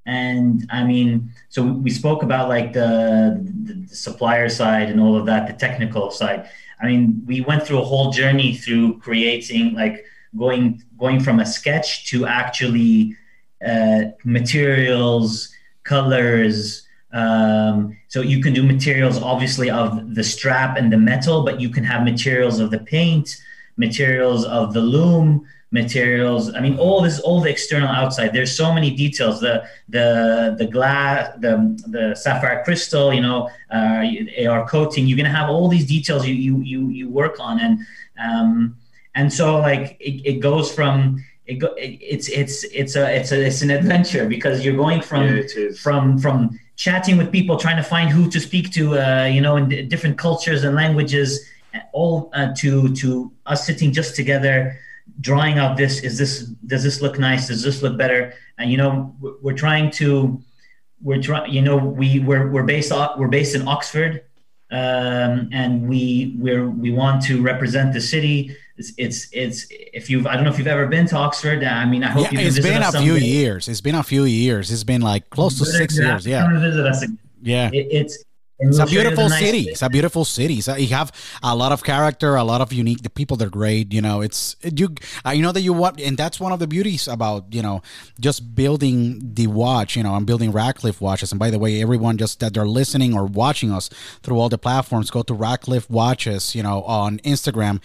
And 0.06 0.68
I 0.72 0.84
mean, 0.84 1.32
so 1.50 1.64
we 1.64 1.90
spoke 1.90 2.24
about 2.24 2.50
like 2.50 2.74
the, 2.74 3.40
the, 3.64 3.74
the 3.88 3.96
supplier 3.96 4.50
side 4.50 4.90
and 4.90 5.00
all 5.00 5.16
of 5.16 5.26
that, 5.28 5.48
the 5.48 5.54
technical 5.54 6.12
side. 6.12 6.50
I 6.84 6.88
mean, 6.88 7.24
we 7.26 7.42
went 7.42 7.64
through 7.64 7.80
a 7.80 7.86
whole 7.86 8.12
journey 8.12 8.56
through 8.56 9.00
creating, 9.00 9.74
like 9.74 10.06
going 10.38 10.84
going 10.98 11.20
from 11.22 11.40
a 11.40 11.46
sketch 11.46 12.10
to 12.10 12.26
actually 12.28 13.16
uh, 13.66 14.06
materials, 14.26 15.50
colors, 15.84 16.86
um, 17.14 17.96
so 18.08 18.22
you 18.22 18.42
can 18.42 18.54
do 18.54 18.64
materials 18.64 19.22
obviously 19.22 19.70
of 19.70 20.16
the 20.16 20.24
strap 20.24 20.78
and 20.78 20.92
the 20.92 20.98
metal, 20.98 21.44
but 21.44 21.62
you 21.62 21.70
can 21.70 21.84
have 21.84 22.04
materials 22.04 22.60
of 22.60 22.72
the 22.72 22.80
paint, 22.80 23.38
materials 23.78 24.46
of 24.46 24.74
the 24.74 24.82
lume, 24.82 25.48
materials. 25.74 26.54
I 26.54 26.60
mean, 26.62 26.78
all 26.78 27.02
this, 27.02 27.20
all 27.20 27.42
the 27.42 27.50
external 27.50 27.90
outside. 27.90 28.32
There's 28.32 28.56
so 28.56 28.72
many 28.74 28.96
details. 28.96 29.42
The 29.42 29.68
the 29.90 30.56
the 30.58 30.68
glass, 30.68 31.36
the 31.40 31.54
the 31.88 32.16
sapphire 32.16 32.64
crystal. 32.64 33.14
You 33.14 33.22
know, 33.22 33.50
uh, 33.74 34.06
AR 34.48 34.66
coating. 34.68 35.08
You're 35.08 35.18
gonna 35.18 35.38
have 35.42 35.50
all 35.50 35.68
these 35.68 35.86
details 35.86 36.26
you 36.26 36.36
you 36.36 36.62
you, 36.62 36.90
you 36.90 37.10
work 37.10 37.40
on, 37.40 37.60
and 37.60 37.80
um, 38.18 38.78
and 39.16 39.34
so 39.34 39.58
like 39.60 39.98
it, 40.00 40.22
it 40.32 40.40
goes 40.40 40.72
from 40.72 41.22
it 41.46 41.56
go, 41.56 41.74
it, 41.74 41.98
it's 42.00 42.30
it's 42.30 42.64
it's 42.66 42.96
a 42.96 43.06
it's 43.18 43.32
a 43.32 43.46
it's 43.46 43.62
an 43.62 43.72
adventure 43.72 44.26
because 44.28 44.64
you're 44.64 44.78
going 44.78 45.02
from 45.02 45.24
yeah, 45.26 45.72
from 45.82 46.18
from 46.18 46.58
chatting 46.76 47.18
with 47.18 47.32
people, 47.32 47.58
trying 47.58 47.78
to 47.78 47.84
find 47.84 48.10
who 48.10 48.30
to 48.30 48.40
speak 48.40 48.72
to, 48.72 48.98
uh, 48.98 49.26
you 49.26 49.42
know, 49.42 49.58
in 49.58 49.70
d- 49.70 49.84
different 49.84 50.18
cultures 50.18 50.64
and 50.64 50.76
languages, 50.76 51.48
all 51.92 52.30
uh, 52.34 52.54
to 52.58 52.94
to 52.96 53.32
us 53.46 53.66
sitting 53.66 53.92
just 53.92 54.16
together, 54.16 54.78
drawing 55.22 55.58
out 55.58 55.78
this. 55.78 56.02
Is 56.02 56.18
this 56.18 56.44
does 56.68 56.84
this 56.84 57.02
look 57.02 57.20
nice? 57.20 57.48
Does 57.48 57.64
this 57.64 57.82
look 57.82 57.98
better? 57.98 58.34
And 58.58 58.72
you 58.72 58.78
know, 58.78 59.16
we're 59.20 59.58
trying 59.58 59.92
to, 59.92 60.42
we're 61.02 61.22
trying. 61.22 61.52
You 61.52 61.62
know, 61.62 61.78
we 61.78 62.20
we're 62.20 62.50
we're 62.50 62.64
based 62.64 62.92
off, 62.92 63.18
we're 63.18 63.28
based 63.28 63.56
in 63.56 63.68
Oxford, 63.68 64.24
um, 64.72 65.50
and 65.52 65.88
we 65.88 66.36
we're 66.40 66.70
we 66.70 66.92
want 66.92 67.24
to 67.24 67.42
represent 67.42 67.94
the 67.94 68.02
city 68.02 68.56
it's, 68.76 68.92
it's 68.98 69.28
it's 69.32 69.68
if 69.70 70.10
you've 70.10 70.26
I 70.26 70.36
don't 70.36 70.44
know 70.44 70.50
if 70.50 70.58
you've 70.58 70.68
ever 70.68 70.88
been 70.88 71.06
to 71.08 71.16
Oxford. 71.16 71.64
I 71.64 71.86
mean, 71.86 72.04
I 72.04 72.10
hope 72.10 72.32
yeah, 72.32 72.40
you. 72.40 72.48
It's 72.48 72.60
been 72.60 72.82
a 72.82 72.92
few 72.92 73.16
years. 73.16 73.68
It's 73.68 73.82
been 73.82 73.96
a 73.96 74.04
few 74.04 74.24
years. 74.24 74.72
It's 74.72 74.84
been 74.84 75.02
like 75.02 75.30
close 75.30 75.60
to 75.60 75.66
six 75.66 75.98
years. 75.98 76.26
Yeah. 76.26 76.52
visit 76.60 76.86
us 76.86 77.04
again. 77.04 77.20
Yeah. 77.42 77.70
It, 77.72 77.88
it's 77.92 78.24
it's 78.70 78.80
a 78.80 78.86
beautiful 78.86 79.30
nice 79.30 79.40
city. 79.40 79.70
It's 79.70 79.82
a 79.82 79.90
beautiful 79.90 80.26
city. 80.26 80.62
So 80.62 80.76
you 80.76 80.88
have 80.88 81.12
a 81.42 81.56
lot 81.56 81.72
of 81.72 81.84
character, 81.84 82.36
a 82.36 82.44
lot 82.44 82.62
of 82.62 82.74
unique. 82.74 83.02
The 83.02 83.10
people 83.10 83.38
they're 83.38 83.50
great. 83.50 83.94
You 83.94 84.02
know, 84.02 84.22
it's 84.22 84.56
you. 84.62 84.96
I 85.26 85.38
know 85.38 85.52
that 85.52 85.62
you 85.62 85.74
want, 85.74 86.00
and 86.00 86.18
that's 86.18 86.40
one 86.40 86.52
of 86.52 86.60
the 86.60 86.68
beauties 86.68 87.08
about 87.08 87.54
you 87.54 87.62
know 87.62 87.82
just 88.20 88.56
building 88.56 89.34
the 89.34 89.48
watch. 89.48 89.96
You 89.96 90.04
know, 90.04 90.14
I'm 90.14 90.26
building 90.26 90.52
Radcliffe 90.52 91.02
watches. 91.02 91.32
And 91.32 91.40
by 91.40 91.50
the 91.50 91.60
way, 91.60 91.82
everyone 91.82 92.18
just 92.18 92.40
that 92.40 92.54
they're 92.54 92.68
listening 92.68 93.14
or 93.14 93.26
watching 93.26 93.72
us 93.72 93.90
through 94.22 94.38
all 94.40 94.50
the 94.50 94.58
platforms, 94.58 95.12
go 95.12 95.24
to 95.24 95.34
Radcliffe 95.34 95.90
Watches. 95.90 96.56
You 96.56 96.64
know, 96.64 96.84
on 96.84 97.20
Instagram 97.20 97.82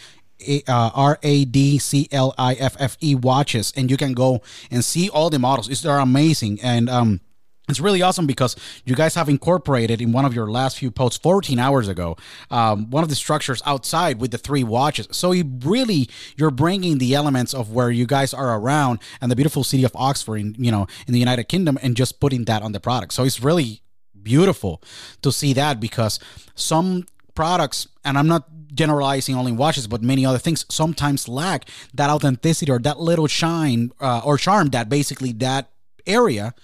uh, 0.69 0.91
R 0.95 1.19
A 1.23 1.45
D 1.45 1.79
C 1.79 2.09
L 2.13 2.35
I 2.39 2.55
F 2.55 2.77
F 2.79 2.97
E 3.01 3.15
watches, 3.15 3.73
and 3.77 3.91
you 3.91 3.97
can 3.97 4.13
go 4.13 4.43
and 4.71 4.85
see 4.85 5.09
all 5.09 5.31
the 5.31 5.39
models. 5.39 5.69
It's, 5.69 5.83
they're 5.83 5.99
amazing, 5.99 6.61
and 6.63 6.89
um, 6.89 7.21
it's 7.69 7.81
really 7.81 8.03
awesome 8.03 8.27
because 8.27 8.57
you 8.85 8.95
guys 8.95 9.15
have 9.15 9.29
incorporated 9.29 10.01
in 10.01 10.13
one 10.13 10.25
of 10.25 10.35
your 10.35 10.51
last 10.51 10.79
few 10.79 10.91
posts 10.91 11.19
14 11.19 11.59
hours 11.59 11.89
ago 11.89 12.17
um, 12.51 12.91
one 12.91 13.03
of 13.03 13.09
the 13.09 13.15
structures 13.15 13.63
outside 13.67 14.21
with 14.21 14.31
the 14.31 14.39
three 14.39 14.65
watches. 14.65 15.09
So 15.11 15.33
you 15.33 15.45
really 15.65 16.09
you're 16.37 16.51
bringing 16.51 16.99
the 16.99 17.15
elements 17.15 17.55
of 17.55 17.73
where 17.73 17.91
you 17.91 18.07
guys 18.07 18.33
are 18.33 18.59
around 18.59 19.01
and 19.21 19.31
the 19.31 19.37
beautiful 19.37 19.65
city 19.65 19.85
of 19.85 19.93
oxford 19.95 20.37
in 20.37 20.55
you 20.59 20.71
know 20.71 20.87
in 21.07 21.13
the 21.13 21.21
united 21.21 21.45
kingdom 21.45 21.79
and 21.83 21.97
just 21.97 22.21
putting 22.21 22.45
that 22.45 22.63
on 22.63 22.73
the 22.73 22.81
product. 22.81 23.13
So 23.13 23.25
it's 23.25 23.43
really 23.43 23.83
beautiful 24.21 24.83
to 25.23 25.33
see 25.33 25.53
that 25.55 25.81
because 25.81 26.19
some 26.55 27.07
products 27.35 27.87
and 28.05 28.19
i'm 28.19 28.27
not 28.27 28.49
generalizing 28.75 29.35
only 29.35 29.53
watches, 29.53 29.87
but 29.87 30.03
many 30.03 30.25
other 30.25 30.39
things 30.39 30.65
sometimes 30.69 31.29
lack 31.29 31.69
that 31.95 32.11
authenticity 32.11 32.71
or 32.71 32.79
that 32.79 33.01
little 33.01 33.27
shine 33.27 33.91
uh, 34.01 34.21
or 34.25 34.39
charm 34.39 34.69
that 34.69 34.89
basically 34.89 35.33
that 35.33 35.71
area 36.07 36.55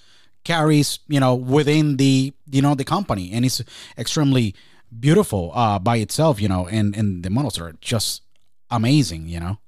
carries, 0.45 0.99
you 1.09 1.21
know, 1.21 1.35
within 1.35 1.97
the 1.97 2.33
you 2.51 2.63
know 2.63 2.75
the 2.75 2.85
company, 2.85 3.33
and 3.33 3.45
it's 3.45 3.63
extremely 3.99 4.55
beautiful 5.01 5.51
uh, 5.55 5.79
by 5.79 5.97
itself, 5.97 6.41
you 6.41 6.49
know, 6.49 6.67
and 6.69 6.97
and 6.97 7.25
the 7.25 7.31
models 7.31 7.59
are 7.59 7.75
just 7.81 8.23
amazing, 8.71 9.27
you 9.29 9.41
know. 9.41 9.59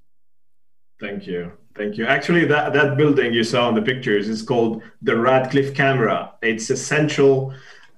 Thank 1.00 1.26
you. 1.26 1.52
Thank 1.74 1.98
you. 1.98 2.06
Actually, 2.06 2.46
that, 2.46 2.72
that 2.72 2.96
building 2.96 3.34
you 3.34 3.44
saw 3.44 3.68
in 3.68 3.74
the 3.74 3.82
pictures 3.82 4.28
is 4.28 4.40
called 4.40 4.82
the 5.02 5.14
radcliffe 5.14 5.74
Camera. 5.74 6.32
It's 6.40 6.70
a 6.70 6.76
central 6.76 7.52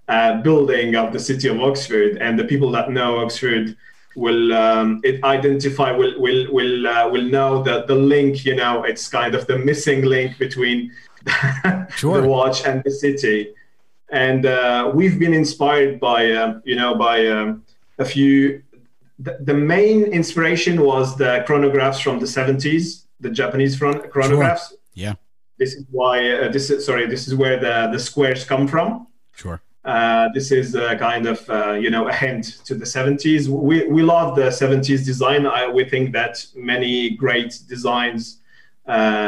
uh, 0.09 0.43
building 0.43 0.97
of 0.97 1.13
the 1.13 1.21
city 1.21 1.47
of 1.47 1.61
Oxford, 1.61 2.19
and 2.21 2.37
the 2.37 2.45
people 2.45 2.73
that 2.73 2.91
know 2.91 3.19
Oxford 3.19 3.77
will 4.17 4.53
um, 4.53 5.01
it 5.05 5.23
identify 5.23 5.93
will 5.93 6.21
will 6.21 6.53
will 6.53 6.87
uh, 6.89 7.09
will 7.09 7.23
know 7.23 7.63
that 7.63 7.87
the 7.87 7.95
link 7.95 8.45
you 8.45 8.57
know 8.57 8.83
it's 8.83 9.07
kind 9.07 9.35
of 9.35 9.47
the 9.47 9.59
missing 9.59 10.03
link 10.03 10.39
between 10.39 10.91
sure. 11.97 12.21
the 12.21 12.29
watch 12.29 12.65
and 12.65 12.83
the 12.85 12.91
city 12.91 13.55
and 14.11 14.47
uh, 14.47 14.91
we've 14.95 15.19
been 15.19 15.35
inspired 15.35 16.01
by 16.01 16.31
uh, 16.31 16.61
you 16.65 16.77
know 16.77 16.95
by 16.95 17.27
um, 17.27 17.65
a 17.99 18.05
few 18.05 18.63
the, 19.19 19.37
the, 19.41 19.55
main 19.55 20.05
inspiration 20.05 20.81
was 20.81 21.17
the 21.17 21.45
chronographs 21.47 22.01
from 22.01 22.19
the 22.21 22.27
70s 22.27 23.05
the 23.21 23.31
japanese 23.31 23.79
chronographs 23.79 24.69
sure. 24.69 24.79
yeah 24.95 25.15
this 25.59 25.75
is 25.75 25.85
why 25.91 26.31
uh, 26.31 26.49
this 26.51 26.71
is 26.71 26.87
sorry 26.87 27.07
this 27.07 27.27
is 27.27 27.35
where 27.35 27.59
the 27.59 27.89
the 27.93 27.99
squares 27.99 28.45
come 28.45 28.67
from 28.69 29.07
sure 29.35 29.61
Uh, 29.89 30.29
this 30.35 30.51
is 30.53 30.75
a 30.75 30.97
kind 30.99 31.27
of 31.27 31.49
uh, 31.49 31.73
you 31.73 31.89
know 31.89 32.09
a 32.09 32.13
hint 32.13 32.45
to 32.67 32.75
the 32.75 32.85
70s. 32.85 33.49
We 33.49 33.87
we 33.87 34.03
love 34.03 34.37
the 34.37 34.51
70s 34.51 35.03
design. 35.05 35.47
I, 35.47 35.67
we 35.67 35.85
think 35.93 36.13
that 36.13 36.45
many 36.55 37.11
great 37.11 37.61
designs 37.67 38.41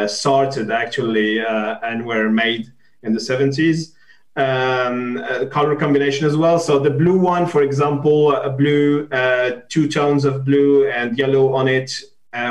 started 0.06 0.70
actually 0.70 1.40
uh, 1.40 1.78
and 1.82 2.04
were 2.04 2.30
made 2.30 2.72
in 3.02 3.12
the 3.12 3.20
70s. 3.20 3.92
Um, 4.36 5.18
uh, 5.18 5.46
color 5.46 5.74
combination 5.76 6.26
as 6.26 6.36
well. 6.36 6.58
So 6.58 6.78
the 6.78 6.90
blue 6.90 7.18
one, 7.18 7.46
for 7.46 7.62
example, 7.62 8.32
a 8.32 8.48
blue, 8.48 9.08
uh, 9.10 9.60
two 9.68 9.88
tones 9.88 10.24
of 10.24 10.44
blue 10.44 10.88
and 10.88 11.18
yellow 11.18 11.52
on 11.52 11.68
it 11.68 11.92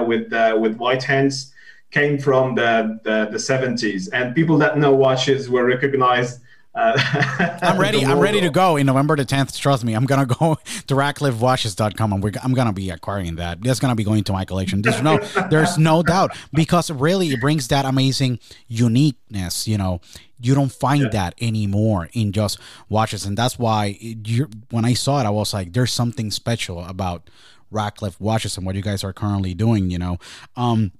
with 0.05 0.31
with 0.59 0.75
white 0.77 1.03
hands 1.03 1.53
came 1.91 2.19
from 2.19 2.55
the, 2.55 2.99
the, 3.03 3.29
the 3.31 3.37
70s 3.37 4.09
and 4.13 4.35
people 4.35 4.57
that 4.57 4.77
know 4.77 4.93
watches 4.93 5.49
will 5.49 5.63
recognize 5.63 6.39
uh, 6.79 7.59
I'm 7.61 7.77
ready. 7.79 8.05
I'm 8.05 8.19
ready 8.19 8.41
to 8.41 8.49
go 8.49 8.77
in 8.77 8.85
November 8.85 9.15
the 9.15 9.25
10th. 9.25 9.57
Trust 9.57 9.83
me, 9.83 9.93
I'm 9.93 10.05
gonna 10.05 10.25
go 10.25 10.55
to 10.87 10.93
RadcliffeWatches.com 10.93 12.13
and 12.13 12.37
I'm 12.43 12.53
gonna 12.53 12.73
be 12.73 12.89
acquiring 12.89 13.35
that. 13.35 13.61
That's 13.61 13.79
gonna 13.79 13.95
be 13.95 14.03
going 14.03 14.23
to 14.25 14.33
my 14.33 14.45
collection. 14.45 14.81
There's 14.81 15.01
no, 15.01 15.17
there's 15.49 15.77
no 15.77 16.03
doubt 16.03 16.35
because 16.53 16.89
really 16.89 17.29
it 17.29 17.41
brings 17.41 17.67
that 17.69 17.85
amazing 17.85 18.39
uniqueness. 18.67 19.67
You 19.67 19.77
know, 19.77 20.01
you 20.39 20.55
don't 20.55 20.71
find 20.71 21.03
yeah. 21.03 21.09
that 21.09 21.35
anymore 21.41 22.09
in 22.13 22.31
just 22.31 22.59
watches, 22.87 23.25
and 23.25 23.37
that's 23.37 23.59
why 23.59 23.97
you 23.99 24.49
when 24.71 24.85
I 24.85 24.93
saw 24.93 25.19
it, 25.19 25.25
I 25.25 25.31
was 25.31 25.53
like, 25.53 25.73
there's 25.73 25.91
something 25.91 26.31
special 26.31 26.83
about 26.85 27.29
Radcliffe 27.71 28.19
watches 28.19 28.57
and 28.57 28.65
what 28.65 28.75
you 28.75 28.81
guys 28.81 29.03
are 29.03 29.13
currently 29.13 29.53
doing. 29.53 29.89
You 29.89 29.99
know, 29.99 30.17
um, 30.55 30.91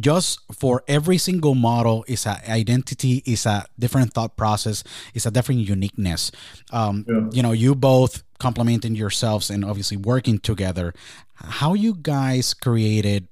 just 0.00 0.40
for 0.52 0.82
every 0.88 1.18
single 1.18 1.54
model 1.54 2.04
is 2.08 2.26
a 2.26 2.40
identity 2.50 3.22
is 3.24 3.46
a 3.46 3.64
different 3.78 4.12
thought 4.12 4.36
process 4.36 4.82
is 5.14 5.26
a 5.26 5.30
different 5.30 5.60
uniqueness. 5.60 6.32
Um, 6.72 7.04
yeah. 7.08 7.28
you 7.32 7.42
know 7.42 7.52
you 7.52 7.74
both 7.74 8.22
complementing 8.38 8.94
yourselves 8.94 9.50
and 9.50 9.64
obviously 9.64 9.96
working 9.96 10.38
together. 10.38 10.92
How 11.34 11.74
you 11.74 11.94
guys 11.94 12.54
created 12.54 13.28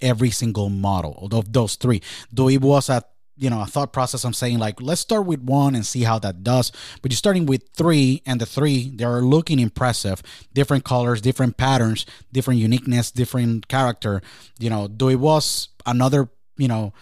every 0.00 0.30
single 0.30 0.70
model 0.70 1.28
of 1.30 1.52
those 1.52 1.76
three? 1.76 2.02
Though 2.32 2.48
it 2.48 2.62
was 2.62 2.88
a 2.88 3.02
you 3.38 3.48
know 3.48 3.62
a 3.62 3.66
thought 3.66 3.92
process 3.92 4.24
i'm 4.24 4.32
saying 4.32 4.58
like 4.58 4.80
let's 4.80 5.00
start 5.00 5.24
with 5.24 5.40
one 5.40 5.74
and 5.74 5.86
see 5.86 6.02
how 6.02 6.18
that 6.18 6.42
does. 6.42 6.72
But 7.00 7.10
you're 7.12 7.16
starting 7.16 7.46
with 7.46 7.62
three 7.74 8.22
and 8.26 8.40
the 8.40 8.46
three 8.46 8.90
they 8.90 9.04
are 9.04 9.22
looking 9.22 9.58
impressive. 9.58 10.22
Different 10.52 10.84
colors 10.84 11.20
different 11.20 11.56
patterns 11.56 12.06
different 12.32 12.60
uniqueness 12.60 13.10
different 13.10 13.68
character. 13.68 14.22
You 14.58 14.70
know 14.70 14.88
though 14.88 15.08
it 15.08 15.20
was 15.20 15.68
another 15.86 16.28
you 16.56 16.68
know 16.68 16.92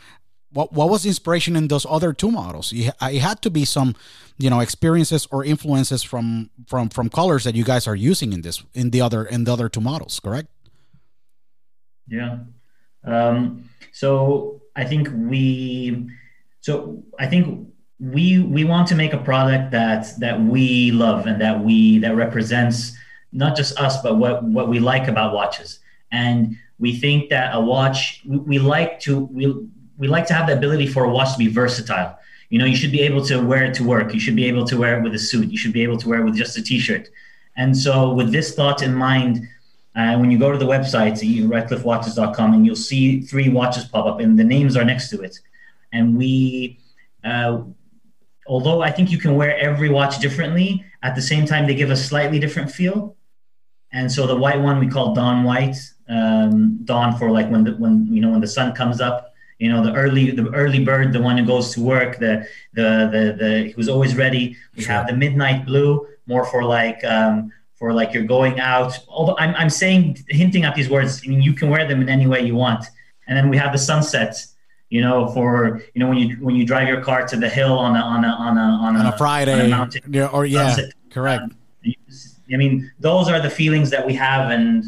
what 0.52 0.72
what 0.72 0.88
was 0.88 1.02
the 1.02 1.08
inspiration 1.08 1.56
in 1.56 1.68
those 1.68 1.86
other 1.88 2.12
two 2.12 2.30
models? 2.30 2.72
It 2.74 2.94
had 3.00 3.42
to 3.42 3.50
be 3.50 3.64
some 3.64 3.94
you 4.38 4.50
know 4.50 4.60
experiences 4.60 5.26
or 5.30 5.44
influences 5.44 6.02
from 6.02 6.50
from 6.66 6.88
from 6.90 7.08
colors 7.08 7.44
that 7.44 7.54
you 7.54 7.64
guys 7.64 7.86
are 7.86 7.96
using 7.96 8.32
in 8.32 8.42
this 8.42 8.62
in 8.74 8.90
the 8.90 9.00
other 9.00 9.24
in 9.24 9.44
the 9.44 9.52
other 9.52 9.68
two 9.68 9.80
models 9.80 10.20
correct? 10.20 10.48
Yeah. 12.08 12.38
Um 13.04 13.70
so 13.96 14.60
i 14.76 14.84
think 14.84 15.08
we 15.14 16.06
so 16.66 17.00
I 17.20 17.26
think 17.28 17.68
we 18.00 18.40
we 18.40 18.64
want 18.64 18.88
to 18.88 18.96
make 18.96 19.12
a 19.12 19.18
product 19.18 19.70
that 19.70 20.18
that 20.18 20.36
we 20.42 20.90
love 20.90 21.28
and 21.28 21.40
that 21.40 21.62
we 21.62 22.00
that 22.00 22.16
represents 22.16 22.92
not 23.30 23.56
just 23.56 23.78
us 23.78 24.02
but 24.02 24.16
what 24.16 24.42
what 24.42 24.66
we 24.68 24.80
like 24.80 25.06
about 25.06 25.32
watches. 25.32 25.78
And 26.10 26.56
we 26.80 26.98
think 26.98 27.30
that 27.30 27.54
a 27.54 27.60
watch 27.60 28.20
we, 28.26 28.38
we 28.38 28.58
like 28.58 28.98
to 29.02 29.12
we 29.36 29.44
we 29.96 30.08
like 30.08 30.26
to 30.26 30.34
have 30.34 30.48
the 30.48 30.54
ability 30.54 30.88
for 30.88 31.04
a 31.04 31.08
watch 31.08 31.34
to 31.34 31.38
be 31.38 31.46
versatile. 31.46 32.18
You 32.50 32.58
know, 32.58 32.64
you 32.64 32.74
should 32.74 32.90
be 32.90 33.02
able 33.02 33.24
to 33.26 33.36
wear 33.50 33.62
it 33.64 33.74
to 33.74 33.84
work. 33.84 34.12
You 34.12 34.18
should 34.18 34.34
be 34.34 34.46
able 34.46 34.64
to 34.66 34.76
wear 34.76 34.98
it 34.98 35.04
with 35.04 35.14
a 35.14 35.20
suit. 35.20 35.52
You 35.52 35.58
should 35.58 35.72
be 35.72 35.84
able 35.84 35.98
to 35.98 36.08
wear 36.08 36.18
it 36.22 36.24
with 36.24 36.34
just 36.34 36.58
a 36.58 36.62
t-shirt. 36.64 37.08
And 37.56 37.76
so, 37.76 38.12
with 38.12 38.32
this 38.32 38.56
thought 38.56 38.82
in 38.82 38.92
mind, 38.92 39.34
uh, 39.94 40.16
when 40.18 40.32
you 40.32 40.38
go 40.38 40.50
to 40.50 40.58
the 40.58 40.70
website, 40.76 41.16
radcliffewatches.com, 41.56 42.54
and 42.54 42.66
you'll 42.66 42.84
see 42.92 43.20
three 43.20 43.48
watches 43.48 43.84
pop 43.84 44.06
up, 44.06 44.18
and 44.18 44.36
the 44.36 44.48
names 44.56 44.76
are 44.76 44.84
next 44.84 45.10
to 45.10 45.20
it 45.22 45.38
and 45.92 46.16
we 46.16 46.78
uh, 47.24 47.62
although 48.46 48.82
i 48.82 48.90
think 48.90 49.10
you 49.10 49.18
can 49.18 49.34
wear 49.34 49.56
every 49.58 49.88
watch 49.88 50.18
differently 50.18 50.84
at 51.06 51.14
the 51.14 51.22
same 51.22 51.46
time 51.46 51.66
they 51.66 51.74
give 51.74 51.90
a 51.90 51.96
slightly 51.96 52.38
different 52.38 52.70
feel. 52.70 53.16
And 53.92 54.10
so 54.10 54.26
the 54.26 54.36
white 54.36 54.60
one 54.60 54.80
we 54.80 54.88
call 54.88 55.14
dawn 55.14 55.44
white 55.44 55.76
um, 56.08 56.84
dawn 56.84 57.16
for 57.18 57.30
like 57.30 57.48
when 57.48 57.62
the 57.64 57.72
when 57.82 58.06
you 58.14 58.20
know 58.20 58.30
when 58.30 58.40
the 58.40 58.52
sun 58.58 58.74
comes 58.74 59.00
up. 59.00 59.32
You 59.58 59.70
know 59.70 59.82
the 59.82 59.94
early 59.94 60.32
the 60.32 60.50
early 60.62 60.84
bird 60.84 61.12
the 61.14 61.22
one 61.28 61.38
who 61.38 61.46
goes 61.46 61.72
to 61.74 61.80
work 61.80 62.18
the 62.18 62.46
the 62.74 62.88
the, 63.14 63.22
the 63.40 63.72
who's 63.72 63.88
always 63.88 64.14
ready. 64.16 64.56
We 64.74 64.82
sure. 64.82 64.92
have 64.92 65.06
the 65.06 65.14
midnight 65.14 65.64
blue 65.64 66.06
more 66.26 66.44
for 66.44 66.62
like 66.64 67.02
um, 67.04 67.52
for 67.78 67.94
like 67.94 68.12
you're 68.12 68.30
going 68.36 68.58
out. 68.60 68.92
Although 69.08 69.36
I'm, 69.38 69.54
I'm 69.54 69.70
saying 69.70 70.24
hinting 70.28 70.64
at 70.64 70.74
these 70.74 70.90
words 70.90 71.22
i 71.24 71.28
mean 71.28 71.40
you 71.40 71.54
can 71.54 71.70
wear 71.70 71.86
them 71.88 72.02
in 72.02 72.08
any 72.08 72.26
way 72.26 72.40
you 72.50 72.56
want. 72.56 72.84
And 73.26 73.36
then 73.36 73.48
we 73.48 73.56
have 73.56 73.72
the 73.72 73.78
sunset 73.78 74.32
you 74.90 75.00
know, 75.00 75.28
for 75.28 75.82
you 75.94 76.00
know 76.00 76.08
when 76.08 76.18
you 76.18 76.36
when 76.36 76.54
you 76.54 76.64
drive 76.64 76.88
your 76.88 77.00
car 77.00 77.26
to 77.26 77.36
the 77.36 77.48
hill 77.48 77.76
on 77.78 77.96
a 77.96 78.00
on 78.00 78.24
a 78.24 78.28
on 78.28 78.56
a 78.56 78.60
on 78.60 78.96
a, 78.96 78.98
on 79.00 79.06
a 79.06 79.18
Friday 79.18 79.52
on 79.52 79.60
a 79.60 79.68
mountain, 79.68 80.02
yeah, 80.12 80.26
or 80.26 80.46
yeah, 80.46 80.74
sunset. 80.74 80.94
correct. 81.10 81.42
Um, 81.42 81.56
I 82.52 82.56
mean, 82.56 82.92
those 83.00 83.28
are 83.28 83.40
the 83.40 83.50
feelings 83.50 83.90
that 83.90 84.06
we 84.06 84.14
have, 84.14 84.50
and 84.50 84.84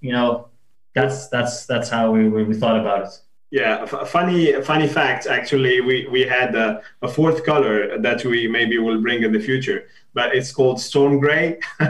you 0.00 0.12
know, 0.12 0.48
that's 0.94 1.28
that's 1.28 1.66
that's 1.66 1.88
how 1.88 2.12
we 2.12 2.28
we, 2.28 2.44
we 2.44 2.54
thought 2.54 2.78
about 2.78 3.06
it. 3.06 3.18
Yeah, 3.50 3.82
a 3.82 4.06
funny 4.06 4.52
funny 4.62 4.86
fact. 4.88 5.26
Actually, 5.26 5.80
we 5.80 6.06
we 6.06 6.22
had 6.22 6.54
a, 6.54 6.82
a, 7.02 7.08
fourth 7.08 7.44
color 7.44 7.98
that 7.98 8.24
we 8.24 8.48
maybe 8.48 8.78
will 8.78 9.02
bring 9.02 9.24
in 9.24 9.32
the 9.32 9.40
future, 9.40 9.88
but 10.14 10.34
it's 10.34 10.52
called 10.52 10.80
storm 10.80 11.18
gray. 11.18 11.58
you 11.80 11.88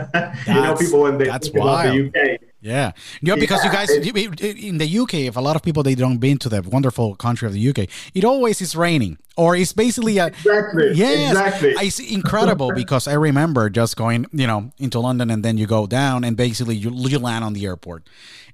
know, 0.54 0.74
people 0.76 1.02
when 1.02 1.18
they 1.18 1.26
think 1.26 1.54
wild. 1.54 1.96
about 1.96 2.12
the 2.12 2.34
UK 2.34 2.40
yeah, 2.62 2.92
you 3.20 3.34
know, 3.34 3.40
because 3.40 3.64
yeah, 3.64 3.70
you 4.00 4.12
guys 4.12 4.40
in 4.40 4.78
the 4.78 4.98
UK, 5.00 5.14
if 5.14 5.36
a 5.36 5.40
lot 5.40 5.56
of 5.56 5.64
people 5.64 5.82
they 5.82 5.96
don't 5.96 6.18
been 6.18 6.38
to 6.38 6.48
the 6.48 6.62
wonderful 6.62 7.16
country 7.16 7.48
of 7.48 7.54
the 7.54 7.68
UK, 7.68 7.88
it 8.14 8.24
always 8.24 8.60
is 8.60 8.76
raining, 8.76 9.18
or 9.36 9.56
it's 9.56 9.72
basically 9.72 10.18
a 10.18 10.28
exactly. 10.28 10.92
Yes, 10.94 11.32
exactly. 11.32 11.70
It's 11.70 11.98
incredible 11.98 12.72
because 12.82 13.08
I 13.08 13.14
remember 13.14 13.68
just 13.68 13.96
going, 13.96 14.26
you 14.32 14.46
know, 14.46 14.70
into 14.78 15.00
London 15.00 15.28
and 15.28 15.44
then 15.44 15.58
you 15.58 15.66
go 15.66 15.88
down 15.88 16.22
and 16.22 16.36
basically 16.36 16.76
you, 16.76 16.90
you 16.90 17.18
leave 17.18 17.24
on 17.24 17.52
the 17.52 17.66
airport, 17.66 18.08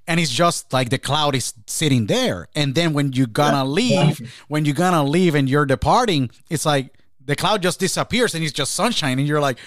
and 0.06 0.18
it's 0.18 0.30
just 0.30 0.72
like 0.72 0.88
the 0.88 0.98
cloud 0.98 1.34
is 1.34 1.52
sitting 1.66 2.06
there, 2.06 2.48
and 2.54 2.74
then 2.74 2.94
when 2.94 3.12
you're 3.12 3.26
gonna 3.26 3.58
yeah. 3.58 3.62
leave, 3.62 4.44
when 4.48 4.64
you're 4.64 4.74
gonna 4.74 5.04
leave 5.04 5.34
and 5.34 5.50
you're 5.50 5.66
departing, 5.66 6.30
it's 6.48 6.64
like 6.64 6.94
the 7.26 7.36
cloud 7.36 7.62
just 7.62 7.78
disappears 7.78 8.34
and 8.34 8.42
it's 8.42 8.54
just 8.54 8.72
sunshine, 8.72 9.18
and 9.18 9.28
you're 9.28 9.40
like, 9.40 9.58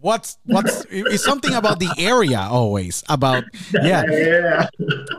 what's 0.00 0.38
what's 0.46 0.84
it's 0.90 1.24
something 1.24 1.54
about 1.54 1.78
the 1.78 1.90
area 1.98 2.38
always 2.40 3.04
about 3.08 3.44
yeah. 3.82 4.02
Yeah. 4.08 4.68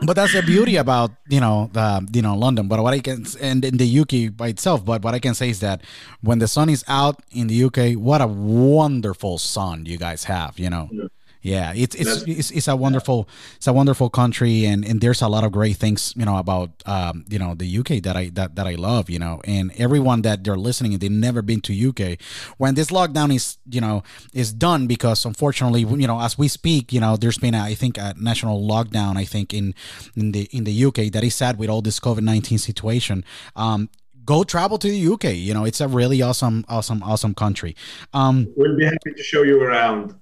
But 0.02 0.14
that's 0.14 0.32
the 0.32 0.42
beauty 0.42 0.76
about 0.76 1.10
you 1.28 1.40
know 1.40 1.70
the 1.72 2.06
you 2.12 2.22
know 2.22 2.36
london. 2.36 2.68
But 2.68 2.82
what 2.82 2.94
i 2.94 3.00
can 3.00 3.24
and 3.40 3.64
in 3.64 3.76
the 3.76 4.00
uk 4.00 4.36
by 4.36 4.48
itself 4.48 4.84
but 4.84 5.02
what 5.02 5.14
i 5.14 5.18
can 5.18 5.34
say 5.34 5.50
is 5.50 5.60
that 5.60 5.82
when 6.22 6.38
the 6.38 6.48
sun 6.48 6.68
is 6.68 6.84
out 6.88 7.20
in 7.32 7.46
the 7.48 7.64
uk 7.64 7.78
what 7.94 8.20
a 8.20 8.26
wonderful 8.26 9.38
sun 9.38 9.86
you 9.86 9.98
guys 9.98 10.24
have 10.24 10.58
you 10.58 10.70
know. 10.70 10.88
Yeah. 10.92 11.04
Yeah, 11.42 11.72
it's 11.74 11.94
it's, 11.94 12.22
it's 12.22 12.50
it's 12.50 12.68
a 12.68 12.76
wonderful 12.76 13.26
it's 13.56 13.66
a 13.66 13.72
wonderful 13.72 14.10
country, 14.10 14.66
and 14.66 14.84
and 14.84 15.00
there's 15.00 15.22
a 15.22 15.28
lot 15.28 15.42
of 15.42 15.52
great 15.52 15.76
things 15.76 16.12
you 16.14 16.26
know 16.26 16.36
about 16.36 16.70
um 16.84 17.24
you 17.30 17.38
know 17.38 17.54
the 17.54 17.78
UK 17.78 18.02
that 18.02 18.14
I 18.14 18.28
that, 18.34 18.56
that 18.56 18.66
I 18.66 18.74
love 18.74 19.08
you 19.08 19.18
know, 19.18 19.40
and 19.44 19.72
everyone 19.78 20.20
that 20.22 20.44
they're 20.44 20.56
listening 20.56 20.92
and 20.92 21.00
they've 21.00 21.10
never 21.10 21.40
been 21.40 21.62
to 21.62 21.88
UK, 21.88 22.20
when 22.58 22.74
this 22.74 22.90
lockdown 22.90 23.34
is 23.34 23.56
you 23.70 23.80
know 23.80 24.02
is 24.34 24.52
done 24.52 24.86
because 24.86 25.24
unfortunately 25.24 25.80
you 25.80 26.06
know 26.06 26.20
as 26.20 26.36
we 26.36 26.46
speak 26.46 26.92
you 26.92 27.00
know 27.00 27.16
there's 27.16 27.38
been 27.38 27.54
a, 27.54 27.62
I 27.62 27.74
think 27.74 27.96
a 27.96 28.14
national 28.18 28.60
lockdown 28.60 29.16
I 29.16 29.24
think 29.24 29.54
in 29.54 29.74
in 30.14 30.32
the 30.32 30.42
in 30.52 30.64
the 30.64 30.84
UK 30.84 31.10
that 31.12 31.24
is 31.24 31.34
sad 31.34 31.58
with 31.58 31.70
all 31.70 31.80
this 31.80 31.98
COVID 32.00 32.22
nineteen 32.22 32.58
situation. 32.58 33.24
Um, 33.56 33.88
go 34.26 34.44
travel 34.44 34.78
to 34.78 34.88
the 34.88 35.12
UK. 35.14 35.24
You 35.34 35.54
know, 35.54 35.64
it's 35.64 35.80
a 35.80 35.88
really 35.88 36.20
awesome, 36.22 36.64
awesome, 36.68 37.02
awesome 37.02 37.34
country. 37.34 37.74
Um, 38.12 38.52
we'll 38.56 38.76
be 38.76 38.84
happy 38.84 39.12
to 39.16 39.22
show 39.22 39.42
you 39.42 39.60
around 39.62 40.14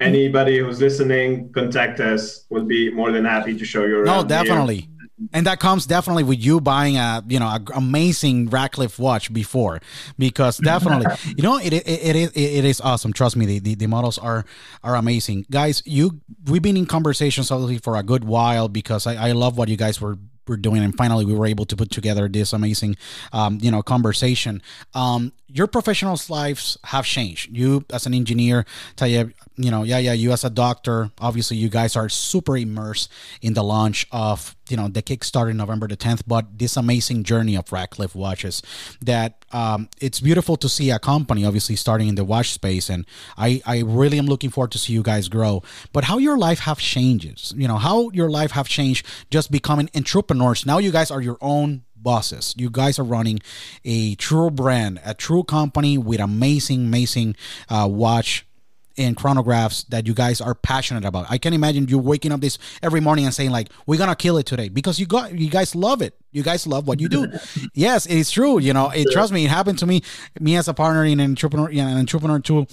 anybody 0.00 0.58
who's 0.58 0.80
listening, 0.80 1.52
contact 1.52 2.00
us. 2.00 2.46
We'll 2.50 2.64
be 2.64 2.90
more 2.90 3.12
than 3.12 3.24
happy 3.24 3.56
to 3.56 3.64
show 3.64 3.84
you. 3.84 4.04
No, 4.04 4.24
definitely. 4.24 4.76
Here. 4.76 4.88
And 5.32 5.46
that 5.46 5.60
comes 5.60 5.86
definitely 5.86 6.24
with 6.24 6.44
you 6.44 6.60
buying 6.60 6.96
a 6.96 7.22
you 7.28 7.38
know 7.38 7.46
a 7.46 7.60
amazing 7.74 8.50
Radcliffe 8.50 8.98
watch 8.98 9.32
before 9.32 9.80
because 10.18 10.56
definitely 10.64 11.06
you 11.36 11.42
know 11.42 11.58
it, 11.58 11.72
it, 11.72 11.86
it 11.86 12.16
is 12.16 12.32
it 12.34 12.64
is 12.64 12.80
awesome 12.80 13.12
trust 13.12 13.36
me 13.36 13.46
the, 13.46 13.58
the, 13.60 13.74
the 13.76 13.86
models 13.86 14.18
are 14.18 14.44
are 14.82 14.96
amazing 14.96 15.46
guys 15.48 15.80
you 15.86 16.20
we've 16.46 16.62
been 16.62 16.76
in 16.76 16.86
conversations 16.86 17.52
obviously 17.52 17.78
for 17.78 17.96
a 17.96 18.02
good 18.02 18.24
while 18.24 18.68
because 18.68 19.06
I, 19.06 19.28
I 19.28 19.32
love 19.32 19.56
what 19.56 19.68
you 19.68 19.76
guys 19.76 20.00
were 20.00 20.18
were 20.48 20.56
doing 20.56 20.82
and 20.82 20.96
finally 20.96 21.24
we 21.24 21.34
were 21.34 21.46
able 21.46 21.64
to 21.66 21.76
put 21.76 21.90
together 21.90 22.28
this 22.28 22.52
amazing 22.52 22.96
um, 23.32 23.58
you 23.62 23.70
know 23.70 23.82
conversation 23.82 24.60
um, 24.94 25.32
your 25.46 25.66
professional 25.66 26.18
lives 26.28 26.78
have 26.84 27.04
changed 27.04 27.56
you 27.56 27.84
as 27.92 28.06
an 28.06 28.14
engineer 28.14 28.66
Tayeb, 28.96 29.32
you 29.56 29.70
know 29.70 29.82
yeah 29.82 29.98
yeah 29.98 30.12
you 30.12 30.32
as 30.32 30.44
a 30.44 30.50
doctor 30.50 31.10
obviously 31.20 31.56
you 31.56 31.68
guys 31.68 31.96
are 31.96 32.08
super 32.08 32.56
immersed 32.56 33.10
in 33.40 33.54
the 33.54 33.62
launch 33.62 34.06
of 34.10 34.56
you 34.72 34.76
know 34.76 34.88
the 34.88 35.02
Kickstarter 35.02 35.54
November 35.54 35.86
the 35.86 35.98
10th, 35.98 36.22
but 36.26 36.58
this 36.58 36.78
amazing 36.78 37.24
journey 37.24 37.56
of 37.56 37.70
Radcliffe 37.70 38.14
watches. 38.14 38.62
That 39.02 39.44
um, 39.52 39.90
it's 40.00 40.18
beautiful 40.18 40.56
to 40.56 40.68
see 40.68 40.90
a 40.90 40.98
company 40.98 41.44
obviously 41.44 41.76
starting 41.76 42.08
in 42.08 42.14
the 42.14 42.24
watch 42.24 42.52
space, 42.52 42.88
and 42.88 43.04
I 43.36 43.60
I 43.66 43.80
really 43.80 44.18
am 44.18 44.26
looking 44.26 44.48
forward 44.48 44.72
to 44.72 44.78
see 44.78 44.94
you 44.94 45.02
guys 45.02 45.28
grow. 45.28 45.62
But 45.92 46.04
how 46.04 46.16
your 46.16 46.38
life 46.38 46.60
have 46.60 46.78
changes, 46.78 47.52
you 47.54 47.68
know, 47.68 47.76
how 47.76 48.10
your 48.10 48.30
life 48.30 48.52
have 48.52 48.66
changed 48.66 49.06
just 49.30 49.50
becoming 49.50 49.90
entrepreneurs. 49.94 50.64
Now 50.64 50.78
you 50.78 50.90
guys 50.90 51.10
are 51.10 51.20
your 51.20 51.38
own 51.42 51.82
bosses. 51.94 52.54
You 52.56 52.70
guys 52.70 52.98
are 52.98 53.04
running 53.04 53.40
a 53.84 54.14
true 54.14 54.50
brand, 54.50 55.00
a 55.04 55.12
true 55.12 55.44
company 55.44 55.98
with 55.98 56.20
amazing, 56.20 56.86
amazing 56.86 57.36
uh, 57.68 57.88
watch 57.90 58.46
and 58.96 59.16
chronographs 59.16 59.86
that 59.88 60.06
you 60.06 60.14
guys 60.14 60.40
are 60.40 60.54
passionate 60.54 61.04
about. 61.04 61.26
I 61.30 61.38
can 61.38 61.52
imagine 61.52 61.88
you 61.88 61.98
waking 61.98 62.32
up 62.32 62.40
this 62.40 62.58
every 62.82 63.00
morning 63.00 63.24
and 63.24 63.34
saying 63.34 63.50
like, 63.50 63.70
"We're 63.86 63.98
gonna 63.98 64.16
kill 64.16 64.36
it 64.38 64.46
today," 64.46 64.68
because 64.68 64.98
you 64.98 65.06
got 65.06 65.32
you 65.32 65.50
guys 65.50 65.74
love 65.74 66.02
it. 66.02 66.14
You 66.30 66.42
guys 66.42 66.66
love 66.66 66.86
what 66.86 67.00
you 67.00 67.08
do. 67.08 67.32
yes, 67.74 68.06
it's 68.06 68.30
true. 68.30 68.58
You 68.58 68.72
know, 68.72 68.90
it, 68.90 69.08
trust 69.12 69.32
me, 69.32 69.44
it 69.44 69.48
happened 69.48 69.78
to 69.80 69.86
me. 69.86 70.02
Me 70.40 70.56
as 70.56 70.68
a 70.68 70.74
partner 70.74 71.04
in 71.04 71.20
an 71.20 71.30
entrepreneur, 71.30 71.68
an 71.68 71.98
entrepreneur 71.98 72.40
too. 72.40 72.66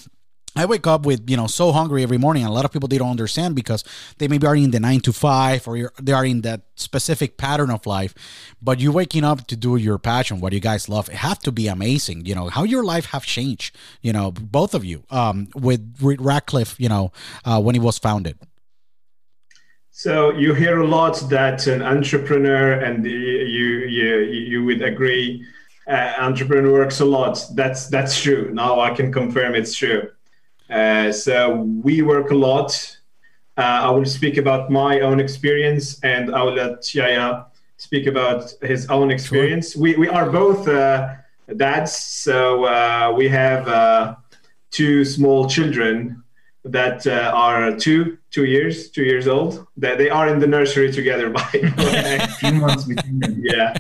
I 0.56 0.66
wake 0.66 0.88
up 0.88 1.06
with 1.06 1.30
you 1.30 1.38
know 1.38 1.48
so 1.48 1.72
hungry 1.72 2.04
every 2.04 2.18
morning. 2.18 2.44
A 2.44 2.52
lot 2.52 2.66
of 2.66 2.72
people 2.72 2.88
they 2.88 2.98
don't 2.98 3.12
understand 3.12 3.56
because 3.56 3.84
they 4.18 4.28
maybe 4.28 4.48
are 4.48 4.56
in 4.56 4.72
the 4.72 4.80
nine 4.80 5.00
to 5.02 5.14
five 5.14 5.68
or 5.68 5.92
they 6.02 6.12
are 6.12 6.26
in 6.26 6.42
that 6.42 6.62
specific 6.76 7.38
pattern 7.38 7.70
of 7.70 7.86
life. 7.86 8.14
But 8.62 8.80
you 8.80 8.92
waking 8.92 9.24
up 9.24 9.48
to 9.48 9.56
do 9.56 9.76
your 9.76 10.00
passion, 10.00 10.42
what 10.42 10.54
you 10.54 10.60
guys 10.60 10.90
love, 10.90 11.08
it 11.10 11.16
have 11.16 11.40
to 11.40 11.52
be 11.52 11.68
amazing. 11.68 12.26
You 12.26 12.36
know 12.36 12.50
how 12.50 12.64
your 12.64 12.84
life 12.84 13.06
have 13.08 13.26
changed. 13.26 13.76
You 14.02 14.12
know 14.12 14.32
both 14.32 14.74
of 14.74 14.84
you 14.84 15.04
um, 15.12 15.50
with 15.56 15.96
Radcliffe. 16.02 16.80
You 16.80 16.90
know 16.90 17.12
uh, 17.46 17.62
when 17.62 17.76
he 17.76 17.80
was 17.80 18.00
founded. 18.00 18.38
So 19.92 20.32
you 20.32 20.54
hear 20.54 20.80
a 20.80 20.88
lot 20.88 21.22
that 21.30 21.68
an 21.68 21.82
entrepreneur, 21.82 22.72
and 22.72 23.06
you 23.06 23.12
you 23.12 24.18
you 24.20 24.66
would 24.66 24.82
agree, 24.82 25.46
uh, 25.88 26.14
entrepreneur 26.18 26.72
works 26.72 27.02
a 27.02 27.06
lot. 27.06 27.46
That's 27.54 27.88
that's 27.88 28.22
true. 28.22 28.50
Now 28.54 28.80
I 28.80 28.92
can 28.92 29.12
confirm 29.12 29.56
it's 29.56 29.76
true. 29.76 30.10
Uh, 30.70 31.12
so 31.12 31.62
we 31.84 32.02
work 32.02 32.32
a 32.32 32.36
lot. 32.36 32.98
Uh, 33.58 33.62
I 33.62 33.90
will 33.90 34.06
speak 34.06 34.38
about 34.38 34.70
my 34.70 35.02
own 35.02 35.20
experience, 35.20 36.00
and 36.02 36.34
I 36.34 36.44
will 36.44 36.54
let 36.54 36.94
Yaya 36.94 37.46
speak 37.78 38.08
about 38.08 38.54
his 38.62 38.88
own 38.88 39.12
experience. 39.12 39.74
Sure. 39.74 39.82
We 39.82 39.96
we 39.96 40.08
are 40.08 40.30
both 40.30 40.68
uh, 40.68 41.16
dads, 41.58 41.94
so 41.96 42.66
uh, 42.66 43.14
we 43.18 43.28
have 43.30 43.68
uh, 43.68 44.16
two 44.72 45.04
small 45.04 45.50
children 45.50 46.24
that 46.66 47.08
uh, 47.08 47.32
are 47.34 47.76
two 47.76 48.18
two 48.32 48.46
years 48.46 48.90
two 48.92 49.04
years 49.04 49.28
old 49.28 49.66
that 49.78 49.98
they 49.98 50.10
are 50.10 50.28
in 50.28 50.40
the 50.40 50.48
nursery 50.48 50.92
together 50.92 51.30
by 51.40 51.42
few 52.40 52.52
months 52.54 52.84
between 52.84 53.20
them 53.20 53.42
yeah 53.42 53.74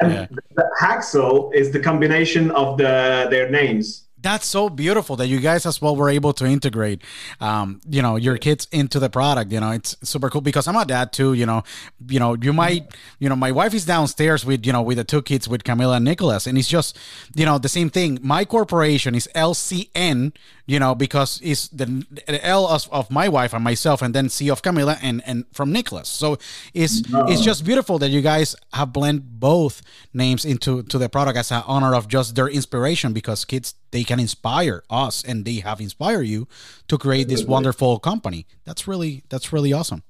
and 0.00 0.12
yeah. 0.12 0.26
the 0.56 0.64
haxel 0.80 1.52
is 1.54 1.70
the 1.70 1.78
combination 1.78 2.50
of 2.52 2.78
the 2.78 3.26
their 3.30 3.50
names 3.50 4.04
that's 4.22 4.46
so 4.46 4.68
beautiful 4.68 5.16
that 5.16 5.26
you 5.26 5.40
guys 5.40 5.66
as 5.66 5.82
well 5.82 5.96
were 5.96 6.08
able 6.08 6.32
to 6.32 6.46
integrate 6.46 7.02
um, 7.40 7.80
you 7.88 8.00
know 8.00 8.16
your 8.16 8.38
kids 8.38 8.66
into 8.72 8.98
the 8.98 9.10
product 9.10 9.52
you 9.52 9.60
know 9.60 9.70
it's 9.70 9.96
super 10.02 10.30
cool 10.30 10.40
because 10.40 10.66
i'm 10.68 10.76
a 10.76 10.84
dad 10.84 11.12
too 11.12 11.34
you 11.34 11.46
know 11.46 11.62
you 12.08 12.18
know 12.18 12.34
you 12.40 12.52
might 12.52 12.94
you 13.18 13.28
know 13.28 13.36
my 13.36 13.52
wife 13.52 13.74
is 13.74 13.84
downstairs 13.84 14.44
with 14.44 14.64
you 14.66 14.72
know 14.72 14.82
with 14.82 14.98
the 14.98 15.04
two 15.04 15.22
kids 15.22 15.48
with 15.48 15.64
camilla 15.64 15.96
and 15.96 16.04
nicholas 16.04 16.46
and 16.46 16.56
it's 16.56 16.68
just 16.68 16.98
you 17.34 17.44
know 17.44 17.58
the 17.58 17.68
same 17.68 17.90
thing. 17.90 18.18
My 18.22 18.44
corporation 18.44 19.14
is 19.14 19.28
lcn 19.34 20.32
you 20.66 20.78
know 20.78 20.94
because 20.94 21.40
it's 21.42 21.68
the, 21.68 21.86
the 22.26 22.44
l 22.44 22.66
of, 22.66 22.88
of, 22.92 23.10
my 23.10 23.28
wife 23.28 23.52
and 23.52 23.64
myself 23.64 24.02
and 24.02 24.14
then 24.14 24.28
c 24.28 24.50
of 24.50 24.62
camilla 24.62 24.96
and 25.02 25.22
and 25.26 25.44
from 25.52 25.72
nicholas 25.72 26.08
so 26.08 26.38
it's 26.72 27.08
no. 27.10 27.24
it's 27.26 27.42
just 27.42 27.64
beautiful 27.64 27.98
that 27.98 28.10
you 28.10 28.20
guys 28.20 28.54
have 28.72 28.92
blend 28.92 29.40
both 29.40 29.82
names 30.14 30.44
into 30.44 30.82
to 30.84 30.98
the 30.98 31.08
product 31.08 31.36
as 31.36 31.50
an 31.50 31.62
honor 31.66 31.94
of 31.94 32.06
just 32.08 32.34
their 32.36 32.48
inspiration 32.48 33.12
because 33.12 33.44
kids 33.44 33.74
they 33.90 34.04
can 34.04 34.11
inspire 34.18 34.82
us 34.90 35.22
and 35.24 35.44
they 35.44 35.56
have 35.56 35.80
inspired 35.80 36.22
you 36.22 36.48
to 36.88 36.98
create 36.98 37.28
this 37.28 37.44
wonderful 37.44 37.98
company. 37.98 38.46
That's 38.64 38.86
really 38.86 39.24
that's 39.28 39.52
really 39.52 39.72
awesome. 39.72 40.02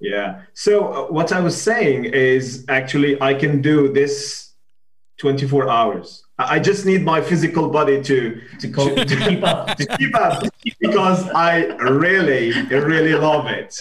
Yeah. 0.00 0.42
So 0.52 0.92
uh, 0.92 1.12
what 1.12 1.32
i 1.32 1.40
was 1.40 1.60
saying 1.60 2.04
is 2.06 2.64
actually 2.68 3.20
i 3.22 3.32
can 3.32 3.62
do 3.62 3.92
this 3.92 4.52
24 5.18 5.70
hours. 5.70 6.24
I 6.38 6.58
just 6.58 6.84
need 6.84 7.02
my 7.04 7.20
physical 7.20 7.68
body 7.68 8.02
to 8.02 8.40
to, 8.60 8.72
to, 8.72 9.04
to 9.12 9.16
keep 9.28 9.42
up 9.44 9.76
to 9.76 9.86
keep 9.98 10.14
up 10.16 10.44
because 10.80 11.28
i 11.30 11.64
really 12.00 12.52
really 12.70 13.14
love 13.14 13.46
it. 13.46 13.78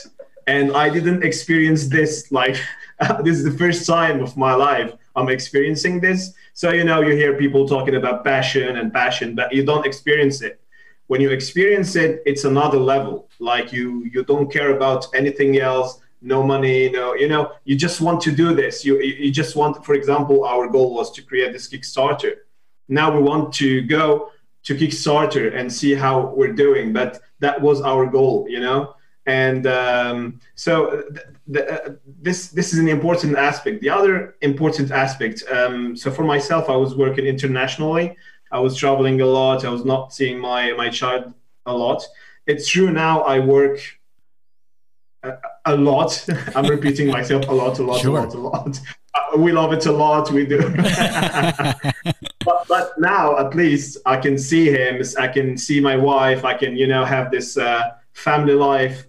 And 0.48 0.76
i 0.76 0.90
didn't 0.90 1.24
experience 1.24 1.88
this 1.88 2.32
like 2.32 2.58
this 3.24 3.38
is 3.38 3.44
the 3.44 3.58
first 3.58 3.86
time 3.88 4.22
of 4.22 4.38
my 4.38 4.54
life 4.54 4.94
i'm 5.16 5.30
experiencing 5.30 6.00
this 6.00 6.34
so, 6.56 6.72
you 6.72 6.84
know, 6.84 7.02
you 7.02 7.16
hear 7.16 7.36
people 7.36 7.68
talking 7.68 7.96
about 7.96 8.24
passion 8.24 8.78
and 8.78 8.94
passion, 8.94 9.34
but 9.34 9.52
you 9.52 9.66
don't 9.66 9.86
experience 9.88 10.42
it. 10.42 10.62
When 11.08 11.20
you 11.20 11.32
experience 11.32 11.96
it, 11.96 12.22
it's 12.28 12.44
another 12.44 12.78
level. 12.78 13.28
Like 13.40 13.74
you, 13.74 14.06
you 14.06 14.24
don't 14.24 14.52
care 14.52 14.76
about 14.76 15.08
anything 15.16 15.58
else, 15.58 16.00
no 16.22 16.44
money, 16.44 16.90
no, 16.90 17.16
you 17.16 17.28
know, 17.28 17.54
you 17.66 17.76
just 17.76 18.02
want 18.02 18.22
to 18.22 18.32
do 18.32 18.54
this. 18.54 18.86
You, 18.86 19.02
you 19.02 19.32
just 19.32 19.56
want, 19.56 19.84
for 19.84 19.96
example, 19.96 20.46
our 20.46 20.68
goal 20.68 20.94
was 20.94 21.12
to 21.14 21.24
create 21.24 21.54
this 21.54 21.68
Kickstarter. 21.68 22.36
Now 22.88 23.12
we 23.14 23.22
want 23.22 23.52
to 23.56 23.82
go 23.82 24.30
to 24.66 24.76
Kickstarter 24.76 25.56
and 25.58 25.74
see 25.74 25.96
how 25.96 26.34
we're 26.36 26.54
doing, 26.54 26.94
but 26.94 27.20
that 27.40 27.60
was 27.60 27.82
our 27.82 28.06
goal, 28.06 28.46
you 28.48 28.60
know 28.60 28.96
and 29.26 29.68
um, 29.68 30.40
so 30.56 31.02
th- 31.14 31.26
th- 31.54 31.68
uh, 31.68 31.90
this 32.22 32.50
this 32.50 32.74
is 32.74 32.80
an 32.80 32.90
important 32.90 33.38
aspect. 33.38 33.82
The 33.82 33.90
other 33.90 34.36
important 34.42 34.92
aspect. 34.92 35.44
Um, 35.50 35.96
so 35.96 36.12
for 36.12 36.24
myself, 36.24 36.70
I 36.70 36.76
was 36.76 36.96
working 36.96 37.26
internationally. 37.26 38.18
I 38.52 38.60
was 38.60 38.76
traveling 38.76 39.22
a 39.22 39.26
lot. 39.26 39.64
I 39.66 39.70
was 39.70 39.86
not 39.86 40.14
seeing 40.14 40.40
my 40.40 40.74
my 40.74 40.90
child 40.90 41.34
a 41.66 41.74
lot. 41.74 42.04
It's 42.48 42.68
true 42.68 42.92
now. 42.92 43.22
I 43.22 43.40
work 43.40 43.80
a, 45.24 45.38
a 45.66 45.78
lot. 45.78 46.26
I'm 46.56 46.68
repeating 46.68 47.08
myself 47.08 47.48
a 47.48 47.54
lot, 47.54 47.80
a 47.80 47.84
lot, 47.84 48.02
sure. 48.02 48.20
a 48.20 48.24
lot, 48.24 48.34
a 48.34 48.38
lot. 48.38 48.80
Uh, 49.16 49.38
we 49.38 49.52
love 49.52 49.72
it 49.72 49.86
a 49.86 49.92
lot. 49.92 50.32
We 50.32 50.46
do. 50.46 50.70
but, 52.46 52.66
but 52.68 52.92
now, 52.98 53.38
at 53.38 53.56
least, 53.56 54.00
I 54.06 54.18
can 54.18 54.38
see 54.38 54.70
him. 54.70 55.02
I 55.18 55.28
can 55.30 55.58
see 55.58 55.80
my 55.80 55.96
wife. 55.96 56.44
I 56.44 56.56
can, 56.56 56.76
you 56.76 56.88
know, 56.88 57.06
have 57.06 57.32
this 57.32 57.58
uh, 57.58 57.92
family 58.14 58.56
life 58.56 59.06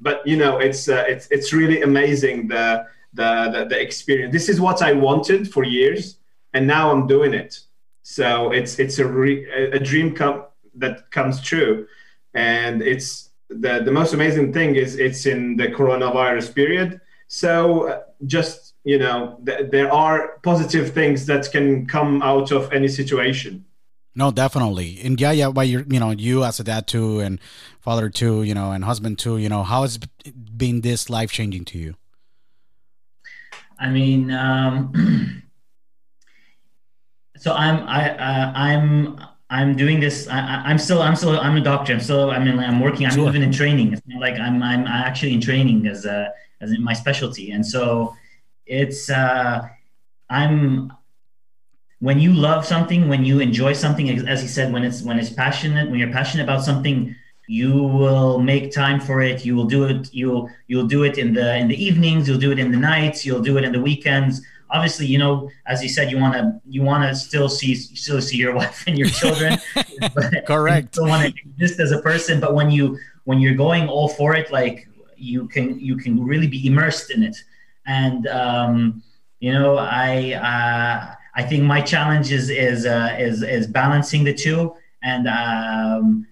but 0.00 0.26
you 0.26 0.36
know 0.36 0.58
it's 0.58 0.88
uh, 0.88 1.04
it's 1.06 1.26
it's 1.30 1.52
really 1.52 1.82
amazing 1.82 2.48
the, 2.48 2.86
the, 3.12 3.50
the 3.52 3.64
the 3.70 3.80
experience. 3.80 4.32
This 4.32 4.48
is 4.48 4.60
what 4.60 4.82
i 4.82 4.92
wanted 4.92 5.52
for 5.52 5.64
years 5.64 6.18
and 6.54 6.66
now 6.66 6.90
i'm 6.90 7.06
doing 7.06 7.34
it. 7.34 7.60
So 8.02 8.50
it's 8.50 8.78
it's 8.78 8.98
a 8.98 9.06
re, 9.06 9.48
a 9.50 9.78
dream 9.78 10.14
come 10.14 10.44
that 10.76 11.10
comes 11.10 11.40
true. 11.40 11.86
And 12.34 12.82
it's 12.82 13.30
the 13.48 13.82
the 13.84 13.92
most 13.92 14.14
amazing 14.14 14.52
thing 14.52 14.76
is 14.76 14.96
it's 14.96 15.26
in 15.26 15.56
the 15.56 15.68
coronavirus 15.68 16.54
period. 16.54 17.00
So 17.28 17.88
uh, 17.88 18.00
just 18.26 18.74
you 18.84 18.98
know 18.98 19.38
th- 19.46 19.70
there 19.70 19.92
are 19.92 20.38
positive 20.42 20.92
things 20.92 21.26
that 21.26 21.50
can 21.52 21.86
come 21.86 22.22
out 22.22 22.50
of 22.52 22.72
any 22.72 22.88
situation 22.88 23.64
no, 24.14 24.30
definitely. 24.30 25.00
And 25.02 25.20
yeah, 25.20 25.30
yeah, 25.30 25.46
why 25.46 25.62
you're, 25.62 25.84
you 25.88 26.00
know, 26.00 26.10
you 26.10 26.44
as 26.44 26.58
a 26.58 26.64
dad 26.64 26.86
too, 26.86 27.20
and 27.20 27.38
father 27.80 28.10
too, 28.10 28.42
you 28.42 28.54
know, 28.54 28.72
and 28.72 28.84
husband 28.84 29.18
too, 29.18 29.38
you 29.38 29.48
know, 29.48 29.62
how 29.62 29.82
has 29.82 29.98
been 29.98 30.80
this 30.80 31.08
life 31.08 31.30
changing 31.30 31.64
to 31.66 31.78
you? 31.78 31.94
I 33.78 33.88
mean, 33.88 34.30
um, 34.32 35.42
so 37.36 37.54
I'm, 37.54 37.86
I, 37.88 38.10
uh, 38.10 38.52
I'm, 38.54 39.20
I'm 39.48 39.76
doing 39.76 40.00
this. 40.00 40.28
I, 40.28 40.70
am 40.70 40.78
still, 40.78 41.02
I'm 41.02 41.16
still, 41.16 41.38
I'm 41.38 41.56
a 41.56 41.60
doctor. 41.60 41.92
I'm 41.92 42.00
still, 42.00 42.30
I 42.30 42.38
mean, 42.38 42.58
I'm 42.58 42.80
working. 42.80 43.06
I'm 43.06 43.12
sure. 43.12 43.28
even 43.28 43.42
in 43.42 43.52
training. 43.52 43.92
It's 43.92 44.02
not 44.06 44.20
like 44.20 44.38
I'm, 44.38 44.62
I'm 44.62 44.86
actually 44.86 45.34
in 45.34 45.40
training 45.40 45.86
as 45.86 46.04
a, 46.04 46.32
as 46.60 46.72
in 46.72 46.82
my 46.82 46.92
specialty. 46.92 47.52
And 47.52 47.64
so 47.64 48.14
it's, 48.66 49.08
uh, 49.08 49.66
I'm, 50.28 50.92
when 52.00 52.18
you 52.18 52.32
love 52.32 52.64
something, 52.64 53.08
when 53.08 53.24
you 53.24 53.40
enjoy 53.40 53.74
something, 53.74 54.08
as 54.26 54.40
he 54.40 54.48
said, 54.48 54.72
when 54.72 54.82
it's 54.82 55.02
when 55.02 55.18
it's 55.18 55.30
passionate, 55.30 55.90
when 55.90 56.00
you're 56.00 56.12
passionate 56.12 56.44
about 56.44 56.64
something, 56.64 57.14
you 57.46 57.82
will 57.82 58.38
make 58.38 58.72
time 58.72 58.98
for 59.00 59.20
it. 59.20 59.44
You 59.44 59.54
will 59.54 59.66
do 59.66 59.84
it. 59.84 60.12
You'll 60.12 60.48
you'll 60.66 60.86
do 60.86 61.04
it 61.04 61.18
in 61.18 61.34
the 61.34 61.56
in 61.56 61.68
the 61.68 61.82
evenings. 61.82 62.26
You'll 62.26 62.38
do 62.38 62.52
it 62.52 62.58
in 62.58 62.72
the 62.72 62.78
nights. 62.78 63.26
You'll 63.26 63.42
do 63.42 63.58
it 63.58 63.64
in 63.64 63.72
the 63.72 63.80
weekends. 63.80 64.40
Obviously, 64.70 65.06
you 65.06 65.18
know, 65.18 65.50
as 65.66 65.82
you 65.82 65.88
said, 65.90 66.10
you 66.10 66.18
want 66.18 66.34
to 66.34 66.58
you 66.66 66.82
want 66.82 67.04
to 67.04 67.14
still 67.14 67.50
see 67.50 67.74
still 67.74 68.22
see 68.22 68.38
your 68.38 68.54
wife 68.60 68.82
and 68.86 68.98
your 68.98 69.08
children. 69.08 69.58
Correct. 70.46 70.96
You 70.96 71.04
want 71.04 71.34
to 71.34 71.42
exist 71.50 71.80
as 71.80 71.92
a 71.92 72.00
person, 72.00 72.40
but 72.40 72.54
when 72.54 72.70
you 72.70 72.98
when 73.24 73.40
you're 73.40 73.56
going 73.56 73.88
all 73.88 74.08
for 74.08 74.34
it, 74.34 74.50
like 74.50 74.88
you 75.16 75.48
can 75.48 75.78
you 75.78 75.96
can 75.96 76.24
really 76.24 76.46
be 76.46 76.66
immersed 76.66 77.10
in 77.10 77.24
it. 77.24 77.36
And 77.84 78.26
um, 78.28 79.02
you 79.40 79.52
know, 79.52 79.76
I. 79.76 80.32
Uh, 81.12 81.16
I 81.34 81.42
think 81.42 81.62
my 81.64 81.80
challenge 81.80 82.32
is 82.32 82.50
is 82.50 82.86
uh, 82.86 83.16
is 83.18 83.42
is 83.42 83.66
balancing 83.66 84.24
the 84.24 84.34
two, 84.34 84.74
and 85.02 85.28
um, 85.28 86.26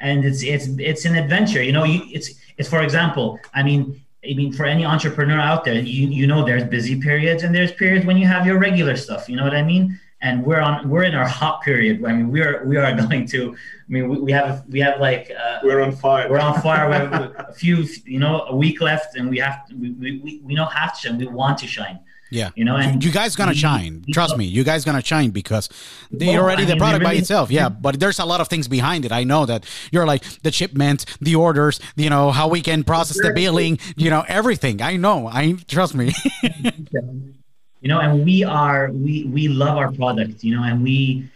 and 0.00 0.24
it's 0.24 0.42
it's 0.42 0.66
it's 0.78 1.04
an 1.04 1.16
adventure. 1.16 1.62
You 1.62 1.72
know, 1.72 1.84
you, 1.84 2.02
it's 2.12 2.30
it's 2.56 2.68
for 2.68 2.82
example. 2.82 3.38
I 3.54 3.62
mean, 3.62 4.00
I 4.28 4.34
mean, 4.34 4.52
for 4.52 4.64
any 4.64 4.84
entrepreneur 4.84 5.38
out 5.38 5.64
there, 5.64 5.74
you 5.74 6.08
you 6.08 6.26
know 6.26 6.44
there's 6.44 6.64
busy 6.64 7.00
periods 7.00 7.42
and 7.42 7.54
there's 7.54 7.72
periods 7.72 8.06
when 8.06 8.16
you 8.16 8.26
have 8.26 8.46
your 8.46 8.58
regular 8.58 8.96
stuff. 8.96 9.28
You 9.28 9.36
know 9.36 9.44
what 9.44 9.54
I 9.54 9.62
mean? 9.62 9.98
And 10.20 10.44
we're 10.44 10.60
on 10.60 10.88
we're 10.88 11.04
in 11.04 11.14
our 11.14 11.28
hot 11.28 11.62
period. 11.62 12.04
I 12.04 12.12
mean, 12.12 12.30
we're 12.30 12.64
we 12.64 12.76
are 12.76 12.92
going 13.08 13.26
to. 13.28 13.54
I 13.54 13.90
mean, 13.92 14.08
we, 14.08 14.18
we 14.18 14.32
have 14.32 14.64
we 14.68 14.80
have 14.80 15.00
like 15.00 15.30
uh, 15.30 15.60
We're 15.62 15.80
on 15.80 15.92
fire. 15.92 16.28
we're 16.28 16.40
on 16.40 16.60
fire. 16.60 16.88
We 16.88 16.94
have 16.94 17.12
a 17.48 17.52
few, 17.52 17.86
you 18.04 18.18
know, 18.18 18.42
a 18.48 18.56
week 18.56 18.80
left, 18.80 19.16
and 19.16 19.30
we 19.30 19.38
have 19.38 19.60
we, 19.74 19.90
we, 19.92 20.18
we- 20.24 20.40
we 20.44 20.54
know 20.54 20.64
have 20.66 20.94
to 20.94 21.00
shine. 21.08 21.18
We 21.18 21.26
want 21.26 21.58
to 21.58 21.66
shine. 21.66 22.00
Yeah. 22.30 22.50
You 22.54 22.64
know, 22.64 22.76
and 22.76 23.02
you 23.02 23.10
guys 23.10 23.36
gonna 23.36 23.54
shine. 23.54 24.04
Trust 24.12 24.36
me, 24.36 24.44
you 24.44 24.64
guys 24.64 24.84
gonna 24.84 25.02
shine 25.02 25.30
because 25.30 25.68
they're 26.10 26.28
Well, 26.28 26.40
oh, 26.40 26.42
already 26.42 26.62
I 26.64 26.66
the 26.66 26.76
product 26.76 27.00
we 27.00 27.04
by 27.04 27.14
itself. 27.14 27.50
Yeah, 27.50 27.68
but 27.68 27.98
there's 28.00 28.18
a 28.18 28.24
lot 28.24 28.40
of 28.40 28.48
things 28.48 28.68
behind 28.68 29.04
it. 29.04 29.12
I 29.12 29.24
know 29.24 29.46
that 29.46 29.64
you're 29.90 30.06
like 30.06 30.24
the 30.42 30.52
shipment, 30.52 31.04
the 31.20 31.34
orders, 31.34 31.80
you 31.96 32.10
know, 32.10 32.30
how 32.30 32.48
we 32.48 32.60
can 32.60 32.84
process 32.84 33.18
the 33.20 33.32
billing, 33.32 33.78
you 33.96 34.10
know, 34.10 34.24
everything. 34.28 34.82
I 34.82 34.96
know. 34.96 35.26
I 35.26 35.56
trust 35.66 35.94
me. 35.94 36.12
you 37.80 37.88
know 37.88 38.00
and 38.00 38.24
we 38.24 38.44
are 38.44 38.90
we 38.92 39.24
we 39.24 39.48
love 39.48 39.76
our 39.76 39.92
product 39.92 40.42
you 40.42 40.54
know 40.54 40.62
and 40.64 40.82
we 40.82 41.28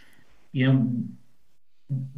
you 0.51 0.67
know 0.67 0.87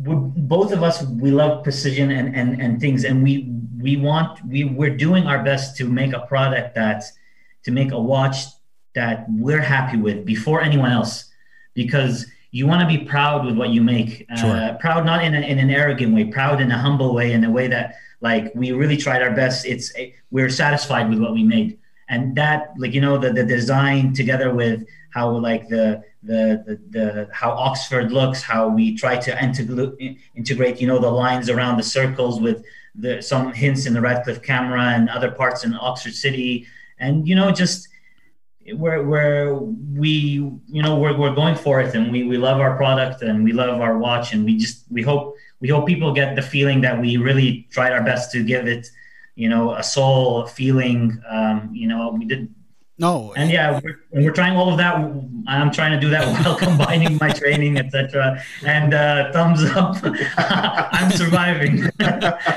we're, 0.03 0.15
both 0.15 0.71
of 0.71 0.83
us 0.83 1.03
we 1.03 1.31
love 1.31 1.63
precision 1.63 2.11
and 2.11 2.35
and 2.35 2.61
and 2.61 2.79
things 2.79 3.03
and 3.03 3.21
we 3.23 3.49
we 3.79 3.97
want 3.97 4.43
we 4.47 4.63
we're 4.63 4.95
doing 4.95 5.27
our 5.27 5.43
best 5.43 5.77
to 5.77 5.87
make 5.87 6.13
a 6.13 6.21
product 6.21 6.75
that 6.75 7.03
to 7.63 7.71
make 7.71 7.91
a 7.91 7.99
watch 7.99 8.37
that 8.95 9.25
we're 9.29 9.61
happy 9.61 9.97
with 9.97 10.25
before 10.25 10.61
anyone 10.61 10.91
else 10.91 11.31
because 11.73 12.25
you 12.51 12.65
want 12.65 12.81
to 12.81 12.97
be 12.97 13.03
proud 13.05 13.45
with 13.45 13.57
what 13.57 13.69
you 13.69 13.81
make 13.81 14.25
uh, 14.37 14.75
proud 14.79 15.05
not 15.05 15.23
in, 15.23 15.35
a, 15.35 15.41
in 15.41 15.59
an 15.59 15.69
arrogant 15.69 16.15
way 16.15 16.25
proud 16.25 16.61
in 16.61 16.71
a 16.71 16.77
humble 16.77 17.13
way 17.13 17.33
in 17.33 17.43
a 17.43 17.51
way 17.51 17.67
that 17.67 17.95
like 18.21 18.51
we 18.55 18.71
really 18.71 18.97
tried 18.97 19.21
our 19.21 19.31
best. 19.31 19.65
It's 19.65 19.93
we're 20.31 20.49
satisfied 20.49 21.09
with 21.09 21.19
what 21.19 21.33
we 21.33 21.43
made. 21.43 21.77
And 22.09 22.35
that 22.35 22.73
like 22.77 22.93
you 22.93 23.01
know 23.01 23.17
the, 23.17 23.31
the 23.31 23.43
design 23.43 24.13
together 24.13 24.53
with 24.53 24.85
how 25.11 25.29
like 25.49 25.67
the 25.69 26.03
the, 26.23 26.63
the 26.65 26.75
the 26.95 27.29
how 27.31 27.51
oxford 27.51 28.11
looks 28.11 28.41
how 28.41 28.67
we 28.67 28.95
try 28.95 29.15
to 29.17 29.43
integrate 29.43 30.19
integrate 30.35 30.81
you 30.81 30.87
know 30.87 30.99
the 30.99 31.09
lines 31.09 31.49
around 31.49 31.77
the 31.77 31.83
circles 31.83 32.39
with 32.39 32.63
the 32.95 33.21
some 33.21 33.53
hints 33.53 33.85
in 33.85 33.93
the 33.93 34.01
radcliffe 34.01 34.41
camera 34.41 34.85
and 34.95 35.09
other 35.09 35.31
parts 35.31 35.63
in 35.63 35.75
oxford 35.75 36.13
city. 36.13 36.67
And 36.99 37.27
you 37.27 37.35
know 37.35 37.51
just 37.51 37.89
where 38.73 39.03
where 39.03 39.53
we 39.53 40.09
you 40.67 40.81
know 40.81 40.97
we're, 40.97 41.15
we're 41.15 41.35
going 41.35 41.55
for 41.55 41.79
it 41.81 41.93
and 41.93 42.11
we, 42.11 42.23
we 42.23 42.37
love 42.37 42.59
our 42.59 42.75
product 42.75 43.21
and 43.21 43.43
we 43.43 43.53
love 43.53 43.79
our 43.79 43.97
watch 43.97 44.33
and 44.33 44.43
we 44.43 44.57
just 44.57 44.85
we 44.89 45.03
hope 45.03 45.35
we 45.59 45.67
hope 45.67 45.85
people 45.85 46.11
get 46.13 46.35
the 46.35 46.41
feeling 46.41 46.81
that 46.81 46.99
we 46.99 47.17
really 47.17 47.67
tried 47.71 47.91
our 47.91 48.03
best 48.03 48.31
to 48.31 48.43
give 48.43 48.67
it 48.67 48.87
you 49.35 49.47
know 49.47 49.75
a 49.75 49.83
soul 49.83 50.41
a 50.41 50.47
feeling 50.47 51.21
um, 51.29 51.69
you 51.73 51.87
know 51.87 52.09
we 52.17 52.25
did 52.25 52.51
no. 52.97 53.33
and 53.35 53.51
yeah 53.51 53.79
we're, 53.83 53.99
and 54.13 54.25
we're 54.25 54.31
trying 54.31 54.55
all 54.55 54.71
of 54.71 54.77
that. 54.77 54.95
I'm 55.47 55.69
trying 55.69 55.91
to 55.91 55.99
do 55.99 56.09
that 56.09 56.25
while 56.45 56.55
combining 56.55 57.17
my 57.17 57.29
training 57.29 57.77
etc 57.77 58.41
and 58.65 58.95
uh, 58.95 59.31
thumbs 59.31 59.63
up. 59.63 59.97
I'm 60.37 61.11
surviving. 61.11 61.87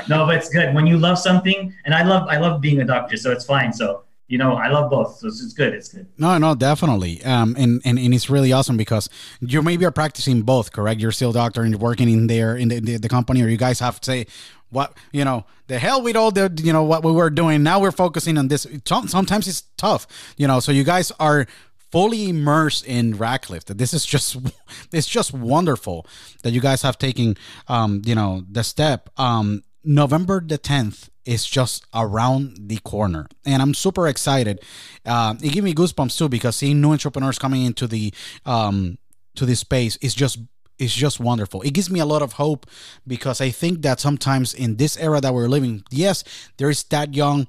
No 0.07 0.25
but 0.25 0.37
it's 0.37 0.49
good. 0.49 0.73
When 0.73 0.87
you 0.87 0.97
love 0.97 1.19
something 1.19 1.71
and 1.85 1.93
i 1.93 2.01
love 2.01 2.27
i 2.29 2.37
love 2.37 2.61
being 2.61 2.81
a 2.81 2.85
doctor 2.85 3.15
so 3.15 3.31
it's 3.31 3.45
fine. 3.45 3.71
So 3.73 4.05
you 4.29 4.37
know 4.37 4.53
i 4.53 4.67
love 4.69 4.89
both 4.89 5.17
so 5.17 5.27
it's, 5.27 5.43
it's 5.43 5.53
good 5.53 5.73
it's 5.73 5.89
good 5.89 6.07
No, 6.17 6.37
no, 6.37 6.53
definitely. 6.55 7.23
Um, 7.23 7.55
and, 7.57 7.81
and, 7.85 7.97
and 7.97 8.13
it's 8.13 8.29
really 8.29 8.51
awesome 8.53 8.77
because 8.77 9.09
you 9.41 9.61
maybe 9.61 9.85
are 9.85 9.91
practicing 9.91 10.41
both, 10.43 10.71
correct? 10.71 10.99
You're 11.01 11.11
still 11.11 11.31
doctor 11.31 11.61
and 11.61 11.71
you're 11.71 11.79
working 11.79 12.09
in 12.09 12.27
there 12.27 12.55
in 12.55 12.67
the, 12.67 12.79
the, 12.79 12.97
the 12.97 13.09
company, 13.09 13.41
or 13.41 13.47
you 13.47 13.57
guys 13.57 13.79
have 13.79 13.99
to 14.01 14.05
say, 14.11 14.27
what, 14.69 14.95
you 15.11 15.23
know, 15.25 15.45
the 15.67 15.79
hell 15.79 16.01
with 16.01 16.15
all 16.15 16.31
the, 16.31 16.51
you 16.61 16.73
know, 16.73 16.83
what 16.83 17.03
we 17.03 17.11
were 17.11 17.29
doing. 17.29 17.63
Now 17.63 17.79
we're 17.79 17.91
focusing 17.91 18.37
on 18.37 18.49
this. 18.49 18.67
Sometimes 18.85 19.47
it's 19.47 19.63
tough, 19.77 20.05
you 20.37 20.47
know, 20.47 20.59
so 20.59 20.71
you 20.71 20.83
guys 20.83 21.11
are 21.19 21.47
fully 21.91 22.29
immersed 22.29 22.85
in. 22.85 23.11
That 23.17 23.77
this 23.77 23.93
is 23.93 24.05
just, 24.05 24.37
it's 24.91 25.07
just 25.07 25.33
wonderful 25.33 26.05
that 26.43 26.51
you 26.51 26.61
guys 26.61 26.81
have 26.83 26.97
taken, 26.97 27.35
um, 27.67 28.01
you 28.05 28.15
know, 28.15 28.43
the 28.51 28.63
step. 28.63 29.09
Um, 29.17 29.63
November 29.83 30.41
the 30.45 30.57
10th 30.57 31.09
is 31.25 31.45
just 31.45 31.85
around 31.93 32.57
the 32.69 32.77
corner. 32.77 33.27
And 33.45 33.61
I'm 33.61 33.73
super 33.73 34.07
excited. 34.07 34.59
Uh, 35.05 35.35
it 35.41 35.53
gave 35.53 35.63
me 35.63 35.73
goosebumps 35.73 36.17
too 36.17 36.29
because 36.29 36.55
seeing 36.55 36.81
new 36.81 36.91
entrepreneurs 36.91 37.39
coming 37.39 37.63
into 37.63 37.87
the 37.87 38.13
um, 38.45 38.97
to 39.35 39.45
this 39.45 39.59
space 39.59 39.95
is 39.97 40.13
just 40.13 40.39
is 40.79 40.93
just 40.93 41.19
wonderful. 41.19 41.61
It 41.61 41.73
gives 41.73 41.89
me 41.89 41.99
a 41.99 42.05
lot 42.05 42.21
of 42.21 42.33
hope 42.33 42.65
because 43.05 43.41
I 43.41 43.49
think 43.51 43.81
that 43.81 43.99
sometimes 43.99 44.53
in 44.53 44.77
this 44.77 44.97
era 44.97 45.19
that 45.21 45.33
we're 45.33 45.49
living, 45.49 45.83
yes, 45.91 46.23
there 46.57 46.69
is 46.69 46.83
that 46.85 47.13
young 47.13 47.47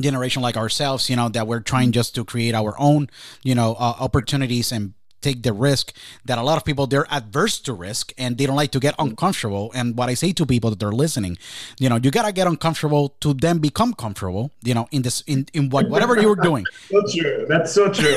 generation 0.00 0.42
like 0.42 0.56
ourselves, 0.56 1.08
you 1.08 1.16
know, 1.16 1.28
that 1.28 1.46
we're 1.46 1.60
trying 1.60 1.92
just 1.92 2.14
to 2.16 2.24
create 2.24 2.54
our 2.54 2.74
own, 2.80 3.08
you 3.42 3.54
know, 3.54 3.74
uh, 3.78 3.94
opportunities 4.00 4.72
and 4.72 4.94
take 5.24 5.42
the 5.42 5.54
risk 5.68 5.92
that 6.24 6.36
a 6.38 6.44
lot 6.48 6.56
of 6.56 6.64
people 6.64 6.86
they're 6.86 7.08
adverse 7.10 7.56
to 7.66 7.72
risk 7.72 8.12
and 8.22 8.38
they 8.38 8.46
don't 8.46 8.60
like 8.62 8.72
to 8.76 8.80
get 8.86 8.94
uncomfortable 8.98 9.72
and 9.74 9.96
what 9.98 10.08
i 10.12 10.14
say 10.14 10.30
to 10.32 10.44
people 10.54 10.68
that 10.70 10.78
they're 10.78 10.98
listening 11.04 11.34
you 11.78 11.88
know 11.88 11.98
you 12.04 12.10
gotta 12.10 12.32
get 12.40 12.46
uncomfortable 12.46 13.04
to 13.20 13.34
then 13.44 13.58
become 13.58 13.92
comfortable 14.04 14.50
you 14.62 14.74
know 14.76 14.86
in 14.90 15.02
this 15.02 15.22
in, 15.26 15.46
in 15.52 15.70
what 15.70 15.88
whatever 15.88 16.14
you're 16.20 16.42
doing 16.50 16.64
so 16.90 17.02
true. 17.06 17.46
That's 17.48 17.72
so 17.72 17.90
true. 17.90 18.16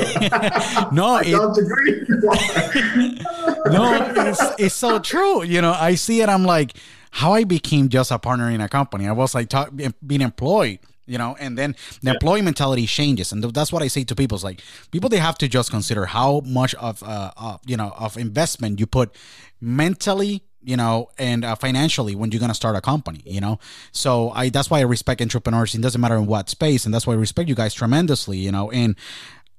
no 0.92 1.06
I 1.16 1.22
it, 1.26 1.32
don't 1.32 1.56
agree. 1.56 2.06
no, 3.66 4.12
it's, 4.16 4.42
it's 4.58 4.74
so 4.74 4.98
true. 4.98 5.42
You 5.42 5.60
know, 5.60 5.72
I 5.72 5.94
see 5.94 6.20
it. 6.20 6.28
I'm 6.28 6.44
like, 6.44 6.76
how 7.10 7.32
I 7.32 7.44
became 7.44 7.88
just 7.88 8.10
a 8.10 8.18
partner 8.18 8.50
in 8.50 8.60
a 8.60 8.68
company. 8.68 9.06
I 9.06 9.12
was 9.12 9.34
like 9.34 9.48
talk, 9.48 9.72
being 10.06 10.20
employed, 10.20 10.78
you 11.08 11.18
know, 11.18 11.36
and 11.40 11.56
then 11.56 11.74
the 12.02 12.12
employee 12.12 12.42
mentality 12.42 12.86
changes, 12.86 13.32
and 13.32 13.42
that's 13.42 13.72
what 13.72 13.82
I 13.82 13.88
say 13.88 14.04
to 14.04 14.14
people. 14.14 14.36
It's 14.36 14.44
like 14.44 14.62
people 14.90 15.08
they 15.08 15.18
have 15.18 15.38
to 15.38 15.48
just 15.48 15.70
consider 15.70 16.06
how 16.06 16.40
much 16.40 16.74
of 16.76 17.02
uh, 17.02 17.32
uh 17.36 17.58
you 17.66 17.76
know 17.76 17.92
of 17.98 18.16
investment 18.16 18.78
you 18.78 18.86
put 18.86 19.14
mentally 19.60 20.44
you 20.60 20.76
know 20.76 21.08
and 21.18 21.44
uh, 21.44 21.54
financially 21.54 22.14
when 22.14 22.30
you're 22.30 22.40
gonna 22.40 22.54
start 22.54 22.76
a 22.76 22.80
company 22.80 23.22
you 23.24 23.40
know? 23.40 23.58
So 23.92 24.30
i 24.30 24.48
that's 24.48 24.70
why 24.70 24.78
i 24.78 24.82
respect 24.82 25.20
entrepreneurs. 25.20 25.74
It 25.74 25.80
doesn't 25.80 26.00
matter 26.00 26.16
in 26.16 26.26
what 26.26 26.48
space. 26.48 26.84
And 26.84 26.92
that's 26.92 27.06
why 27.06 27.14
i 27.14 27.16
respect 27.16 27.48
you 27.48 27.54
guys 27.54 27.74
tremendously 27.74 28.38
you 28.38 28.52
know? 28.52 28.70
And 28.70 28.96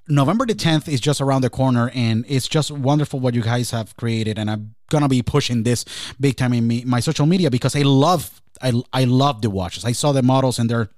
November 0.10 0.46
the 0.46 0.56
10th 0.56 0.88
is 0.88 1.00
just 1.00 1.22
around 1.22 1.42
the 1.42 1.50
corner 1.50 1.92
and 1.94 2.26
it's 2.28 2.48
just 2.48 2.72
wonderful 2.72 3.20
what 3.20 3.36
you 3.36 3.44
guys 3.44 3.72
have 3.72 3.96
created. 3.96 4.40
And 4.40 4.50
I'm 4.50 4.74
going 4.90 5.04
to 5.04 5.08
be 5.08 5.22
pushing 5.22 5.62
this 5.62 5.86
big 6.20 6.36
time 6.36 6.52
in 6.52 6.68
me, 6.68 6.84
my 6.84 7.00
social 7.00 7.28
media 7.28 7.52
because 7.52 7.76
I 7.76 7.84
love 7.84 8.42
I 8.62 8.74
I 8.92 9.04
love 9.06 9.42
the 9.42 9.50
watches. 9.50 9.86
I 9.86 9.94
saw 9.94 10.12
the 10.12 10.24
models 10.24 10.60
and 10.60 10.70
they're 10.70 10.90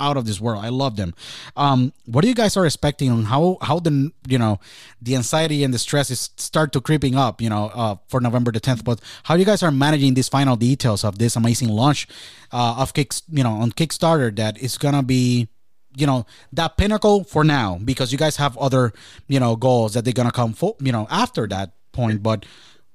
out 0.00 0.16
of 0.16 0.24
this 0.26 0.40
world. 0.40 0.64
I 0.64 0.70
love 0.70 0.96
them. 0.96 1.14
Um 1.56 1.92
what 2.06 2.22
do 2.22 2.28
you 2.28 2.34
guys 2.34 2.56
are 2.56 2.66
expecting 2.66 3.10
on 3.10 3.24
how 3.24 3.58
how 3.62 3.78
the 3.78 4.10
you 4.26 4.38
know 4.38 4.58
the 5.00 5.14
anxiety 5.16 5.62
and 5.64 5.72
the 5.72 5.78
stress 5.78 6.10
is 6.10 6.30
start 6.36 6.72
to 6.72 6.80
creeping 6.80 7.14
up, 7.14 7.40
you 7.40 7.50
know, 7.50 7.70
uh 7.74 7.96
for 8.08 8.20
November 8.20 8.50
the 8.50 8.60
10th, 8.60 8.84
but 8.84 9.00
how 9.24 9.34
you 9.34 9.44
guys 9.44 9.62
are 9.62 9.70
managing 9.70 10.14
these 10.14 10.28
final 10.28 10.56
details 10.56 11.04
of 11.04 11.18
this 11.18 11.36
amazing 11.36 11.68
launch 11.68 12.08
uh 12.52 12.76
of 12.78 12.94
Kick, 12.94 13.12
you 13.28 13.44
know, 13.44 13.52
on 13.52 13.72
Kickstarter 13.72 14.34
that 14.36 14.58
is 14.58 14.76
to 14.78 15.02
be 15.02 15.48
you 15.96 16.06
know 16.06 16.24
that 16.52 16.76
pinnacle 16.76 17.24
for 17.24 17.44
now 17.44 17.78
because 17.84 18.12
you 18.12 18.18
guys 18.18 18.36
have 18.36 18.56
other 18.58 18.92
you 19.28 19.40
know 19.40 19.56
goals 19.56 19.94
that 19.94 20.04
they're 20.04 20.14
gonna 20.14 20.30
come 20.30 20.52
for 20.52 20.76
you 20.80 20.92
know 20.92 21.06
after 21.10 21.46
that 21.46 21.72
point 21.92 22.22
but 22.22 22.46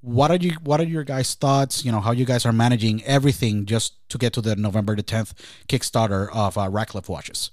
what 0.05 0.29
are 0.29 0.37
you 0.37 0.51
what 0.63 0.79
are 0.79 0.85
your 0.85 1.03
guys 1.03 1.33
thoughts 1.33 1.83
you 1.83 1.91
know 1.91 1.99
how 1.99 2.11
you 2.11 2.25
guys 2.25 2.45
are 2.45 2.53
managing 2.53 3.03
everything 3.05 3.65
just 3.65 3.97
to 4.07 4.19
get 4.19 4.31
to 4.33 4.39
the 4.39 4.55
november 4.55 4.95
the 4.95 5.01
10th 5.01 5.33
kickstarter 5.67 6.29
of 6.33 6.57
uh, 6.57 6.69
Radcliffe 6.69 7.09
watches 7.09 7.51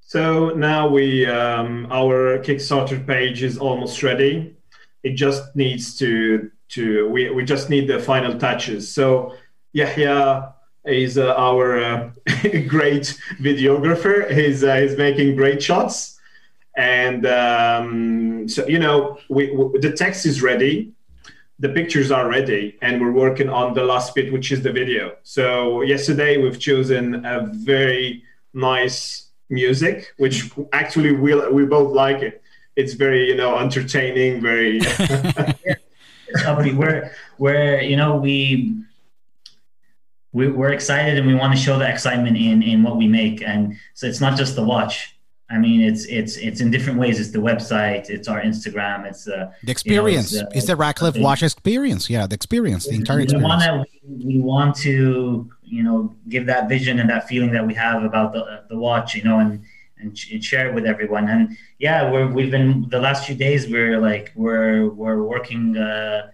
So 0.00 0.50
now 0.50 0.86
we 0.86 1.26
um, 1.26 1.88
our 1.90 2.38
Kickstarter 2.38 3.04
page 3.04 3.42
is 3.42 3.58
almost 3.58 4.04
ready. 4.04 4.54
It 5.02 5.14
just 5.14 5.42
needs 5.56 5.98
to 5.98 6.48
to 6.74 7.08
we, 7.08 7.30
we 7.30 7.44
just 7.44 7.70
need 7.70 7.88
the 7.88 7.98
final 7.98 8.38
touches. 8.38 8.88
So 8.88 9.34
Yahya 9.72 10.54
is 10.84 11.18
uh, 11.18 11.34
our 11.34 11.78
uh, 11.82 12.10
great 12.68 13.18
videographer. 13.40 14.30
He's 14.30 14.62
uh, 14.62 14.76
he's 14.76 14.96
making 14.96 15.34
great 15.34 15.60
shots, 15.60 16.20
and 16.76 17.26
um, 17.26 18.48
so 18.48 18.64
you 18.68 18.78
know 18.78 19.18
we, 19.28 19.50
we, 19.50 19.80
the 19.80 19.92
text 19.92 20.24
is 20.24 20.40
ready. 20.40 20.95
The 21.58 21.70
pictures 21.70 22.10
are 22.10 22.28
ready, 22.28 22.76
and 22.82 23.00
we're 23.00 23.12
working 23.12 23.48
on 23.48 23.72
the 23.72 23.82
last 23.82 24.14
bit, 24.14 24.32
which 24.32 24.52
is 24.52 24.62
the 24.62 24.72
video. 24.72 25.16
So 25.22 25.82
yesterday 25.82 26.36
we've 26.36 26.60
chosen 26.60 27.24
a 27.24 27.46
very 27.46 28.22
nice 28.52 29.30
music, 29.48 30.12
which 30.18 30.50
actually 30.72 31.12
we 31.12 31.34
we 31.50 31.64
both 31.64 31.92
like 31.92 32.20
it. 32.22 32.42
It's 32.76 32.92
very 32.92 33.28
you 33.28 33.36
know 33.36 33.58
entertaining, 33.58 34.42
very. 34.42 34.80
We're 36.74 37.12
we're 37.38 37.80
you 37.80 37.96
know 37.96 38.16
we 38.16 38.74
we 40.36 40.48
we're 40.48 40.72
excited 40.72 41.16
and 41.16 41.26
we 41.26 41.34
want 41.34 41.54
to 41.54 41.58
show 41.58 41.78
the 41.78 41.88
excitement 41.88 42.36
in 42.36 42.62
in 42.62 42.82
what 42.82 42.96
we 42.98 43.08
make 43.08 43.42
and 43.42 43.74
so 43.94 44.06
it's 44.06 44.20
not 44.20 44.36
just 44.36 44.54
the 44.54 44.62
watch 44.62 45.15
i 45.50 45.58
mean 45.58 45.80
it's 45.80 46.04
it's 46.06 46.36
it's 46.36 46.60
in 46.60 46.70
different 46.70 46.98
ways. 46.98 47.20
It's 47.20 47.30
the 47.30 47.38
website 47.38 48.10
it's 48.10 48.28
our 48.28 48.40
instagram 48.40 49.06
it's 49.06 49.28
uh 49.28 49.52
the 49.62 49.70
experience 49.70 50.32
You 50.32 50.40
know, 50.40 50.46
it's, 50.48 50.56
is 50.58 50.66
the 50.66 50.76
Radcliffe 50.76 51.18
watch 51.18 51.42
experience. 51.42 52.10
Yeah 52.10 52.26
the 52.26 52.34
experience 52.34 52.86
the 52.86 52.96
entire 52.96 53.18
we 53.18 53.26
want 53.36 53.62
experience. 53.62 53.88
to 54.02 54.26
we 54.26 54.38
want 54.40 54.76
to 54.76 55.50
you 55.62 55.82
know 55.82 56.14
give 56.28 56.46
that 56.46 56.68
vision 56.68 56.98
and 57.00 57.08
that 57.10 57.28
feeling 57.28 57.52
that 57.52 57.66
we 57.66 57.74
have 57.74 58.02
about 58.02 58.32
the 58.32 58.64
the 58.68 58.76
watch 58.76 59.14
you 59.14 59.22
know 59.22 59.38
and 59.38 59.62
and, 59.98 60.16
share 60.44 60.68
it 60.68 60.74
with 60.74 60.84
everyone. 60.84 61.28
And 61.28 61.56
yeah 61.78 62.10
we're 62.10 62.26
we've 62.26 62.50
been 62.50 62.88
the 62.90 63.00
last 63.00 63.26
few 63.26 63.34
days 63.34 63.68
we're 63.68 63.98
like 63.98 64.32
we're 64.34 64.88
we're 64.90 65.22
working 65.22 65.76
uh 65.76 66.30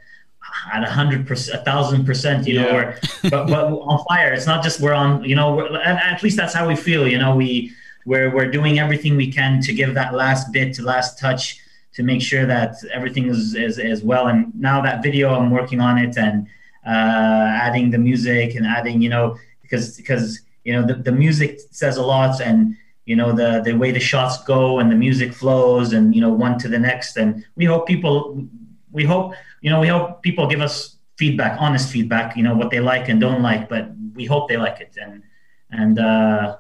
at 0.73 0.83
a 0.83 0.91
hundred 0.91 1.27
percent, 1.27 1.61
a 1.61 1.65
thousand 1.65 2.05
percent, 2.05 2.47
you 2.47 2.55
yeah. 2.55 2.63
know, 2.63 2.73
we're, 2.75 2.99
but, 3.31 3.47
but 3.47 3.65
on 3.67 4.05
fire. 4.09 4.33
It's 4.33 4.47
not 4.47 4.63
just 4.63 4.81
we're 4.81 4.95
on, 4.95 5.25
you 5.25 5.35
know, 5.35 5.75
at 5.77 6.23
least 6.23 6.37
that's 6.37 6.55
how 6.55 6.67
we 6.67 6.77
feel, 6.77 7.07
you 7.07 7.19
know, 7.19 7.35
we, 7.35 7.73
we're, 8.05 8.35
we're 8.35 8.51
doing 8.51 8.79
everything 8.79 9.17
we 9.17 9.31
can 9.33 9.61
to 9.63 9.73
give 9.73 9.95
that 9.95 10.15
last 10.15 10.53
bit, 10.53 10.75
to 10.75 10.83
last 10.83 11.19
touch, 11.19 11.59
to 11.95 12.03
make 12.03 12.23
sure 12.23 12.47
that 12.47 12.75
everything 12.93 13.29
is, 13.29 13.55
is, 13.55 13.79
is 13.79 14.03
well. 14.03 14.29
And 14.29 14.53
now 14.59 14.81
that 14.83 15.03
video, 15.03 15.35
I'm 15.35 15.51
working 15.51 15.81
on 15.81 15.99
it 15.99 16.17
and 16.17 16.47
uh, 16.87 17.47
adding 17.67 17.91
the 17.91 17.99
music 17.99 18.55
and 18.55 18.67
adding, 18.67 19.03
you 19.03 19.09
know, 19.09 19.37
because, 19.61 19.97
because, 19.97 20.41
you 20.65 20.73
know, 20.73 20.87
the, 20.87 20.95
the 20.95 21.13
music 21.13 21.61
says 21.71 21.97
a 21.97 22.03
lot 22.03 22.41
and, 22.41 22.77
you 23.05 23.17
know, 23.17 23.33
the, 23.33 23.61
the 23.65 23.75
way 23.75 23.91
the 23.91 24.01
shots 24.01 24.43
go 24.45 24.79
and 24.79 24.91
the 24.91 24.97
music 24.97 25.33
flows 25.33 25.93
and, 25.93 26.15
you 26.15 26.21
know, 26.21 26.33
one 26.33 26.59
to 26.59 26.69
the 26.69 26.79
next. 26.79 27.17
And 27.17 27.45
we 27.57 27.67
hope 27.67 27.87
people, 27.87 28.47
we 28.91 29.05
hope, 29.05 29.35
you 29.61 29.71
know, 29.71 29.81
we 29.81 29.89
hope 29.89 30.23
people 30.23 30.47
give 30.47 30.61
us 30.61 30.97
feedback, 31.19 31.61
honest 31.61 31.91
feedback, 31.91 32.37
you 32.37 32.43
know, 32.43 32.55
what 32.55 32.71
they 32.71 32.81
like 32.81 33.09
and 33.09 33.21
don't 33.21 33.43
like, 33.43 33.69
but 33.69 33.91
we 34.15 34.25
hope 34.25 34.49
they 34.49 34.57
like 34.57 34.81
it. 34.81 34.97
And, 35.01 35.23
and, 35.71 35.99
uh, 35.99 36.57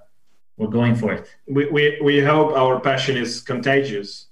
we're 0.62 0.70
going 0.70 0.94
for 0.94 1.12
it. 1.12 1.28
We, 1.46 1.66
we, 1.70 2.00
we 2.02 2.20
hope 2.20 2.56
our 2.56 2.78
passion 2.80 3.16
is 3.16 3.40
contagious. 3.40 4.26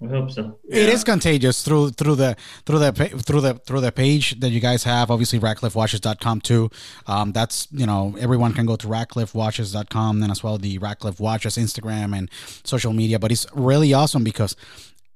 We 0.00 0.08
hope 0.08 0.30
so. 0.30 0.58
Yeah. 0.68 0.82
It 0.82 0.88
is 0.90 1.04
contagious 1.04 1.62
through 1.62 1.90
through 1.90 2.16
the 2.16 2.36
through 2.66 2.80
the 2.80 2.92
through 2.92 3.40
the 3.40 3.54
through 3.54 3.80
the 3.80 3.92
page 3.92 4.38
that 4.40 4.50
you 4.50 4.60
guys 4.60 4.84
have. 4.84 5.10
Obviously, 5.10 5.40
RadcliffeWatches.com 5.40 6.42
too. 6.42 6.70
Um, 7.06 7.32
that's 7.32 7.66
you 7.72 7.86
know 7.86 8.14
everyone 8.18 8.52
can 8.52 8.66
go 8.66 8.76
to 8.76 8.86
RadcliffeWatches.com 8.86 10.22
and 10.22 10.30
as 10.30 10.42
well 10.42 10.58
the 10.58 10.76
Radcliffe 10.76 11.18
Watches 11.18 11.56
Instagram 11.56 12.14
and 12.14 12.28
social 12.62 12.92
media. 12.92 13.18
But 13.18 13.32
it's 13.32 13.46
really 13.54 13.94
awesome 13.94 14.22
because 14.22 14.54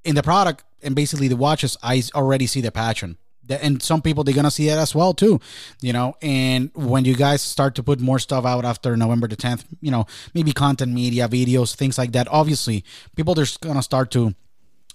in 0.03 0.15
the 0.15 0.23
product 0.23 0.65
and 0.83 0.95
basically 0.95 1.29
the 1.29 1.37
watches, 1.37 1.77
I 1.83 2.03
already 2.15 2.47
see 2.47 2.63
the 2.63 2.73
passion 2.73 3.19
and 3.49 3.83
some 3.83 4.03
people 4.03 4.23
they're 4.23 4.35
gonna 4.35 4.51
see 4.51 4.69
it 4.69 4.77
as 4.77 4.95
well 4.95 5.13
too 5.13 5.41
you 5.81 5.93
know 5.93 6.15
and 6.23 6.71
when 6.75 7.05
you 7.05 7.15
guys 7.15 7.43
start 7.43 7.75
to 7.75 7.83
put 7.83 8.01
more 8.01 8.19
stuff 8.19 8.45
out 8.45 8.65
after 8.65 8.97
november 8.97 9.27
the 9.27 9.37
10th 9.37 9.65
you 9.81 9.91
know 9.91 10.07
maybe 10.35 10.53
content 10.53 10.93
media 10.93 11.29
videos 11.29 11.75
things 11.75 11.99
like 11.99 12.13
that 12.13 12.29
obviously 12.31 12.85
people 13.17 13.39
are 13.39 13.47
gonna 13.61 13.83
start 13.83 14.11
to 14.11 14.35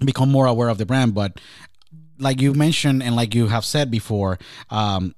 become 0.04 0.32
more 0.32 0.46
aware 0.46 0.70
of 0.70 0.78
the 0.78 0.86
brand 0.86 1.14
but 1.14 1.40
like 2.20 2.40
you 2.40 2.54
mentioned 2.54 3.04
and 3.04 3.16
like 3.16 3.36
you 3.36 3.48
have 3.48 3.66
said 3.66 3.92
before 3.92 4.38
um 4.70 5.14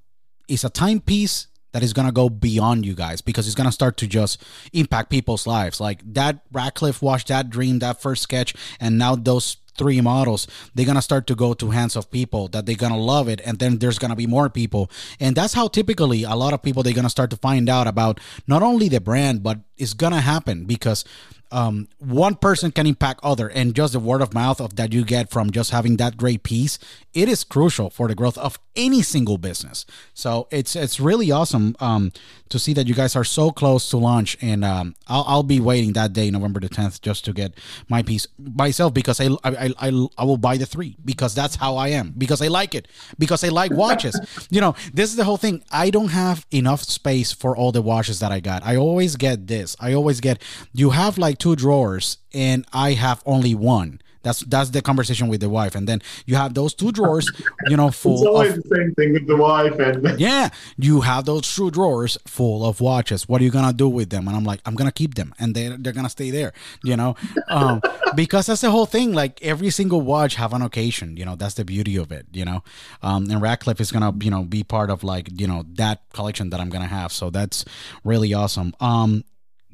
it's 0.47 0.63
a 0.63 0.69
timepiece 0.69 1.47
that 1.73 1.83
is 1.83 1.93
gonna 1.93 2.11
go 2.11 2.29
beyond 2.29 2.85
you 2.85 2.95
guys 2.95 3.21
because 3.21 3.45
it's 3.45 3.55
gonna 3.55 3.71
start 3.71 3.97
to 3.97 4.07
just 4.07 4.43
impact 4.73 5.09
people's 5.09 5.45
lives. 5.45 5.79
Like 5.79 6.01
that 6.13 6.39
Radcliffe 6.51 7.01
watched 7.01 7.27
that 7.27 7.49
dream, 7.49 7.79
that 7.79 8.01
first 8.01 8.23
sketch, 8.23 8.55
and 8.79 8.97
now 8.97 9.15
those 9.15 9.57
three 9.77 10.01
models, 10.01 10.47
they're 10.73 10.85
gonna 10.85 11.01
start 11.01 11.27
to 11.27 11.35
go 11.35 11.53
to 11.53 11.71
hands 11.71 11.95
of 11.95 12.09
people 12.11 12.47
that 12.49 12.65
they're 12.65 12.75
gonna 12.75 12.97
love 12.97 13.27
it, 13.27 13.41
and 13.45 13.59
then 13.59 13.77
there's 13.77 13.99
gonna 13.99 14.15
be 14.15 14.27
more 14.27 14.49
people, 14.49 14.89
and 15.19 15.35
that's 15.35 15.53
how 15.53 15.67
typically 15.67 16.23
a 16.23 16.35
lot 16.35 16.53
of 16.53 16.61
people 16.63 16.83
they're 16.83 16.93
gonna 16.93 17.09
start 17.09 17.29
to 17.29 17.37
find 17.37 17.69
out 17.69 17.87
about 17.87 18.19
not 18.47 18.63
only 18.63 18.89
the 18.89 19.01
brand, 19.01 19.43
but 19.43 19.59
it's 19.77 19.93
gonna 19.93 20.21
happen 20.21 20.65
because 20.65 21.05
um, 21.51 21.87
one 21.99 22.35
person 22.35 22.71
can 22.71 22.85
impact 22.85 23.21
other 23.23 23.47
and 23.47 23.73
just 23.73 23.93
the 23.93 23.99
word 23.99 24.21
of 24.21 24.33
mouth 24.33 24.59
of 24.59 24.75
that 24.75 24.91
you 24.91 25.05
get 25.05 25.29
from 25.29 25.49
just 25.51 25.71
having 25.71 25.95
that 25.97 26.17
great 26.17 26.43
piece 26.43 26.77
it 27.17 27.27
is 27.27 27.43
crucial 27.43 27.89
for 27.89 28.07
the 28.07 28.13
growth 28.13 28.37
of 28.37 28.59
any 28.75 29.01
single 29.01 29.39
business. 29.39 29.87
So 30.13 30.47
it's 30.51 30.75
it's 30.75 30.99
really 30.99 31.31
awesome. 31.31 31.75
Um, 31.79 32.11
to 32.49 32.59
see 32.59 32.73
that 32.73 32.87
you 32.87 32.93
guys 32.93 33.15
are 33.15 33.23
so 33.23 33.51
close 33.51 33.89
to 33.89 33.97
launch 33.97 34.37
and 34.41 34.63
um, 34.63 34.95
I'll, 35.07 35.25
I'll 35.27 35.43
be 35.43 35.59
waiting 35.59 35.93
that 35.93 36.13
day 36.13 36.29
november 36.31 36.59
the 36.59 36.69
10th 36.69 37.01
just 37.01 37.25
to 37.25 37.33
get 37.33 37.53
my 37.89 38.01
piece 38.03 38.27
myself 38.37 38.93
because 38.93 39.19
I, 39.19 39.27
I 39.43 39.73
i 39.79 40.07
i 40.17 40.23
will 40.23 40.37
buy 40.37 40.57
the 40.57 40.65
three 40.65 40.95
because 41.03 41.33
that's 41.35 41.55
how 41.55 41.75
i 41.75 41.89
am 41.89 42.13
because 42.17 42.41
i 42.41 42.47
like 42.47 42.75
it 42.75 42.87
because 43.17 43.43
i 43.43 43.49
like 43.49 43.71
watches. 43.71 44.19
You 44.49 44.61
know 44.61 44.75
this 44.93 45.09
is 45.09 45.15
the 45.15 45.23
whole 45.23 45.37
thing. 45.37 45.63
I 45.71 45.89
don't 45.89 46.09
have 46.09 46.45
enough 46.51 46.83
space 46.83 47.31
for 47.31 47.55
all 47.55 47.71
the 47.71 47.81
watches 47.81 48.19
that 48.19 48.31
i 48.31 48.39
got. 48.39 48.63
I 48.63 48.75
always 48.75 49.15
get 49.15 49.47
this. 49.47 49.75
I 49.79 49.93
always 49.93 50.21
get 50.21 50.41
you 50.73 50.91
have 50.91 51.17
like 51.17 51.37
two 51.37 51.55
drawers 51.55 52.17
and 52.33 52.65
I 52.73 52.93
have 52.93 53.21
only 53.25 53.55
one. 53.55 54.01
That's 54.27 54.41
that's 54.41 54.71
the 54.71 54.81
conversation 54.81 55.29
with 55.29 55.39
the 55.39 55.47
wife, 55.47 55.73
and 55.73 55.87
then 55.87 56.01
you 56.25 56.35
have 56.35 56.53
those 56.53 56.73
two 56.73 56.91
drawers, 56.91 57.31
you 57.69 57.77
know, 57.77 57.89
full. 58.01 58.15
It's 58.15 58.27
always 58.27 58.57
of, 58.57 58.63
the 58.63 58.75
same 58.75 58.93
thing 58.95 59.13
with 59.13 59.25
the 59.25 59.37
wife, 59.37 59.79
and 59.79 60.19
yeah, 60.19 60.49
you 60.77 60.99
have 60.99 61.23
those 61.23 61.55
two 61.55 61.71
drawers 61.71 62.17
full 62.27 62.65
of 62.65 62.81
watches. 62.81 63.29
What 63.29 63.39
are 63.39 63.45
you 63.45 63.51
gonna 63.51 63.71
do 63.71 63.87
with 63.87 64.09
them? 64.09 64.27
And 64.27 64.35
I'm 64.35 64.43
like, 64.43 64.59
I'm 64.65 64.75
gonna 64.75 64.91
keep 64.91 65.15
them, 65.15 65.33
and 65.39 65.55
they 65.55 65.69
they're 65.69 65.93
gonna 65.93 66.09
stay 66.09 66.29
there, 66.29 66.51
you 66.83 66.97
know, 66.97 67.15
um, 67.47 67.81
because 68.15 68.47
that's 68.47 68.59
the 68.59 68.69
whole 68.69 68.85
thing. 68.85 69.13
Like 69.13 69.41
every 69.41 69.69
single 69.69 70.01
watch 70.01 70.35
have 70.35 70.51
an 70.51 70.61
occasion, 70.61 71.15
you 71.15 71.23
know. 71.23 71.37
That's 71.37 71.53
the 71.53 71.63
beauty 71.63 71.95
of 71.95 72.11
it, 72.11 72.25
you 72.33 72.43
know. 72.43 72.63
Um, 73.01 73.31
and 73.31 73.41
Radcliffe 73.41 73.79
is 73.79 73.93
gonna, 73.93 74.13
you 74.21 74.29
know, 74.29 74.43
be 74.43 74.61
part 74.65 74.89
of 74.89 75.05
like 75.05 75.29
you 75.39 75.47
know 75.47 75.63
that 75.75 76.01
collection 76.11 76.49
that 76.49 76.59
I'm 76.59 76.69
gonna 76.69 76.87
have. 76.87 77.13
So 77.13 77.29
that's 77.29 77.63
really 78.03 78.33
awesome. 78.33 78.75
Um, 78.81 79.23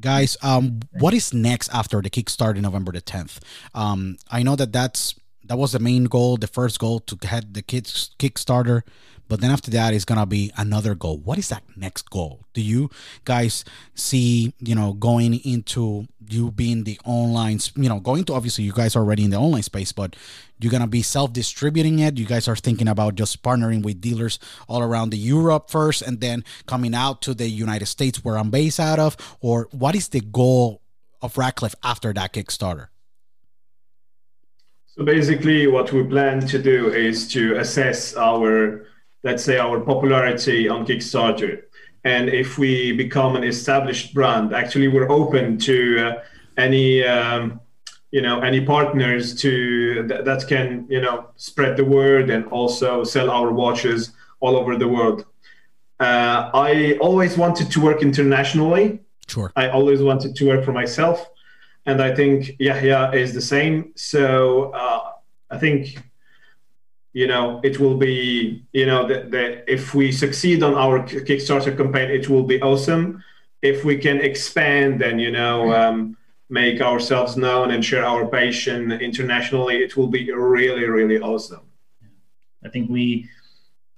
guys 0.04 0.38
um 0.44 0.82
what 1.00 1.14
is 1.14 1.34
next 1.34 1.70
after 1.74 2.02
the 2.02 2.10
kickstart 2.10 2.56
in 2.58 2.62
november 2.62 2.92
the 2.92 3.02
10th 3.02 3.40
um 3.74 4.18
i 4.30 4.44
know 4.44 4.56
that 4.56 4.72
that's 4.72 5.16
that 5.46 5.58
was 5.58 5.74
the 5.74 5.80
main 5.80 6.06
goal 6.06 6.38
the 6.38 6.48
first 6.48 6.80
goal 6.80 7.00
to 7.00 7.28
head 7.28 7.54
the 7.54 7.62
kids 7.62 8.12
kickstarter. 8.20 8.84
But 9.30 9.42
then 9.42 9.52
after 9.52 9.72
that 9.72 9.94
is 9.94 10.06
gonna 10.06 10.26
be 10.26 10.52
another 10.58 10.96
goal. 10.96 11.18
What 11.18 11.38
is 11.38 11.50
that 11.50 11.64
next 11.76 12.10
goal? 12.10 12.42
Do 12.54 12.62
you 12.62 12.90
guys 13.26 13.64
see 13.96 14.54
you 14.60 14.76
know 14.76 14.94
going 14.94 15.36
into 15.46 16.08
you 16.30 16.52
being 16.52 16.84
the 16.84 17.00
online 17.06 17.60
you 17.76 17.90
know 17.90 18.00
going 18.00 18.26
to 18.26 18.34
obviously 18.34 18.64
you 18.64 18.74
guys 18.74 18.96
are 18.96 19.00
already 19.00 19.24
in 19.26 19.30
the 19.30 19.38
online 19.38 19.64
space 19.64 19.92
but 19.92 20.16
you're 20.60 20.72
gonna 20.72 20.88
be 20.88 21.02
self-distributing 21.02 22.00
it? 22.00 22.18
You 22.18 22.26
guys 22.26 22.48
are 22.48 22.56
thinking 22.56 22.88
about 22.88 23.16
just 23.16 23.42
partnering 23.44 23.84
with 23.84 24.02
dealers 24.02 24.40
all 24.68 24.82
around 24.82 25.10
the 25.10 25.18
europe 25.18 25.70
first 25.70 26.02
and 26.02 26.20
then 26.22 26.44
coming 26.68 26.94
out 26.94 27.22
to 27.24 27.34
the 27.34 27.48
united 27.48 27.88
states 27.88 28.24
where 28.24 28.38
i'm 28.38 28.50
based 28.50 28.80
out 28.80 29.00
of? 29.00 29.18
Or 29.42 29.68
what 29.72 29.96
is 29.96 30.10
the 30.10 30.22
goal 30.22 30.82
of 31.22 31.38
radcliffe 31.38 31.76
after 31.84 32.14
that 32.14 32.34
kickstarter 32.34 32.88
so 34.96 35.04
basically 35.04 35.66
what 35.66 35.92
we 35.92 36.04
plan 36.04 36.40
to 36.46 36.62
do 36.62 36.94
is 36.94 37.28
to 37.30 37.58
assess 37.58 38.16
our 38.16 38.86
let's 39.24 39.44
say 39.44 39.58
our 39.58 39.80
popularity 39.80 40.68
on 40.68 40.86
kickstarter. 40.86 41.64
And 42.04 42.28
if 42.28 42.58
we 42.58 42.92
become 42.92 43.36
an 43.36 43.44
established 43.44 44.14
brand 44.14 44.54
actually 44.54 44.90
we're 44.90 45.10
open 45.10 45.58
to 45.60 45.78
uh, 46.08 46.24
any 46.58 47.04
um, 47.04 47.60
you 48.12 48.22
know 48.22 48.42
any 48.42 48.62
partners 48.64 49.34
to 49.42 50.08
th- 50.08 50.26
that 50.26 50.48
can 50.48 50.86
you 50.90 51.02
know 51.02 51.30
spread 51.38 51.76
the 51.76 51.86
word 51.86 52.30
and 52.30 52.46
also 52.48 53.04
sell 53.04 53.32
our 53.32 53.52
watches 53.52 54.12
all 54.42 54.56
over 54.56 54.78
the 54.78 54.88
world. 54.88 55.26
Uh, 56.00 56.52
i 56.54 56.98
always 57.02 57.36
wanted 57.36 57.72
to 57.72 57.80
work 57.82 58.04
internationally. 58.04 59.00
Sure. 59.28 59.52
I 59.56 59.70
always 59.70 60.04
wanted 60.04 60.36
to 60.36 60.48
work 60.50 60.64
for 60.66 60.74
myself 60.74 61.33
and 61.86 62.02
i 62.02 62.14
think 62.14 62.56
yahya 62.60 63.12
is 63.14 63.34
the 63.34 63.42
same. 63.42 63.92
So 63.96 64.72
uh, 64.72 65.12
i 65.50 65.58
think 65.58 65.98
you 67.14 67.28
know 67.28 67.62
it 67.64 67.80
will 67.80 67.98
be 67.98 68.66
you 68.74 68.86
know 68.86 69.08
that 69.08 69.64
if 69.68 69.94
we 69.94 70.12
succeed 70.12 70.64
on 70.64 70.74
our 70.74 71.00
kickstarter 71.04 71.76
campaign 71.78 72.10
it 72.10 72.28
will 72.30 72.44
be 72.44 72.62
awesome. 72.62 73.24
If 73.62 73.86
we 73.86 73.98
can 73.98 74.20
expand 74.20 75.02
and 75.02 75.22
you 75.22 75.32
know 75.32 75.74
um, 75.74 76.18
make 76.50 76.82
ourselves 76.82 77.38
known 77.38 77.72
and 77.72 77.86
share 77.86 78.06
our 78.06 78.28
passion 78.28 78.92
internationally 78.92 79.78
it 79.84 79.96
will 79.96 80.08
be 80.08 80.32
really 80.32 80.86
really 80.86 81.20
awesome. 81.20 81.66
I 82.66 82.70
think 82.70 82.90
we 82.90 83.30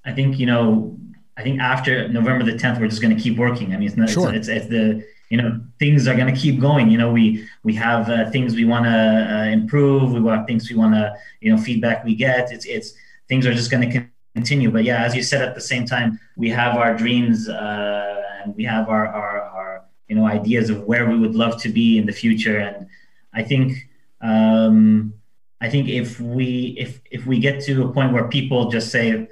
i 0.06 0.12
think 0.12 0.38
you 0.38 0.46
know 0.46 0.98
i 1.38 1.42
think 1.44 1.60
after 1.60 2.08
november 2.10 2.44
the 2.46 2.54
10th 2.54 2.80
we're 2.80 2.88
just 2.88 3.02
going 3.02 3.16
to 3.16 3.22
keep 3.22 3.38
working. 3.38 3.74
I 3.74 3.78
mean 3.78 3.88
it's 3.88 3.98
not 3.98 4.10
sure. 4.10 4.34
it's, 4.34 4.48
it's, 4.48 4.66
it's 4.66 4.68
the 4.68 5.06
you 5.30 5.38
know 5.38 5.60
things 5.80 6.08
are 6.08 6.16
going 6.16 6.34
to 6.34 6.40
keep 6.40 6.60
going 6.60 6.90
you 6.90 6.98
know 6.98 7.12
we 7.12 7.48
we 7.64 7.74
have 7.74 8.10
uh, 8.10 8.30
things 8.32 8.56
we 8.56 8.66
want 8.66 8.86
to 8.86 8.92
uh, 8.92 9.46
improve 9.46 10.12
we 10.12 10.20
want 10.20 10.46
things 10.48 10.70
we 10.70 10.76
want 10.76 10.94
to 10.94 11.14
you 11.42 11.52
know 11.52 11.58
feedback 11.62 12.04
we 12.04 12.16
get 12.16 12.52
it's 12.52 12.66
it's 12.66 12.94
things 13.28 13.46
are 13.46 13.54
just 13.54 13.72
going 13.72 13.90
to 13.90 14.08
continue. 14.36 14.70
But 14.70 14.84
yeah, 14.84 15.04
as 15.04 15.16
you 15.16 15.24
said, 15.24 15.42
at 15.42 15.56
the 15.56 15.62
same 15.62 15.86
time, 15.86 16.20
we 16.36 16.50
have 16.50 16.76
our 16.76 16.96
dreams 16.96 17.50
uh, 17.50 18.24
and 18.44 18.56
we 18.56 18.66
have 18.66 18.90
our, 18.90 19.08
our, 19.08 19.42
our, 19.42 19.86
you 20.08 20.16
know, 20.16 20.28
ideas 20.28 20.70
of 20.70 20.84
where 20.84 21.10
we 21.10 21.18
would 21.18 21.36
love 21.36 21.60
to 21.64 21.70
be 21.70 21.98
in 21.98 22.06
the 22.06 22.12
future. 22.12 22.60
And 22.60 22.88
I 23.34 23.42
think, 23.42 23.74
um, 24.22 25.14
I 25.62 25.70
think 25.70 25.88
if 25.88 26.20
we 26.20 26.76
if 26.78 27.00
if 27.10 27.26
we 27.26 27.40
get 27.40 27.64
to 27.64 27.88
a 27.88 27.92
point 27.92 28.12
where 28.12 28.28
people 28.28 28.70
just 28.70 28.92
say, 28.92 29.28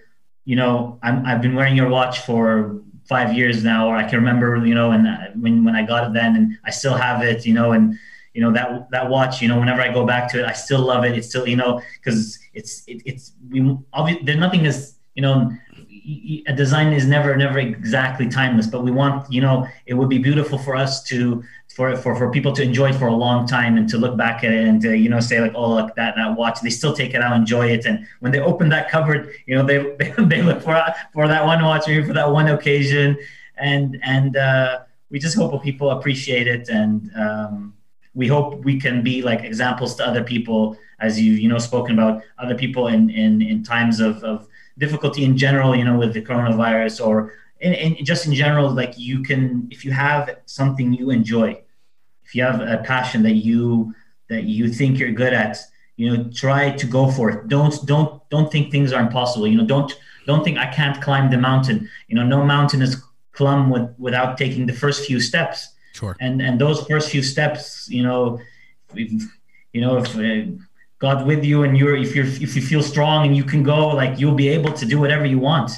you 0.46 0.56
know, 0.56 0.98
I'm, 1.04 1.26
I've 1.26 1.42
been 1.42 1.54
wearing 1.54 1.76
your 1.76 1.90
watch 1.90 2.22
for 2.22 2.82
five 3.06 3.34
years 3.34 3.64
now, 3.64 3.88
or 3.88 3.96
I 3.96 4.04
can 4.04 4.20
remember, 4.20 4.66
you 4.66 4.76
know, 4.76 4.92
and 4.92 5.08
uh, 5.08 5.18
when 5.36 5.64
when 5.64 5.76
I 5.76 5.84
got 5.84 6.08
it 6.08 6.14
then, 6.14 6.36
and 6.36 6.58
I 6.66 6.72
still 6.72 6.96
have 6.96 7.22
it, 7.24 7.46
you 7.46 7.54
know, 7.54 7.72
and 7.72 7.96
you 8.34 8.42
know 8.42 8.52
that 8.52 8.90
that 8.92 9.10
watch 9.10 9.42
you 9.42 9.48
know 9.48 9.60
whenever 9.60 9.82
i 9.82 9.92
go 9.94 10.06
back 10.06 10.30
to 10.32 10.40
it 10.40 10.46
i 10.46 10.54
still 10.54 10.82
love 10.82 11.04
it. 11.06 11.16
It's 11.18 11.30
still 11.30 11.48
you 11.48 11.56
know 11.56 11.82
because 11.96 12.40
it's 12.54 12.84
it, 12.88 13.02
it's 13.06 13.34
we 13.50 13.78
obviously 13.94 14.26
there's 14.26 14.40
nothing 14.40 14.66
is, 14.66 14.96
you 15.16 15.22
know 15.22 15.52
a 16.48 16.54
design 16.54 16.92
is 16.92 17.06
never 17.06 17.38
never 17.38 17.60
exactly 17.60 18.28
timeless 18.28 18.68
but 18.68 18.84
we 18.84 18.92
want 18.92 19.32
you 19.32 19.40
know 19.40 19.68
it 19.86 19.94
would 19.94 20.10
be 20.10 20.18
beautiful 20.18 20.58
for 20.58 20.76
us 20.76 21.04
to 21.04 21.44
for, 21.76 21.96
for 21.96 22.16
for 22.16 22.30
people 22.32 22.52
to 22.54 22.62
enjoy 22.62 22.90
it 22.90 22.96
for 22.96 23.08
a 23.08 23.16
long 23.16 23.48
time 23.48 23.78
and 23.78 23.90
to 23.90 23.98
look 23.98 24.16
back 24.16 24.44
at 24.44 24.52
it 24.52 24.64
and 24.68 24.80
to 24.82 24.96
you 24.96 25.10
know 25.10 25.20
say 25.20 25.42
like 25.42 25.54
oh 25.56 25.74
look 25.74 25.96
that 25.96 26.16
that 26.16 26.38
watch 26.38 26.62
they 26.62 26.70
still 26.70 26.94
take 26.94 27.14
it 27.16 27.22
out 27.22 27.36
enjoy 27.36 27.68
it. 27.68 27.86
And 27.86 28.06
when 28.20 28.32
they 28.32 28.40
open 28.40 28.70
that 28.70 28.90
cupboard 28.90 29.34
you 29.48 29.56
know 29.56 29.66
they 29.66 29.78
they, 30.18 30.42
look 30.44 30.62
for 30.62 30.80
for 31.14 31.28
that 31.28 31.44
one 31.44 31.64
watch 31.64 31.86
for 31.86 32.14
that 32.14 32.32
one 32.32 32.48
occasion. 32.48 33.18
And 33.58 34.00
and 34.04 34.38
uh, 34.38 34.82
we 35.10 35.20
just 35.20 35.36
hope 35.36 35.64
people 35.64 35.92
appreciate 35.92 36.48
it. 36.48 36.70
And 36.70 37.12
um, 37.16 37.74
we 38.14 38.28
hope 38.28 38.64
we 38.64 38.80
can 38.80 39.02
be 39.04 39.24
like 39.24 39.44
examples 39.44 39.96
to 39.96 40.08
other 40.08 40.24
people 40.24 40.78
as 41.00 41.20
you 41.20 41.34
you 41.34 41.50
know 41.50 41.58
spoken 41.58 41.98
about 41.98 42.22
other 42.38 42.56
people 42.56 42.88
in 42.88 43.10
in 43.10 43.42
in 43.42 43.64
times 43.64 44.00
of 44.00 44.24
of 44.24 44.48
difficulty 44.78 45.24
in 45.24 45.38
general 45.38 45.76
you 45.76 45.84
know 45.84 45.98
with 45.98 46.14
the 46.14 46.22
coronavirus 46.22 47.06
or 47.06 47.34
in, 47.64 47.74
in 47.74 48.06
just 48.06 48.28
in 48.28 48.34
general 48.34 48.70
like 48.70 48.94
you 48.98 49.24
can 49.24 49.68
if 49.72 49.84
you 49.86 49.92
have 49.92 50.30
something 50.46 50.94
you 50.94 51.10
enjoy 51.10 51.50
if 52.26 52.36
you 52.36 52.44
have 52.44 52.62
a 52.62 52.78
passion 52.84 53.24
that 53.24 53.38
you 53.48 53.94
that 54.30 54.44
you 54.44 54.70
think 54.70 55.00
you're 55.00 55.12
good 55.12 55.34
at 55.34 55.58
you 55.98 56.06
know 56.10 56.30
try 56.34 56.70
to 56.82 56.86
go 56.86 57.10
for 57.10 57.30
it 57.32 57.48
don't 57.48 57.86
don't 57.86 58.12
don't 58.30 58.52
think 58.52 58.72
things 58.72 58.94
are 58.94 59.02
impossible 59.02 59.48
you 59.48 59.58
know 59.58 59.66
don't 59.66 60.00
don't 60.28 60.44
think 60.44 60.58
i 60.58 60.68
can't 60.68 61.02
climb 61.02 61.30
the 61.32 61.38
mountain 61.38 61.90
you 62.08 62.16
know 62.16 62.26
no 62.26 62.44
mountain 62.44 62.82
is 62.82 63.02
climbed 63.32 63.72
with, 63.72 63.90
without 63.98 64.38
taking 64.38 64.66
the 64.68 64.74
first 64.74 65.06
few 65.06 65.20
steps 65.20 65.74
Sure. 65.94 66.18
And 66.20 66.42
and 66.42 66.60
those 66.60 66.86
first 66.88 67.12
few 67.12 67.22
steps, 67.22 67.88
you 67.88 68.04
know, 68.04 68.40
if, 68.96 69.24
you 69.74 69.82
know, 69.82 69.98
if 69.98 70.16
uh, 70.18 70.52
God 70.98 71.26
with 71.26 71.46
you 71.46 71.64
and 71.64 71.78
you're 71.78 71.96
if 71.96 72.16
you're 72.16 72.26
if 72.26 72.56
you 72.56 72.62
feel 72.62 72.82
strong 72.82 73.28
and 73.28 73.38
you 73.38 73.44
can 73.44 73.62
go, 73.62 73.90
like 73.90 74.20
you'll 74.20 74.36
be 74.36 74.50
able 74.50 74.74
to 74.74 74.86
do 74.86 75.00
whatever 75.00 75.26
you 75.26 75.38
want. 75.38 75.72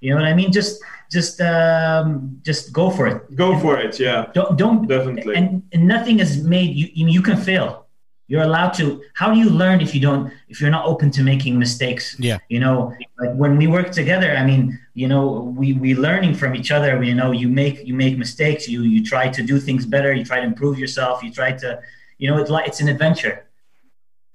You 0.00 0.10
know 0.10 0.16
what 0.16 0.26
I 0.26 0.34
mean? 0.34 0.50
Just 0.50 0.82
just 1.10 1.40
um, 1.40 2.40
just 2.42 2.72
go 2.72 2.90
for 2.90 3.06
it. 3.06 3.34
Go 3.34 3.58
for 3.58 3.78
it. 3.78 3.98
Yeah. 3.98 4.30
Don't 4.32 4.56
don't 4.56 4.86
definitely. 4.86 5.34
And, 5.36 5.62
and 5.72 5.86
nothing 5.86 6.20
is 6.20 6.42
made. 6.42 6.74
You 6.76 6.88
you 6.94 7.22
can 7.22 7.36
fail 7.36 7.86
you're 8.30 8.42
allowed 8.42 8.72
to 8.72 9.02
how 9.14 9.34
do 9.34 9.38
you 9.38 9.50
learn 9.50 9.80
if 9.80 9.92
you 9.92 10.00
don't 10.00 10.32
if 10.48 10.60
you're 10.60 10.70
not 10.70 10.86
open 10.86 11.10
to 11.10 11.22
making 11.22 11.58
mistakes 11.58 12.16
yeah 12.18 12.38
you 12.48 12.60
know 12.60 12.94
like 13.18 13.34
when 13.34 13.56
we 13.56 13.66
work 13.66 13.90
together 13.90 14.30
i 14.36 14.44
mean 14.46 14.78
you 14.94 15.08
know 15.08 15.52
we 15.58 15.72
we 15.74 15.94
learning 15.94 16.32
from 16.32 16.54
each 16.54 16.70
other 16.70 17.02
you 17.02 17.12
know 17.12 17.32
you 17.32 17.48
make 17.48 17.84
you 17.86 17.92
make 17.92 18.16
mistakes 18.16 18.68
you 18.68 18.82
you 18.82 19.04
try 19.04 19.28
to 19.28 19.42
do 19.42 19.58
things 19.58 19.84
better 19.84 20.14
you 20.14 20.24
try 20.24 20.38
to 20.38 20.46
improve 20.46 20.78
yourself 20.78 21.22
you 21.24 21.30
try 21.32 21.50
to 21.50 21.78
you 22.18 22.30
know 22.30 22.38
it's 22.38 22.50
like 22.50 22.66
it's 22.68 22.80
an 22.80 22.88
adventure 22.88 23.44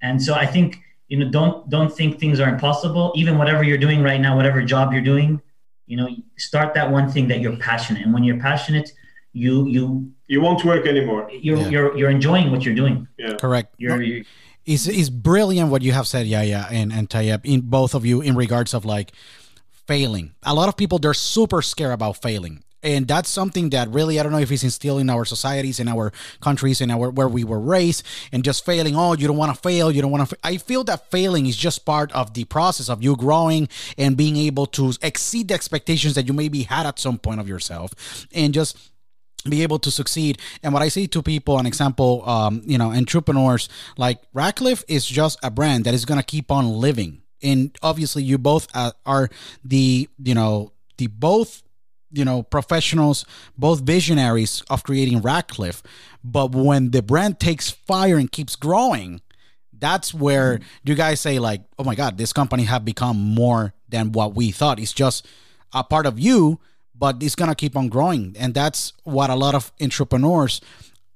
and 0.02 0.22
so 0.22 0.34
i 0.34 0.46
think 0.46 0.82
you 1.08 1.18
know 1.18 1.30
don't 1.30 1.70
don't 1.70 1.96
think 1.96 2.20
things 2.20 2.40
are 2.42 2.50
impossible 2.50 3.14
even 3.16 3.38
whatever 3.38 3.64
you're 3.64 3.84
doing 3.88 4.04
right 4.04 4.20
now 4.20 4.36
whatever 4.36 4.62
job 4.62 4.92
you're 4.92 5.10
doing 5.14 5.42
you 5.88 5.98
know 5.98 6.08
start 6.38 6.74
that 6.74 6.90
one 6.92 7.10
thing 7.10 7.28
that 7.28 7.40
you're 7.40 7.58
passionate 7.58 8.04
and 8.04 8.14
when 8.14 8.24
you're 8.24 8.40
passionate 8.40 8.92
you 9.36 9.68
you 9.68 10.12
you 10.28 10.42
won't 10.42 10.64
work 10.66 10.88
anymore. 10.88 11.30
You're 11.30 11.58
yeah. 11.58 11.70
you're 11.70 11.98
you're 11.98 12.10
enjoying 12.10 12.52
what 12.52 12.64
you're 12.64 12.74
doing. 12.74 13.08
Yeah. 13.20 13.36
Correct. 13.36 13.76
You're, 13.78 14.02
you're 14.02 14.26
is 14.66 14.88
is 14.88 15.10
brilliant 15.10 15.70
what 15.70 15.84
you 15.84 15.92
have 15.92 16.08
said, 16.08 16.26
yeah, 16.26 16.42
yeah, 16.42 16.68
and 16.72 16.92
and 16.92 17.10
Tayyab, 17.10 17.42
in 17.44 17.62
both 17.62 17.94
of 17.94 18.06
you 18.06 18.22
in 18.22 18.36
regards 18.36 18.74
of 18.74 18.86
like 18.86 19.12
failing. 19.86 20.34
A 20.44 20.54
lot 20.56 20.70
of 20.70 20.78
people 20.78 20.98
they're 20.98 21.14
super 21.14 21.62
scared 21.62 21.94
about 21.94 22.22
failing. 22.22 22.64
And 22.86 23.08
that's 23.08 23.30
something 23.30 23.72
that 23.72 23.90
really 23.90 24.20
I 24.20 24.24
don't 24.24 24.32
know 24.32 24.38
if 24.38 24.52
it's 24.52 24.64
instilled 24.64 25.02
in 25.02 25.10
our 25.10 25.26
societies, 25.26 25.80
in 25.80 25.88
our 25.88 26.14
countries, 26.40 26.80
in 26.80 26.92
our 26.92 27.10
where 27.10 27.28
we 27.28 27.44
were 27.44 27.60
raised, 27.60 28.04
and 28.32 28.44
just 28.44 28.64
failing. 28.64 28.96
Oh, 28.96 29.14
you 29.14 29.28
don't 29.28 29.38
want 29.38 29.54
to 29.54 29.60
fail. 29.60 29.92
You 29.92 30.02
don't 30.04 30.12
want 30.12 30.30
to. 30.30 30.36
Fa-. 30.36 30.42
I 30.44 30.58
feel 30.58 30.84
that 30.86 31.10
failing 31.10 31.48
is 31.48 31.58
just 31.58 31.84
part 31.84 32.12
of 32.14 32.36
the 32.36 32.46
process 32.46 32.88
of 32.88 33.04
you 33.04 33.16
growing 33.16 33.68
and 33.98 34.16
being 34.16 34.38
able 34.38 34.68
to 34.68 34.94
exceed 35.02 35.48
the 35.48 35.56
expectations 35.56 36.14
that 36.14 36.28
you 36.28 36.34
maybe 36.34 36.64
had 36.64 36.86
at 36.86 37.00
some 37.00 37.18
point 37.18 37.40
of 37.40 37.48
yourself, 37.50 37.92
and 38.34 38.54
just 38.54 38.78
be 39.50 39.64
able 39.64 39.80
to 39.80 39.92
succeed. 39.92 40.40
And 40.64 40.74
what 40.74 40.84
I 40.84 40.90
say 40.90 41.08
to 41.08 41.22
people, 41.22 41.58
an 41.58 41.66
example, 41.66 42.28
um, 42.30 42.62
you 42.66 42.78
know, 42.78 42.92
entrepreneurs 42.92 43.70
like 43.98 44.22
Radcliffe 44.34 44.84
is 44.88 45.06
just 45.06 45.40
a 45.44 45.50
brand 45.50 45.86
that 45.86 45.94
is 45.94 46.06
going 46.06 46.20
to 46.20 46.26
keep 46.26 46.52
on 46.52 46.70
living. 46.70 47.22
And 47.42 47.76
obviously, 47.82 48.24
you 48.24 48.38
both 48.38 48.68
uh, 48.74 48.92
are 49.06 49.30
the, 49.64 50.10
you 50.24 50.34
know, 50.34 50.72
the 50.98 51.08
both, 51.08 51.64
you 52.12 52.26
know, 52.26 52.44
professionals, 52.44 53.26
both 53.58 53.82
visionaries 53.82 54.64
of 54.70 54.84
creating 54.84 55.22
Radcliffe. 55.22 55.84
But 56.24 56.54
when 56.54 56.92
the 56.92 57.02
brand 57.02 57.40
takes 57.40 57.70
fire 57.70 58.18
and 58.18 58.32
keeps 58.32 58.56
growing, 58.56 59.22
that's 59.78 60.14
where 60.14 60.56
mm-hmm. 60.56 60.64
you 60.86 60.96
guys 60.96 61.20
say 61.20 61.40
like, 61.40 61.62
oh 61.78 61.84
my 61.84 61.96
God, 61.96 62.18
this 62.18 62.34
company 62.34 62.64
have 62.64 62.86
become 62.86 63.18
more 63.18 63.74
than 63.90 64.12
what 64.12 64.36
we 64.36 64.52
thought. 64.52 64.80
It's 64.80 64.94
just 64.94 65.28
a 65.74 65.84
part 65.84 66.06
of 66.06 66.20
you 66.20 66.60
but 66.98 67.22
it's 67.22 67.36
gonna 67.36 67.56
keep 67.56 67.76
on 67.76 67.90
growing, 67.90 68.36
and 68.40 68.54
that's 68.54 68.94
what 69.04 69.30
a 69.30 69.36
lot 69.36 69.56
of 69.56 69.72
entrepreneurs 69.82 70.62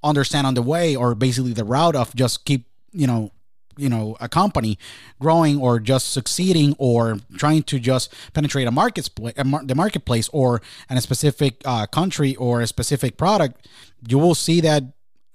understand 0.04 0.46
on 0.46 0.54
the 0.54 0.62
way, 0.62 0.96
or 0.96 1.16
basically 1.16 1.54
the 1.54 1.64
route 1.64 1.96
of 1.96 2.14
just 2.16 2.46
keep 2.46 2.66
you 2.92 3.08
know 3.08 3.32
you 3.80 3.90
know 3.90 4.18
a 4.20 4.28
company 4.28 4.78
growing 5.20 5.60
or 5.60 5.80
just 5.80 6.12
succeeding 6.12 6.76
or 6.78 7.18
trying 7.38 7.64
to 7.64 7.80
just 7.80 8.14
penetrate 8.34 8.68
a 8.68 8.72
market 8.72 9.10
the 9.16 9.74
marketplace 9.76 10.30
or 10.34 10.62
in 10.90 10.98
a 10.98 11.02
specific 11.02 11.62
uh, 11.66 11.86
country 11.88 12.36
or 12.36 12.62
a 12.62 12.68
specific 12.68 13.18
product 13.18 13.68
you 14.08 14.18
will 14.18 14.36
see 14.36 14.62
that 14.62 14.84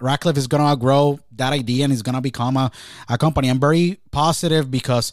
Radcliffe 0.00 0.36
is 0.36 0.46
going 0.46 0.68
to 0.68 0.76
grow 0.76 1.18
that 1.36 1.52
idea 1.52 1.84
and 1.84 1.92
is 1.92 2.02
going 2.02 2.14
to 2.14 2.20
become 2.20 2.56
a, 2.56 2.70
a 3.08 3.16
company. 3.16 3.48
I'm 3.48 3.60
very 3.60 4.00
positive 4.10 4.70
because 4.70 5.12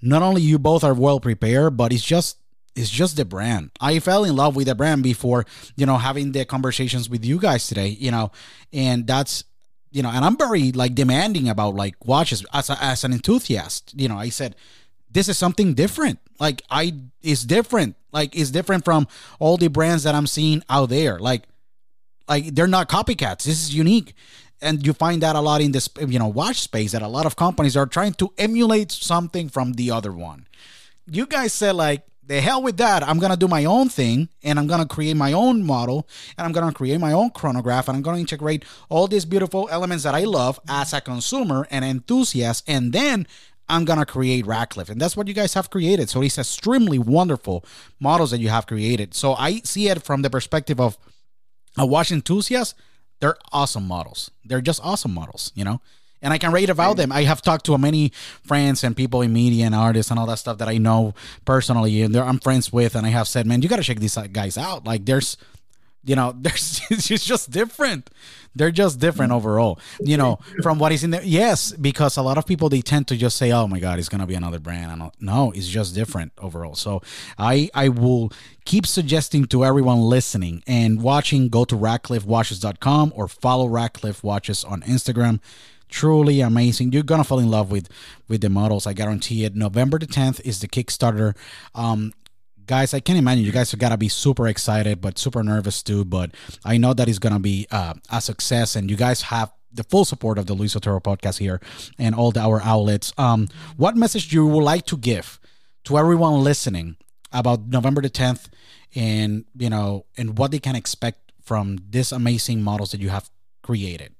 not 0.00 0.22
only 0.22 0.40
you 0.40 0.58
both 0.58 0.82
are 0.82 0.94
well 0.94 1.20
prepared, 1.20 1.76
but 1.76 1.92
it's 1.92 2.02
just 2.02 2.38
it's 2.76 2.88
just 2.88 3.16
the 3.16 3.24
brand. 3.24 3.70
I 3.80 3.98
fell 3.98 4.24
in 4.24 4.36
love 4.36 4.54
with 4.56 4.68
the 4.68 4.74
brand 4.74 5.02
before, 5.02 5.44
you 5.76 5.86
know, 5.86 5.96
having 5.96 6.32
the 6.32 6.44
conversations 6.44 7.10
with 7.10 7.24
you 7.24 7.38
guys 7.38 7.66
today, 7.66 7.88
you 7.88 8.10
know, 8.10 8.30
and 8.72 9.06
that's, 9.06 9.44
you 9.90 10.02
know, 10.02 10.10
and 10.10 10.24
I'm 10.24 10.36
very 10.36 10.72
like 10.72 10.94
demanding 10.94 11.48
about 11.48 11.74
like 11.74 12.04
watches 12.04 12.44
as 12.52 12.70
a, 12.70 12.82
as 12.82 13.04
an 13.04 13.12
enthusiast. 13.12 13.92
You 13.96 14.08
know, 14.08 14.16
I 14.16 14.28
said, 14.28 14.54
this 15.10 15.28
is 15.28 15.36
something 15.36 15.74
different. 15.74 16.20
Like 16.38 16.62
I, 16.70 16.94
it's 17.22 17.44
different. 17.44 17.96
Like 18.12 18.36
it's 18.36 18.50
different 18.50 18.84
from 18.84 19.08
all 19.38 19.56
the 19.56 19.68
brands 19.68 20.04
that 20.04 20.14
I'm 20.14 20.26
seeing 20.26 20.62
out 20.70 20.88
there. 20.88 21.18
Like, 21.18 21.42
like 22.28 22.54
they're 22.54 22.68
not 22.68 22.88
copycats. 22.88 23.44
This 23.44 23.62
is 23.64 23.74
unique. 23.74 24.14
And 24.62 24.86
you 24.86 24.92
find 24.92 25.22
that 25.22 25.36
a 25.36 25.40
lot 25.40 25.60
in 25.60 25.72
this, 25.72 25.88
you 26.06 26.18
know, 26.18 26.28
watch 26.28 26.60
space 26.60 26.92
that 26.92 27.02
a 27.02 27.08
lot 27.08 27.26
of 27.26 27.34
companies 27.34 27.76
are 27.76 27.86
trying 27.86 28.12
to 28.14 28.32
emulate 28.36 28.92
something 28.92 29.48
from 29.48 29.72
the 29.72 29.90
other 29.90 30.12
one. 30.12 30.46
You 31.06 31.26
guys 31.26 31.52
said 31.52 31.76
like 31.76 32.02
the 32.30 32.40
hell 32.40 32.62
with 32.62 32.76
that. 32.76 33.02
I'm 33.02 33.18
going 33.18 33.32
to 33.32 33.36
do 33.36 33.48
my 33.48 33.64
own 33.64 33.88
thing 33.88 34.28
and 34.44 34.56
I'm 34.56 34.68
going 34.68 34.80
to 34.80 34.86
create 34.86 35.16
my 35.16 35.32
own 35.32 35.66
model 35.66 36.06
and 36.38 36.46
I'm 36.46 36.52
going 36.52 36.68
to 36.68 36.72
create 36.72 37.00
my 37.00 37.12
own 37.12 37.30
chronograph 37.30 37.88
and 37.88 37.96
I'm 37.96 38.02
going 38.02 38.14
to 38.14 38.20
integrate 38.20 38.64
all 38.88 39.08
these 39.08 39.24
beautiful 39.24 39.68
elements 39.68 40.04
that 40.04 40.14
I 40.14 40.22
love 40.22 40.60
as 40.68 40.92
a 40.92 41.00
consumer 41.00 41.66
and 41.72 41.84
enthusiast. 41.84 42.62
And 42.68 42.92
then 42.92 43.26
I'm 43.68 43.84
going 43.84 43.98
to 43.98 44.06
create 44.06 44.46
Radcliffe. 44.46 44.90
And 44.90 45.00
that's 45.00 45.16
what 45.16 45.26
you 45.26 45.34
guys 45.34 45.54
have 45.54 45.70
created. 45.70 46.08
So 46.08 46.22
it's 46.22 46.38
extremely 46.38 47.00
wonderful 47.00 47.64
models 47.98 48.30
that 48.30 48.38
you 48.38 48.48
have 48.48 48.68
created. 48.68 49.12
So 49.12 49.34
I 49.34 49.58
see 49.64 49.88
it 49.88 50.04
from 50.04 50.22
the 50.22 50.30
perspective 50.30 50.80
of 50.80 50.98
a 51.76 51.84
watch 51.84 52.12
enthusiast. 52.12 52.76
They're 53.18 53.38
awesome 53.50 53.88
models. 53.88 54.30
They're 54.44 54.60
just 54.60 54.80
awesome 54.84 55.14
models, 55.14 55.50
you 55.56 55.64
know? 55.64 55.80
And 56.22 56.32
I 56.32 56.38
can 56.38 56.52
rate 56.52 56.70
about 56.70 56.96
them. 56.96 57.12
I 57.12 57.22
have 57.24 57.42
talked 57.42 57.66
to 57.66 57.78
many 57.78 58.12
friends 58.42 58.84
and 58.84 58.96
people 58.96 59.22
in 59.22 59.32
media 59.32 59.66
and 59.66 59.74
artists 59.74 60.10
and 60.10 60.18
all 60.18 60.26
that 60.26 60.38
stuff 60.38 60.58
that 60.58 60.68
I 60.68 60.78
know 60.78 61.14
personally, 61.44 62.02
and 62.02 62.16
I'm 62.16 62.38
friends 62.38 62.72
with, 62.72 62.94
and 62.94 63.06
I 63.06 63.10
have 63.10 63.28
said, 63.28 63.46
man, 63.46 63.62
you 63.62 63.68
got 63.68 63.76
to 63.76 63.82
check 63.82 63.98
these 63.98 64.16
guys 64.32 64.58
out. 64.58 64.84
Like, 64.84 65.04
there's, 65.06 65.36
you 66.04 66.16
know, 66.16 66.32
there's 66.36 66.82
it's 66.90 67.24
just 67.24 67.50
different. 67.50 68.10
They're 68.54 68.72
just 68.72 68.98
different 68.98 69.30
mm-hmm. 69.30 69.36
overall, 69.46 69.78
you 70.00 70.16
know, 70.16 70.40
from 70.62 70.80
what 70.80 70.90
is 70.90 71.04
in 71.04 71.10
there. 71.10 71.22
Yes, 71.22 71.70
because 71.70 72.16
a 72.16 72.22
lot 72.22 72.36
of 72.36 72.46
people 72.46 72.68
they 72.68 72.80
tend 72.80 73.06
to 73.08 73.16
just 73.16 73.36
say, 73.36 73.52
"Oh 73.52 73.68
my 73.68 73.78
God, 73.78 74.00
it's 74.00 74.08
gonna 74.08 74.26
be 74.26 74.34
another 74.34 74.58
brand." 74.58 74.90
And 74.90 75.12
no, 75.20 75.52
it's 75.52 75.68
just 75.68 75.94
different 75.94 76.32
overall. 76.36 76.74
So 76.74 77.00
I 77.38 77.70
I 77.74 77.90
will 77.90 78.32
keep 78.64 78.88
suggesting 78.88 79.44
to 79.46 79.64
everyone 79.64 80.00
listening 80.00 80.64
and 80.66 81.00
watching, 81.00 81.48
go 81.48 81.64
to 81.64 81.76
RadcliffeWatches.com 81.76 83.12
or 83.14 83.28
follow 83.28 83.68
Radcliffe 83.68 84.24
Watches 84.24 84.64
on 84.64 84.82
Instagram 84.82 85.38
truly 85.90 86.40
amazing. 86.40 86.92
You're 86.92 87.02
gonna 87.02 87.24
fall 87.24 87.38
in 87.38 87.50
love 87.50 87.70
with 87.70 87.88
with 88.28 88.40
the 88.40 88.48
models 88.48 88.86
i 88.86 88.92
guarantee 88.92 89.44
it. 89.44 89.54
November 89.54 89.98
the 89.98 90.06
10th 90.06 90.40
is 90.44 90.60
the 90.60 90.68
kickstarter. 90.68 91.36
Um 91.74 92.12
guys 92.66 92.94
i 92.94 93.00
can't 93.00 93.18
imagine. 93.18 93.44
You 93.44 93.52
guys 93.52 93.70
have 93.72 93.80
got 93.80 93.90
to 93.90 93.96
be 93.96 94.08
super 94.08 94.46
excited 94.46 95.00
but 95.00 95.18
super 95.18 95.42
nervous 95.42 95.82
too 95.82 96.04
but 96.04 96.30
i 96.64 96.76
know 96.78 96.94
that 96.94 97.08
it's 97.08 97.18
gonna 97.18 97.40
be 97.40 97.66
uh, 97.70 97.94
a 98.10 98.20
success 98.20 98.76
and 98.76 98.88
you 98.90 98.96
guys 98.96 99.22
have 99.22 99.52
the 99.72 99.84
full 99.84 100.04
support 100.04 100.38
of 100.38 100.46
the 100.46 100.54
luis 100.54 100.74
otero 100.76 101.00
podcast 101.00 101.38
here 101.38 101.60
and 101.98 102.14
all 102.14 102.30
the, 102.32 102.40
our 102.40 102.60
outlets. 102.62 103.12
Um 103.18 103.48
what 103.76 103.96
message 103.96 104.32
you 104.32 104.46
would 104.46 104.64
like 104.64 104.86
to 104.86 104.96
give 104.96 105.40
to 105.84 105.98
everyone 105.98 106.44
listening 106.44 106.96
about 107.32 107.66
november 107.66 108.00
the 108.02 108.10
10th 108.10 108.48
and 108.94 109.44
you 109.56 109.70
know 109.70 110.06
and 110.16 110.38
what 110.38 110.50
they 110.50 110.58
can 110.58 110.76
expect 110.76 111.32
from 111.42 111.78
this 111.88 112.12
amazing 112.12 112.62
models 112.62 112.92
that 112.92 113.00
you 113.00 113.08
have 113.10 113.30
created 113.62 114.14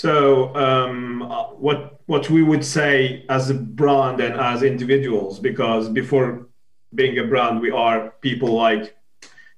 So 0.00 0.56
um, 0.56 1.20
what 1.58 2.00
what 2.06 2.30
we 2.30 2.42
would 2.42 2.64
say 2.64 3.26
as 3.28 3.50
a 3.50 3.54
brand 3.54 4.18
and 4.22 4.34
as 4.40 4.62
individuals, 4.62 5.38
because 5.38 5.90
before 5.90 6.46
being 6.94 7.18
a 7.18 7.24
brand, 7.24 7.60
we 7.60 7.70
are 7.70 8.14
people 8.22 8.50
like, 8.54 8.96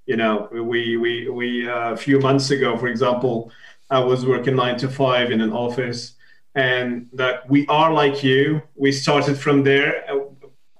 you 0.04 0.16
know, 0.16 0.48
we 0.50 0.96
we 0.96 1.28
we 1.28 1.70
uh, 1.70 1.92
a 1.92 1.96
few 1.96 2.18
months 2.18 2.50
ago, 2.50 2.76
for 2.76 2.88
example, 2.88 3.52
I 3.88 4.00
was 4.00 4.26
working 4.26 4.56
nine 4.56 4.76
to 4.78 4.88
five 4.88 5.30
in 5.30 5.40
an 5.40 5.52
office, 5.52 6.14
and 6.56 7.06
that 7.12 7.48
we 7.48 7.64
are 7.68 7.92
like 7.92 8.24
you. 8.24 8.62
We 8.74 8.90
started 8.90 9.38
from 9.38 9.62
there. 9.62 9.92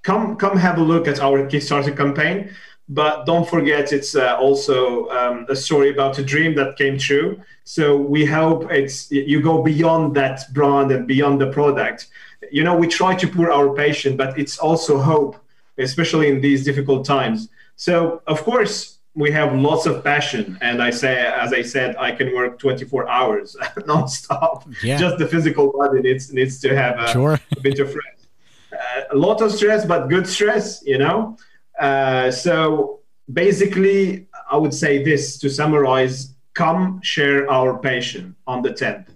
Come 0.03 0.35
come 0.39 0.57
have 0.57 0.79
a 0.79 0.83
look 0.93 1.07
at 1.07 1.21
our 1.21 1.47
Kickstarter 1.47 1.97
campaign 1.97 2.51
but 2.89 3.25
don't 3.27 3.49
forget 3.49 3.93
it's 3.93 4.15
uh, 4.15 4.37
also 4.37 5.09
um, 5.11 5.47
a 5.49 5.57
story 5.57 5.91
about 5.91 6.19
a 6.19 6.25
dream 6.25 6.55
that 6.57 6.77
came 6.77 6.99
true. 6.99 7.41
So 7.65 7.97
we 7.97 8.25
hope 8.25 8.71
it's 8.71 9.11
you 9.11 9.41
go 9.41 9.63
beyond 9.63 10.15
that 10.17 10.53
brand 10.53 10.91
and 10.91 11.07
beyond 11.07 11.41
the 11.41 11.51
product. 11.51 12.09
You 12.51 12.65
know 12.65 12.75
we 12.77 12.89
try 12.89 13.15
to 13.15 13.27
pour 13.27 13.51
our 13.51 13.73
passion 13.75 14.17
but 14.17 14.39
it's 14.39 14.59
also 14.59 14.99
hope 14.99 15.37
especially 15.79 16.29
in 16.29 16.41
these 16.41 16.65
difficult 16.65 17.05
times. 17.07 17.49
So 17.77 18.23
of 18.27 18.43
course 18.43 18.99
we 19.15 19.31
have 19.31 19.55
lots 19.55 19.87
of 19.87 20.03
passion. 20.03 20.59
And 20.61 20.83
i 20.83 20.91
say 20.91 21.15
as 21.27 21.53
i 21.53 21.63
said 21.63 21.97
i 21.97 22.11
can 22.11 22.35
work 22.35 22.59
24 22.59 23.09
hours 23.09 23.57
non-stop. 23.87 24.69
Yeah. 24.83 24.99
just 24.99 25.19
the 25.19 25.29
physical 25.29 25.73
body 25.73 26.01
needs 26.01 26.33
needs 26.33 26.61
to 26.61 26.75
have 26.77 26.99
a, 26.99 27.09
sure. 27.13 27.41
a 27.57 27.61
bit 27.61 27.79
of 27.79 27.89
rest. 27.95 28.27
Uh, 28.73 29.03
a 29.13 29.17
lot 29.17 29.41
of 29.41 29.53
stress 29.53 29.85
but 29.85 30.09
good 30.09 30.27
stress 30.27 30.83
you 30.85 30.99
know 30.99 31.37
uh, 31.83 32.31
so 32.31 33.01
basically, 33.33 34.29
I 34.51 34.57
would 34.57 34.73
say 34.73 35.03
this 35.03 35.39
to 35.39 35.51
summarize 35.51 36.35
come 36.55 37.01
share 37.03 37.51
our 37.51 37.79
passion 37.79 38.37
on 38.47 38.63
the 38.63 38.71
10th. 38.71 39.07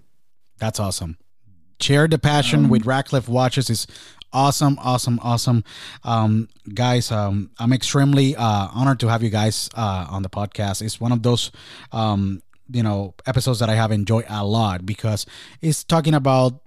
That's 0.58 0.80
awesome. 0.80 1.18
Share 1.80 2.08
the 2.08 2.18
passion 2.18 2.64
um, 2.64 2.70
with 2.70 2.86
Radcliffe 2.86 3.28
Watches 3.28 3.68
is 3.68 3.86
awesome, 4.32 4.78
awesome, 4.82 5.20
awesome. 5.22 5.62
Um, 6.02 6.48
guys, 6.72 7.12
um, 7.12 7.50
I'm 7.58 7.72
extremely 7.72 8.34
uh, 8.34 8.68
honored 8.72 9.00
to 9.00 9.08
have 9.08 9.22
you 9.22 9.30
guys 9.30 9.68
uh, 9.74 10.06
on 10.10 10.22
the 10.22 10.30
podcast. 10.30 10.82
It's 10.82 11.00
one 11.00 11.12
of 11.12 11.22
those 11.22 11.52
um, 11.92 12.42
you 12.70 12.82
know 12.82 13.14
episodes 13.26 13.60
that 13.60 13.68
I 13.68 13.74
have 13.74 13.92
enjoyed 13.92 14.24
a 14.28 14.44
lot 14.44 14.84
because 14.84 15.26
it's 15.60 15.84
talking 15.84 16.14
about 16.14 16.62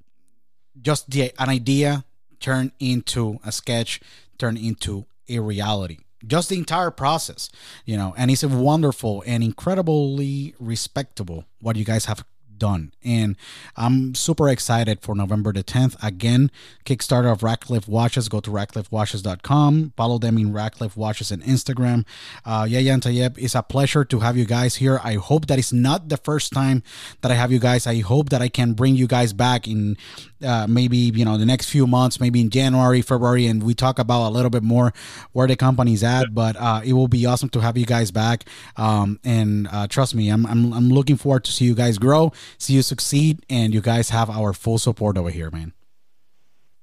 just 0.82 1.10
the 1.10 1.34
an 1.40 1.50
idea 1.50 2.06
turned 2.40 2.72
into 2.80 3.40
a 3.44 3.52
sketch, 3.52 4.00
turned 4.38 4.58
into 4.58 5.06
a 5.30 5.40
reality. 5.40 6.00
Just 6.28 6.50
the 6.50 6.58
entire 6.58 6.92
process 6.92 7.50
you 7.86 7.96
know 7.96 8.14
and 8.18 8.30
it's 8.30 8.44
a 8.44 8.50
wonderful 8.50 9.24
and 9.26 9.42
incredibly 9.42 10.54
respectable 10.60 11.46
what 11.62 11.78
you 11.78 11.86
guys 11.86 12.06
have 12.06 12.26
done. 12.60 12.92
And 13.04 13.36
I'm 13.76 14.14
super 14.14 14.50
excited 14.50 15.02
for 15.02 15.16
November 15.16 15.52
the 15.54 15.64
10th. 15.64 15.96
Again, 16.04 16.52
Kickstarter 16.86 17.32
of 17.32 17.42
Radcliffe 17.42 17.88
Watches. 17.88 18.30
Go 18.30 18.40
to 18.42 18.52
radcliffewatches.com. 18.52 19.94
Follow 19.96 20.18
them 20.20 20.38
in 20.38 20.54
Radcliffe 20.54 20.96
Watches 20.96 21.32
and 21.32 21.42
Instagram. 21.44 22.06
Uh, 22.46 22.68
Yahya 22.70 22.94
and 22.94 23.02
Tayyab, 23.02 23.38
it's 23.38 23.56
a 23.56 23.64
pleasure 23.64 24.04
to 24.06 24.20
have 24.20 24.38
you 24.38 24.46
guys 24.46 24.76
here. 24.76 25.00
I 25.04 25.16
hope 25.16 25.48
that 25.48 25.58
it's 25.58 25.74
not 25.74 26.10
the 26.10 26.18
first 26.18 26.52
time 26.52 26.84
that 27.22 27.32
I 27.32 27.36
have 27.36 27.52
you 27.52 27.60
guys. 27.60 27.88
I 27.88 28.00
hope 28.00 28.30
that 28.30 28.42
I 28.42 28.50
can 28.50 28.74
bring 28.74 28.96
you 28.96 29.08
guys 29.08 29.34
back 29.34 29.68
in 29.68 29.98
uh, 30.44 30.68
maybe, 30.70 30.98
you 30.98 31.26
know, 31.26 31.38
the 31.38 31.46
next 31.46 31.70
few 31.70 31.86
months, 31.86 32.20
maybe 32.20 32.42
in 32.42 32.50
January, 32.50 33.02
February, 33.02 33.46
and 33.46 33.64
we 33.64 33.74
talk 33.74 34.00
about 34.00 34.30
a 34.30 34.32
little 34.32 34.50
bit 34.50 34.64
more 34.64 34.94
where 35.32 35.48
the 35.48 35.56
company's 35.56 36.04
at. 36.04 36.34
But 36.34 36.56
uh, 36.56 36.82
it 36.84 36.94
will 36.94 37.08
be 37.08 37.26
awesome 37.26 37.50
to 37.50 37.60
have 37.60 37.78
you 37.78 37.86
guys 37.86 38.12
back. 38.12 38.46
Um, 38.78 39.20
and 39.24 39.68
uh, 39.72 39.88
trust 39.88 40.16
me, 40.16 40.30
I'm, 40.30 40.46
I'm, 40.46 40.74
I'm 40.74 40.90
looking 40.90 41.18
forward 41.18 41.44
to 41.46 41.52
see 41.52 41.66
you 41.66 41.76
guys 41.76 41.98
grow 41.98 42.32
see 42.58 42.74
you 42.74 42.82
succeed, 42.82 43.46
and 43.50 43.74
you 43.74 43.82
guys 43.82 44.10
have 44.10 44.30
our 44.30 44.54
full 44.54 44.78
support 44.78 45.18
over 45.18 45.30
here, 45.30 45.52
man. 45.52 45.74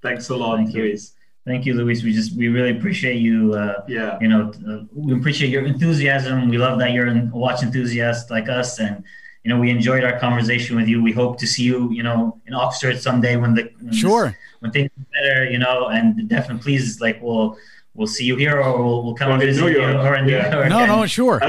Thanks 0.02 0.28
a 0.28 0.36
lot, 0.36 0.56
Thank 0.56 0.74
Luis. 0.74 1.12
Thank 1.46 1.64
you, 1.64 1.74
Luis. 1.74 2.02
We 2.02 2.12
just 2.12 2.36
we 2.36 2.48
really 2.48 2.76
appreciate 2.76 3.18
you. 3.18 3.54
Uh, 3.54 3.84
yeah. 3.86 4.18
You 4.20 4.28
know, 4.28 4.52
uh, 4.68 4.84
we 4.92 5.14
appreciate 5.14 5.50
your 5.50 5.64
enthusiasm. 5.64 6.48
We 6.48 6.58
love 6.58 6.78
that 6.80 6.92
you're 6.92 7.06
a 7.06 7.30
watch 7.32 7.62
enthusiast 7.62 8.30
like 8.30 8.48
us, 8.48 8.80
and 8.80 9.04
you 9.44 9.54
know, 9.54 9.60
we 9.60 9.70
enjoyed 9.70 10.02
our 10.02 10.18
conversation 10.18 10.74
with 10.74 10.88
you. 10.88 11.00
We 11.00 11.12
hope 11.12 11.38
to 11.38 11.46
see 11.46 11.62
you, 11.62 11.88
you 11.92 12.02
know, 12.02 12.40
in 12.46 12.54
Oxford 12.54 13.00
someday 13.00 13.36
when 13.36 13.54
the 13.54 13.70
when 13.80 13.92
sure 13.92 14.26
this, 14.26 14.34
when 14.58 14.72
things 14.72 14.90
are 14.98 15.06
better, 15.12 15.44
you 15.48 15.58
know, 15.58 15.86
and 15.86 16.28
definitely 16.28 16.64
please 16.64 17.00
like 17.00 17.22
we'll 17.22 17.56
we'll 17.94 18.08
see 18.08 18.24
you 18.24 18.34
here 18.34 18.60
or 18.60 18.82
we'll, 18.82 19.04
we'll 19.04 19.14
come 19.14 19.30
and 19.30 19.40
visit 19.40 19.64
you 19.70 19.84
or 19.84 20.16
in 20.16 20.28
yeah. 20.28 20.50
New 20.50 20.68
No, 20.68 20.84
no, 20.84 21.06
sure. 21.06 21.40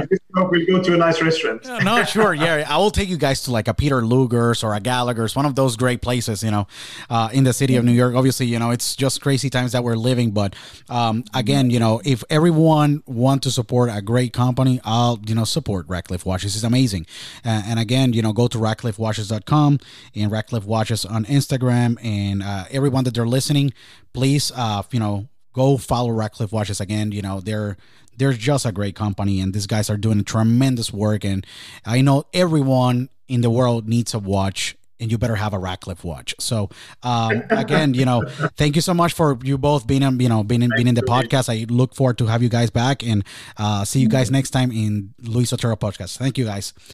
We'll 0.46 0.66
go 0.66 0.84
to 0.84 0.94
a 0.94 0.98
nice 0.98 1.22
restaurant. 1.22 1.66
no, 1.84 2.04
sure. 2.04 2.34
Yeah, 2.34 2.66
I 2.70 2.78
will 2.78 2.92
take 2.92 3.10
you 3.10 3.18
guys 3.18 3.42
to 3.44 3.52
like 3.52 3.68
a 3.68 3.74
Peter 3.74 4.06
Luger's 4.06 4.64
or 4.64 4.74
a 4.74 4.80
Gallagher's, 4.80 5.36
one 5.36 5.46
of 5.46 5.56
those 5.56 5.76
great 5.76 6.02
places, 6.02 6.44
you 6.44 6.52
know, 6.52 6.68
uh, 7.10 7.30
in 7.34 7.44
the 7.44 7.54
city 7.54 7.76
of 7.76 7.86
New 7.86 7.92
York. 7.92 8.16
Obviously, 8.16 8.46
you 8.46 8.60
know, 8.60 8.72
it's 8.72 8.96
just 8.96 9.22
crazy 9.22 9.50
times 9.50 9.72
that 9.72 9.84
we're 9.84 9.96
living. 9.96 10.32
But 10.32 10.56
um, 10.90 11.24
again, 11.34 11.70
you 11.70 11.80
know, 11.80 12.02
if 12.06 12.24
everyone 12.30 13.04
want 13.06 13.44
to 13.44 13.52
support 13.52 13.90
a 13.92 14.02
great 14.02 14.34
company, 14.34 14.80
I'll, 14.84 15.20
you 15.26 15.36
know, 15.36 15.44
support 15.44 15.86
Radcliffe 15.88 16.26
Watches. 16.26 16.56
It's 16.56 16.64
amazing. 16.64 17.06
Uh, 17.46 17.64
and 17.66 17.80
again, 17.80 18.14
you 18.14 18.22
know, 18.22 18.34
go 18.34 18.48
to 18.48 18.58
radcliffewatches.com 18.58 19.80
and 20.16 20.32
Radcliffe 20.32 20.66
Watches 20.66 21.06
on 21.06 21.26
Instagram. 21.26 21.98
And 22.04 22.44
uh, 22.44 22.66
everyone 22.72 23.04
that 23.06 23.14
they're 23.14 23.28
listening, 23.28 23.74
please, 24.14 24.52
uh, 24.56 24.84
you 24.92 25.00
know, 25.00 25.28
go 25.54 25.78
follow 25.78 26.12
Radcliffe 26.12 26.52
Watches 26.52 26.80
again. 26.80 27.12
You 27.12 27.22
know, 27.22 27.42
they're 27.42 27.78
they're 28.18 28.34
just 28.34 28.66
a 28.66 28.72
great 28.72 28.96
company, 28.96 29.40
and 29.40 29.54
these 29.54 29.68
guys 29.68 29.90
are 29.90 29.98
doing 29.98 30.24
tremendous 30.24 30.92
work. 30.92 31.24
And 31.24 31.46
I 31.86 32.02
know 32.02 32.26
everyone 32.34 33.10
in 33.28 33.42
the 33.42 33.50
world 33.50 33.88
needs 33.88 34.14
a 34.14 34.20
watch 34.20 34.76
and 35.00 35.12
you 35.12 35.18
better 35.18 35.36
have 35.36 35.54
a 35.54 35.60
Radcliffe 35.60 36.04
watch. 36.04 36.34
So 36.40 36.70
um, 37.04 37.44
again, 37.50 37.94
you 37.94 38.06
know, 38.06 38.24
thank 38.56 38.76
you 38.76 38.82
so 38.82 38.94
much 38.94 39.14
for 39.14 39.38
you 39.44 39.58
both 39.58 39.86
being 39.86 40.02
in, 40.02 40.20
you 40.20 40.30
know, 40.30 40.44
being 40.44 40.64
in, 40.64 40.72
being 40.76 40.88
in 40.88 40.96
the 40.96 41.04
podcast. 41.04 41.50
I 41.50 41.66
look 41.72 41.94
forward 41.94 42.18
to 42.20 42.26
have 42.26 42.42
you 42.42 42.50
guys 42.50 42.70
back 42.70 43.04
and 43.04 43.24
uh, 43.58 43.86
see 43.86 44.00
you 44.00 44.10
guys 44.10 44.32
next 44.32 44.52
time 44.52 44.72
in 44.72 45.14
Luis 45.22 45.54
Otero 45.54 45.76
podcast. 45.76 46.18
Thank 46.18 46.38
you 46.38 46.46
guys. 46.46 46.74